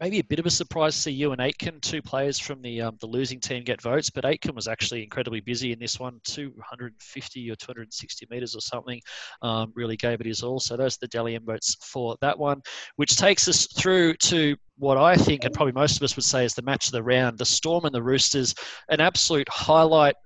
maybe 0.00 0.18
a 0.18 0.24
bit 0.24 0.38
of 0.38 0.46
a 0.46 0.50
surprise 0.50 0.94
to 0.94 1.02
see 1.02 1.12
you 1.12 1.32
and 1.32 1.40
Aitken, 1.40 1.80
two 1.80 2.02
players 2.02 2.38
from 2.38 2.60
the 2.62 2.80
um, 2.80 2.96
the 3.00 3.06
losing 3.06 3.40
team, 3.40 3.62
get 3.64 3.80
votes. 3.80 4.10
But 4.10 4.24
Aitken 4.24 4.54
was 4.54 4.68
actually 4.68 5.02
incredibly 5.02 5.40
busy 5.40 5.72
in 5.72 5.78
this 5.78 6.00
one, 6.00 6.20
250 6.24 7.50
or 7.50 7.54
260 7.56 8.26
metres 8.30 8.54
or 8.54 8.60
something. 8.60 9.00
Um, 9.42 9.72
really 9.74 9.96
gave 9.96 10.20
it 10.20 10.26
his 10.26 10.42
all. 10.42 10.60
So 10.60 10.76
those 10.76 10.98
are 11.02 11.06
the 11.06 11.34
M 11.34 11.44
votes 11.44 11.76
for 11.80 12.16
that 12.20 12.38
one, 12.38 12.60
which 12.96 13.16
takes 13.16 13.48
us 13.48 13.66
through 13.66 14.14
to 14.14 14.56
what 14.78 14.98
I 14.98 15.16
think, 15.16 15.44
and 15.44 15.54
probably 15.54 15.72
most 15.72 15.96
of 15.96 16.02
us 16.02 16.16
would 16.16 16.24
say, 16.24 16.44
is 16.44 16.54
the 16.54 16.62
match 16.62 16.86
of 16.86 16.92
the 16.92 17.02
round: 17.02 17.38
the 17.38 17.44
Storm 17.44 17.84
and 17.84 17.94
the 17.94 18.02
Roosters. 18.02 18.54
An 18.88 19.00
absolute 19.00 19.48
highlight 19.48 20.16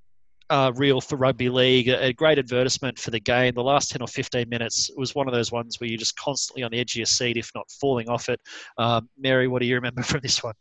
uh, 0.51 0.73
reel 0.75 1.01
for 1.01 1.17
rugby 1.17 1.49
league, 1.49 1.89
a, 1.89 2.13
great 2.13 2.39
advertisement 2.39 2.99
for 2.99 3.11
the 3.11 3.21
game. 3.21 3.55
The 3.55 3.63
last 3.63 3.91
10 3.91 4.03
or 4.03 4.09
15 4.09 4.49
minutes 4.49 4.91
was 4.97 5.15
one 5.15 5.27
of 5.29 5.35
those 5.35 5.51
ones 5.53 5.81
where 5.81 5.89
you're 5.89 5.99
just 5.99 6.17
constantly 6.17 6.63
on 6.63 6.71
the 6.71 6.79
edge 6.79 6.93
of 6.93 6.97
your 6.97 7.07
seat, 7.07 7.37
if 7.37 7.51
not 7.55 7.71
falling 7.81 8.09
off 8.09 8.29
it. 8.29 8.41
Um, 8.79 9.09
Mary, 9.19 9.49
what 9.49 9.61
do 9.61 9.67
you 9.67 9.75
remember 9.75 10.03
from 10.03 10.21
this 10.21 10.43
one? 10.43 10.55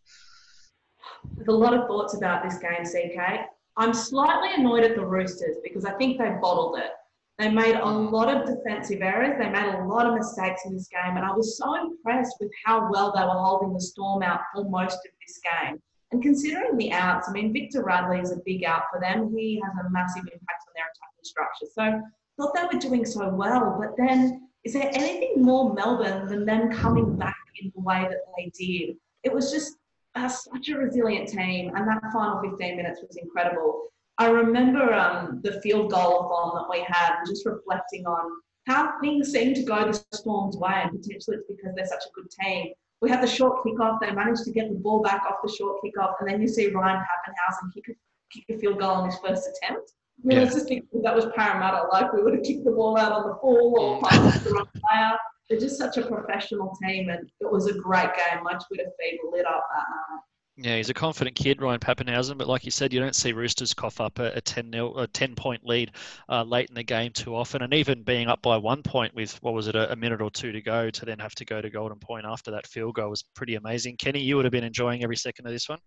With 1.36 1.48
a 1.48 1.52
lot 1.52 1.74
of 1.74 1.88
thoughts 1.88 2.16
about 2.16 2.44
this 2.44 2.58
game, 2.58 2.84
CK. 2.84 3.48
I'm 3.78 3.94
slightly 3.94 4.50
annoyed 4.56 4.84
at 4.84 4.96
the 4.96 5.06
Roosters 5.06 5.58
because 5.64 5.86
I 5.86 5.94
think 5.94 6.18
they 6.18 6.30
bottled 6.42 6.78
it. 6.80 6.92
They 7.38 7.50
made 7.50 7.76
a 7.76 7.86
lot 7.86 8.34
of 8.34 8.48
defensive 8.48 9.02
errors. 9.02 9.36
They 9.38 9.50
made 9.50 9.76
a 9.76 9.84
lot 9.84 10.06
of 10.06 10.14
mistakes 10.14 10.62
in 10.66 10.74
this 10.74 10.88
game, 10.88 11.18
and 11.18 11.26
I 11.26 11.32
was 11.32 11.58
so 11.58 11.76
impressed 11.76 12.38
with 12.40 12.50
how 12.64 12.90
well 12.90 13.12
they 13.14 13.24
were 13.24 13.32
holding 13.32 13.74
the 13.74 13.82
storm 13.82 14.24
out 14.24 14.40
for 14.54 14.64
most 14.70 14.96
of 14.96 15.12
this 15.20 15.40
game. 15.44 15.82
And 16.16 16.24
considering 16.24 16.78
the 16.78 16.94
outs, 16.94 17.28
I 17.28 17.34
mean, 17.34 17.52
Victor 17.52 17.84
Radley 17.84 18.22
is 18.22 18.32
a 18.32 18.38
big 18.46 18.64
out 18.64 18.84
for 18.90 19.02
them. 19.02 19.36
He 19.36 19.62
has 19.62 19.86
a 19.86 19.90
massive 19.90 20.22
impact 20.22 20.64
on 20.66 20.74
their 20.74 20.86
attacking 20.86 21.24
structure. 21.24 21.66
So 21.76 22.02
thought 22.38 22.54
they 22.56 22.74
were 22.74 22.80
doing 22.80 23.04
so 23.04 23.28
well. 23.28 23.76
But 23.78 23.98
then, 23.98 24.48
is 24.64 24.72
there 24.72 24.90
anything 24.94 25.42
more 25.44 25.74
Melbourne 25.74 26.26
than 26.30 26.46
them 26.46 26.72
coming 26.72 27.18
back 27.18 27.36
in 27.62 27.70
the 27.76 27.82
way 27.82 28.08
that 28.10 28.20
they 28.38 28.50
did? 28.58 28.96
It 29.24 29.34
was 29.34 29.52
just 29.52 29.76
uh, 30.16 30.30
such 30.30 30.70
a 30.70 30.78
resilient 30.78 31.28
team, 31.28 31.76
and 31.76 31.86
that 31.86 32.02
final 32.14 32.42
15 32.42 32.78
minutes 32.78 33.02
was 33.06 33.18
incredible. 33.18 33.88
I 34.18 34.28
remember 34.28 34.94
um, 34.94 35.42
the 35.44 35.60
field 35.60 35.92
goal 35.92 36.30
bomb 36.30 36.56
that 36.56 36.70
we 36.70 36.82
had, 36.88 37.18
and 37.18 37.28
just 37.28 37.46
reflecting 37.46 38.06
on 38.06 38.32
how 38.68 39.02
things 39.02 39.34
seem 39.34 39.54
to 39.54 39.64
go 39.64 39.92
the 39.92 40.02
Storm's 40.14 40.56
way, 40.56 40.80
and 40.82 40.92
potentially 40.92 41.36
it's 41.36 41.46
because 41.50 41.76
they're 41.76 41.86
such 41.86 42.06
a 42.06 42.22
good 42.22 42.32
team 42.42 42.72
we 43.02 43.10
had 43.10 43.22
the 43.22 43.28
short 43.28 43.64
kickoff. 43.64 44.00
They 44.00 44.12
managed 44.12 44.44
to 44.46 44.52
get 44.52 44.70
the 44.70 44.76
ball 44.76 45.02
back 45.02 45.24
off 45.26 45.38
the 45.44 45.52
short 45.52 45.78
kickoff, 45.84 46.16
and 46.20 46.30
then 46.30 46.42
you 46.42 46.48
see 46.48 46.68
Ryan 46.68 46.98
Papenhuyzen 46.98 47.74
kick 47.74 47.84
a, 47.90 47.94
kick 48.34 48.56
a 48.56 48.60
field 48.60 48.80
goal 48.80 48.92
on 48.92 49.06
his 49.06 49.20
first 49.20 49.48
attempt. 49.48 49.92
I 50.24 50.28
mean, 50.28 50.38
yeah. 50.38 50.44
let's 50.44 50.56
just 50.56 50.68
think 50.68 50.86
that 51.04 51.16
was 51.16 51.26
Parramatta. 51.36 51.88
Like 51.92 52.14
we 52.14 52.24
would 52.24 52.34
have 52.34 52.44
kicked 52.44 52.64
the 52.64 52.72
ball 52.72 52.98
out 52.98 53.12
on 53.12 53.28
the 53.28 53.36
full 53.42 53.78
or 53.80 54.02
passed 54.02 54.44
the 54.44 54.52
wrong 54.52 54.68
player. 54.74 55.18
They're 55.50 55.60
just 55.60 55.78
such 55.78 55.98
a 55.98 56.06
professional 56.06 56.76
team, 56.82 57.10
and 57.10 57.30
it 57.40 57.52
was 57.52 57.68
a 57.68 57.74
great 57.74 58.10
game. 58.16 58.44
My 58.44 58.54
Twitter 58.54 58.90
feed 59.00 59.20
lit 59.32 59.46
up 59.46 59.64
that 59.76 59.86
night. 59.90 60.22
Yeah, 60.58 60.78
he's 60.78 60.90
a 60.90 60.94
confident 60.94 61.36
kid, 61.36 61.62
Ryan 61.62 61.82
Papenhuyzen. 61.82 62.38
But 62.38 62.48
like 62.48 62.64
you 62.64 62.72
said, 62.72 62.94
you 62.94 63.02
don't 63.02 63.16
see 63.16 63.34
Roosters 63.34 63.74
cough 63.74 64.00
up 64.00 64.20
a, 64.20 64.32
a 64.36 64.42
10 64.42 64.70
nil, 64.70 64.98
a 64.98 65.06
10 65.06 65.36
point 65.36 65.66
lead 65.66 65.92
uh, 66.30 66.44
late 66.44 66.70
in 66.70 66.76
the 66.76 66.84
game 66.84 67.12
too 67.12 67.36
often. 67.36 67.62
And 67.62 67.74
even 67.74 68.04
being 68.04 68.30
up 68.30 68.42
by 68.42 68.56
one 68.56 68.82
point 68.82 69.14
with, 69.14 69.34
what 69.44 69.54
was 69.54 69.68
it, 69.68 69.76
a, 69.76 69.92
a, 69.92 69.96
minute 69.98 70.22
or 70.22 70.32
two 70.32 70.54
to 70.54 70.62
go 70.62 70.90
to 70.90 71.06
then 71.06 71.20
have 71.20 71.36
to 71.36 71.46
go 71.46 71.62
to 71.62 71.70
Golden 71.70 72.00
Point 72.00 72.26
after 72.26 72.52
that 72.52 72.68
field 72.68 72.96
goal 72.96 73.10
was 73.10 73.24
pretty 73.36 73.56
amazing. 73.56 73.98
Kenny, 73.98 74.22
you 74.22 74.38
would 74.38 74.46
have 74.46 74.52
been 74.54 74.64
enjoying 74.64 75.04
every 75.04 75.18
second 75.18 75.46
of 75.46 75.52
this 75.52 75.68
one. 75.68 75.80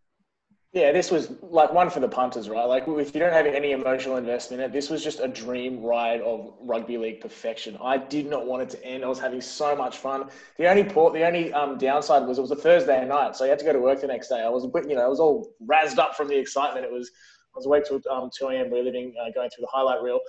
Yeah, 0.74 0.92
this 0.92 1.10
was 1.10 1.32
like 1.40 1.72
one 1.72 1.88
for 1.88 2.00
the 2.00 2.08
punters, 2.08 2.50
right? 2.50 2.64
Like 2.64 2.84
if 2.86 3.14
you 3.14 3.20
don't 3.20 3.32
have 3.32 3.46
any 3.46 3.72
emotional 3.72 4.18
investment 4.18 4.62
in 4.62 4.68
it, 4.68 4.72
this 4.72 4.90
was 4.90 5.02
just 5.02 5.18
a 5.18 5.26
dream 5.26 5.82
ride 5.82 6.20
of 6.20 6.52
rugby 6.60 6.98
league 6.98 7.22
perfection. 7.22 7.78
I 7.82 7.96
did 7.96 8.26
not 8.26 8.46
want 8.46 8.62
it 8.62 8.70
to 8.70 8.84
end. 8.84 9.02
I 9.02 9.08
was 9.08 9.18
having 9.18 9.40
so 9.40 9.74
much 9.74 9.96
fun. 9.96 10.28
The 10.58 10.68
only 10.68 10.84
port, 10.84 11.14
the 11.14 11.26
only 11.26 11.54
um, 11.54 11.78
downside 11.78 12.26
was 12.26 12.36
it 12.36 12.42
was 12.42 12.50
a 12.50 12.56
Thursday 12.56 13.02
night, 13.06 13.34
so 13.34 13.44
you 13.44 13.50
had 13.50 13.58
to 13.60 13.64
go 13.64 13.72
to 13.72 13.80
work 13.80 14.02
the 14.02 14.08
next 14.08 14.28
day. 14.28 14.42
I 14.42 14.48
was, 14.50 14.64
you 14.86 14.94
know, 14.94 15.06
I 15.06 15.08
was 15.08 15.20
all 15.20 15.54
razzed 15.66 15.98
up 15.98 16.14
from 16.14 16.28
the 16.28 16.38
excitement. 16.38 16.84
It 16.84 16.92
was, 16.92 17.10
I 17.54 17.58
was 17.58 17.64
awake 17.64 17.84
till 17.86 18.02
um, 18.10 18.28
2 18.38 18.48
a.m. 18.48 18.70
We 18.70 18.80
are 18.80 18.84
living, 18.84 19.14
uh, 19.18 19.30
going 19.34 19.48
through 19.48 19.62
the 19.62 19.70
highlight 19.72 20.02
reel. 20.02 20.20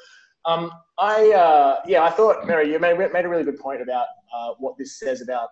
Um, 0.45 0.71
I, 0.97 1.31
uh, 1.33 1.81
yeah, 1.85 2.03
I 2.03 2.11
thought 2.11 2.47
Mary, 2.47 2.71
you 2.71 2.79
made, 2.79 2.97
made 2.97 3.25
a 3.25 3.29
really 3.29 3.43
good 3.43 3.59
point 3.59 3.81
about 3.81 4.07
uh, 4.33 4.51
what 4.57 4.77
this 4.77 4.97
says 4.99 5.21
about 5.21 5.49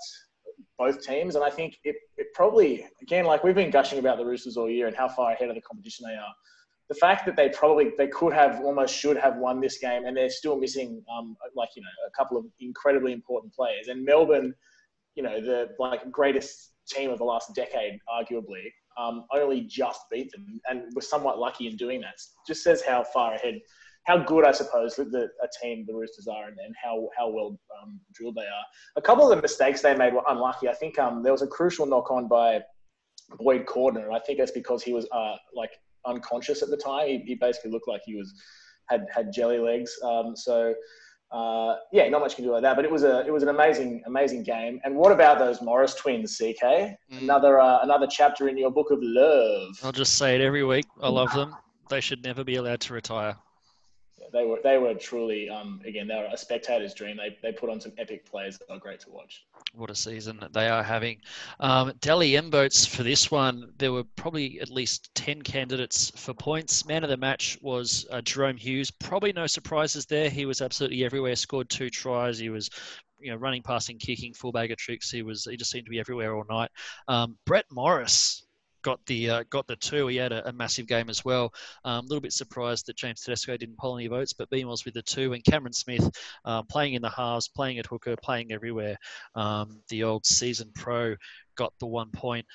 both 0.77 1.01
teams. 1.01 1.35
And 1.35 1.43
I 1.43 1.49
think 1.49 1.77
it, 1.83 1.95
it 2.17 2.27
probably, 2.33 2.87
again, 3.01 3.25
like 3.25 3.43
we've 3.43 3.55
been 3.55 3.71
gushing 3.71 3.99
about 3.99 4.17
the 4.17 4.25
Roosters 4.25 4.57
all 4.57 4.69
year 4.69 4.87
and 4.87 4.95
how 4.95 5.07
far 5.07 5.31
ahead 5.31 5.49
of 5.49 5.55
the 5.55 5.61
competition 5.61 6.05
they 6.07 6.15
are. 6.15 6.33
The 6.89 6.95
fact 6.95 7.25
that 7.25 7.35
they 7.35 7.49
probably, 7.49 7.91
they 7.97 8.07
could 8.07 8.33
have, 8.33 8.61
almost 8.61 8.95
should 8.95 9.17
have 9.17 9.37
won 9.37 9.59
this 9.59 9.77
game 9.79 10.05
and 10.05 10.15
they're 10.15 10.29
still 10.29 10.57
missing, 10.57 11.03
um, 11.13 11.35
like, 11.55 11.69
you 11.75 11.81
know, 11.81 11.89
a 12.07 12.11
couple 12.11 12.37
of 12.37 12.45
incredibly 12.59 13.11
important 13.11 13.53
players. 13.53 13.89
And 13.89 14.05
Melbourne, 14.05 14.53
you 15.15 15.23
know, 15.23 15.41
the 15.41 15.69
like 15.79 16.09
greatest 16.11 16.71
team 16.87 17.09
of 17.09 17.17
the 17.17 17.25
last 17.25 17.53
decade, 17.55 17.99
arguably, 18.07 18.71
um, 18.97 19.25
only 19.35 19.61
just 19.61 20.01
beat 20.11 20.31
them 20.31 20.61
and 20.69 20.83
was 20.95 21.09
somewhat 21.09 21.39
lucky 21.39 21.67
in 21.67 21.75
doing 21.75 21.99
that. 22.01 22.15
Just 22.47 22.63
says 22.63 22.81
how 22.81 23.03
far 23.03 23.33
ahead 23.33 23.59
how 24.07 24.17
good 24.17 24.45
I 24.45 24.53
suppose 24.53 24.95
the, 24.95 25.29
a 25.43 25.47
team 25.61 25.85
the 25.85 25.93
Roosters 25.93 26.27
are 26.27 26.47
and, 26.47 26.57
and 26.65 26.73
how 26.81 27.09
how 27.17 27.29
well 27.29 27.59
um, 27.81 27.99
drilled 28.13 28.35
they 28.35 28.41
are. 28.41 28.65
A 28.95 29.01
couple 29.01 29.29
of 29.29 29.35
the 29.35 29.41
mistakes 29.41 29.81
they 29.81 29.95
made 29.95 30.13
were 30.13 30.23
unlucky. 30.29 30.69
I 30.69 30.73
think 30.73 30.97
um, 30.97 31.21
there 31.23 31.33
was 31.33 31.41
a 31.41 31.47
crucial 31.47 31.85
knock 31.85 32.09
on 32.09 32.27
by 32.27 32.61
Boyd 33.37 33.65
Cordner, 33.65 34.05
and 34.05 34.15
I 34.15 34.19
think 34.19 34.39
that's 34.39 34.51
because 34.51 34.81
he 34.81 34.93
was 34.93 35.05
uh, 35.11 35.35
like 35.53 35.71
unconscious 36.05 36.63
at 36.63 36.69
the 36.69 36.77
time. 36.77 37.07
He, 37.07 37.17
he, 37.27 37.35
basically 37.35 37.71
looked 37.71 37.89
like 37.89 38.01
he 38.05 38.15
was 38.15 38.33
had 38.89 39.05
had 39.13 39.31
jelly 39.31 39.59
legs. 39.59 39.93
Um, 40.03 40.35
so. 40.35 40.73
Uh, 41.29 41.75
yeah, 41.91 42.07
not 42.07 42.21
much 42.21 42.37
can 42.37 42.45
do 42.45 42.53
like 42.53 42.61
that, 42.61 42.77
but 42.77 42.85
it 42.85 42.89
was 42.89 43.03
a 43.03 43.19
it 43.27 43.33
was 43.33 43.43
an 43.43 43.49
amazing 43.49 44.01
amazing 44.05 44.43
game. 44.43 44.79
And 44.85 44.95
what 44.95 45.11
about 45.11 45.39
those 45.39 45.61
Morris 45.61 45.93
twins, 45.93 46.37
CK? 46.37 46.63
Mm. 46.63 46.95
Another 47.23 47.59
uh, 47.59 47.79
another 47.81 48.07
chapter 48.09 48.47
in 48.47 48.57
your 48.57 48.71
book 48.71 48.91
of 48.91 48.99
love. 49.01 49.77
I'll 49.83 49.91
just 49.91 50.17
say 50.17 50.35
it 50.35 50.41
every 50.41 50.63
week. 50.63 50.85
I 51.01 51.09
love 51.09 51.33
them. 51.33 51.53
They 51.89 51.99
should 51.99 52.23
never 52.23 52.45
be 52.45 52.55
allowed 52.55 52.79
to 52.79 52.93
retire 52.93 53.35
they 54.31 54.45
were 54.45 54.59
they 54.63 54.77
were 54.77 54.93
truly 54.93 55.49
um, 55.49 55.81
again 55.85 56.07
they 56.07 56.15
were 56.15 56.29
a 56.31 56.37
spectator's 56.37 56.93
dream. 56.93 57.17
They 57.17 57.37
they 57.41 57.51
put 57.51 57.69
on 57.69 57.79
some 57.79 57.93
epic 57.97 58.25
plays 58.25 58.57
that 58.57 58.71
are 58.71 58.79
great 58.79 58.99
to 59.01 59.09
watch. 59.09 59.45
What 59.73 59.89
a 59.89 59.95
season 59.95 60.39
they 60.53 60.67
are 60.67 60.83
having. 60.83 61.21
Um, 61.59 61.93
M 62.07 62.51
votes 62.51 62.85
for 62.85 63.03
this 63.03 63.31
one. 63.31 63.71
There 63.77 63.91
were 63.91 64.03
probably 64.03 64.59
at 64.59 64.69
least 64.69 65.13
ten 65.15 65.41
candidates 65.41 66.11
for 66.15 66.33
points. 66.33 66.85
Man 66.85 67.03
of 67.03 67.09
the 67.09 67.17
match 67.17 67.57
was 67.61 68.05
uh, 68.11 68.21
Jahrome 68.21 68.57
Hughes. 68.57 68.91
Probably 68.91 69.33
no 69.33 69.47
surprises 69.47 70.05
there. 70.05 70.29
He 70.29 70.45
was 70.45 70.61
absolutely 70.61 71.03
everywhere. 71.03 71.35
Scored 71.35 71.69
two 71.69 71.89
tries. 71.89 72.37
He 72.37 72.49
was 72.49 72.69
you 73.19 73.31
know, 73.31 73.37
running, 73.37 73.63
passing, 73.63 73.97
kicking, 73.97 74.33
full 74.33 74.51
bag 74.51 74.71
of 74.71 74.77
tricks. 74.77 75.09
He 75.09 75.23
was 75.23 75.45
he 75.45 75.57
just 75.57 75.71
seemed 75.71 75.85
to 75.85 75.91
be 75.91 75.99
everywhere 75.99 76.35
all 76.35 76.45
night. 76.49 76.69
Um, 77.07 77.37
Brett 77.45 77.65
Morris 77.71 78.46
got 78.87 79.05
the 79.05 79.29
uh, 79.29 79.43
got 79.49 79.67
the 79.67 79.75
two. 79.75 80.07
He 80.07 80.15
had 80.15 80.31
a, 80.31 80.47
a 80.47 80.53
massive 80.53 80.87
game 80.87 81.09
as 81.09 81.25
well. 81.25 81.53
A 81.83 81.89
um, 81.89 82.05
little 82.07 82.21
bit 82.21 82.31
surprised 82.31 82.85
that 82.85 82.95
James 82.95 83.19
Tedesco 83.19 83.57
didn't 83.57 83.77
poll 83.77 83.97
any 83.97 84.07
votes, 84.07 84.31
but 84.31 84.49
Beam 84.49 84.69
was 84.69 84.85
with 84.85 84.93
the 84.93 85.01
two. 85.01 85.33
And 85.33 85.43
Cameron 85.43 85.73
Smith 85.73 86.09
uh, 86.45 86.63
playing 86.63 86.93
in 86.93 87.01
the 87.01 87.09
halves, 87.09 87.49
playing 87.49 87.79
at 87.79 87.85
hooker, 87.85 88.15
playing 88.23 88.53
everywhere. 88.53 88.95
Um, 89.35 89.81
the 89.89 90.05
old 90.05 90.25
season 90.25 90.71
pro 90.73 91.17
got 91.57 91.73
the 91.81 91.85
one 91.85 92.11
point. 92.11 92.45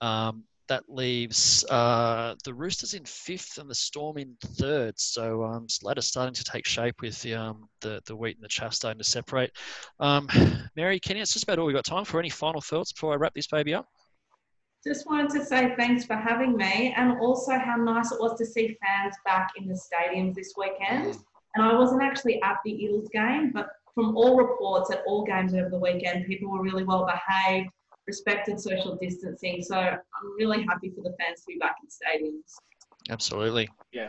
Um, 0.00 0.44
that 0.68 0.84
leaves 0.88 1.62
uh, 1.68 2.36
the 2.44 2.54
Roosters 2.54 2.94
in 2.94 3.04
fifth 3.04 3.58
and 3.58 3.68
the 3.68 3.74
Storm 3.74 4.16
in 4.16 4.34
third. 4.42 4.98
So 4.98 5.44
um, 5.44 5.66
ladder's 5.82 6.06
starting 6.06 6.32
to 6.32 6.44
take 6.44 6.66
shape 6.66 7.02
with 7.02 7.20
the, 7.20 7.34
um, 7.34 7.68
the 7.82 8.00
the 8.06 8.16
wheat 8.16 8.36
and 8.36 8.44
the 8.44 8.48
chaff 8.48 8.72
starting 8.72 8.98
to 8.98 9.04
separate. 9.04 9.50
Um, 10.00 10.26
Mary, 10.76 10.98
Kenny, 10.98 11.20
it's 11.20 11.34
just 11.34 11.44
about 11.44 11.58
all 11.58 11.66
we've 11.66 11.76
got 11.76 11.84
time 11.84 12.06
for. 12.06 12.18
Any 12.18 12.30
final 12.30 12.62
thoughts 12.62 12.92
before 12.92 13.12
I 13.12 13.16
wrap 13.16 13.34
this 13.34 13.48
baby 13.48 13.74
up? 13.74 13.86
Just 14.84 15.06
wanted 15.06 15.30
to 15.30 15.44
say 15.44 15.74
thanks 15.76 16.04
for 16.04 16.16
having 16.16 16.56
me 16.56 16.92
and 16.96 17.18
also 17.20 17.56
how 17.56 17.76
nice 17.76 18.10
it 18.10 18.20
was 18.20 18.36
to 18.38 18.44
see 18.44 18.76
fans 18.82 19.14
back 19.24 19.50
in 19.56 19.68
the 19.68 19.74
stadiums 19.74 20.34
this 20.34 20.54
weekend. 20.56 21.18
And 21.54 21.64
I 21.64 21.74
wasn't 21.74 22.02
actually 22.02 22.42
at 22.42 22.56
the 22.64 22.84
Eels 22.84 23.08
game, 23.12 23.52
but 23.52 23.68
from 23.94 24.16
all 24.16 24.36
reports 24.36 24.90
at 24.90 25.02
all 25.06 25.24
games 25.24 25.54
over 25.54 25.68
the 25.68 25.78
weekend, 25.78 26.26
people 26.26 26.50
were 26.50 26.62
really 26.62 26.82
well 26.82 27.06
behaved, 27.06 27.70
respected 28.06 28.58
social 28.58 28.96
distancing. 29.00 29.62
So 29.62 29.76
I'm 29.76 30.00
really 30.36 30.64
happy 30.68 30.90
for 30.90 31.02
the 31.02 31.14
fans 31.20 31.40
to 31.40 31.46
be 31.48 31.58
back 31.58 31.76
in 31.82 31.88
stadiums. 31.88 32.54
Absolutely. 33.10 33.68
Yeah, 33.92 34.08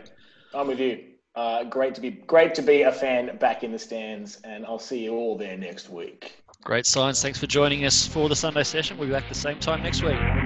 I'm 0.54 0.68
with 0.68 0.80
you. 0.80 1.04
Uh, 1.36 1.64
great 1.64 1.94
to 1.96 2.00
be 2.00 2.10
great 2.10 2.54
to 2.54 2.62
be 2.62 2.82
a 2.82 2.92
fan 2.92 3.36
back 3.38 3.64
in 3.64 3.72
the 3.72 3.78
stands, 3.78 4.40
and 4.44 4.64
I'll 4.64 4.78
see 4.78 5.02
you 5.04 5.14
all 5.14 5.36
there 5.36 5.56
next 5.56 5.90
week. 5.90 6.36
Great 6.62 6.86
signs. 6.86 7.20
Thanks 7.20 7.38
for 7.40 7.46
joining 7.46 7.84
us 7.84 8.06
for 8.06 8.28
the 8.28 8.36
Sunday 8.36 8.62
session. 8.62 8.96
We'll 8.96 9.08
be 9.08 9.12
back 9.12 9.28
the 9.28 9.34
same 9.34 9.58
time 9.58 9.82
next 9.82 10.02
week. 10.02 10.43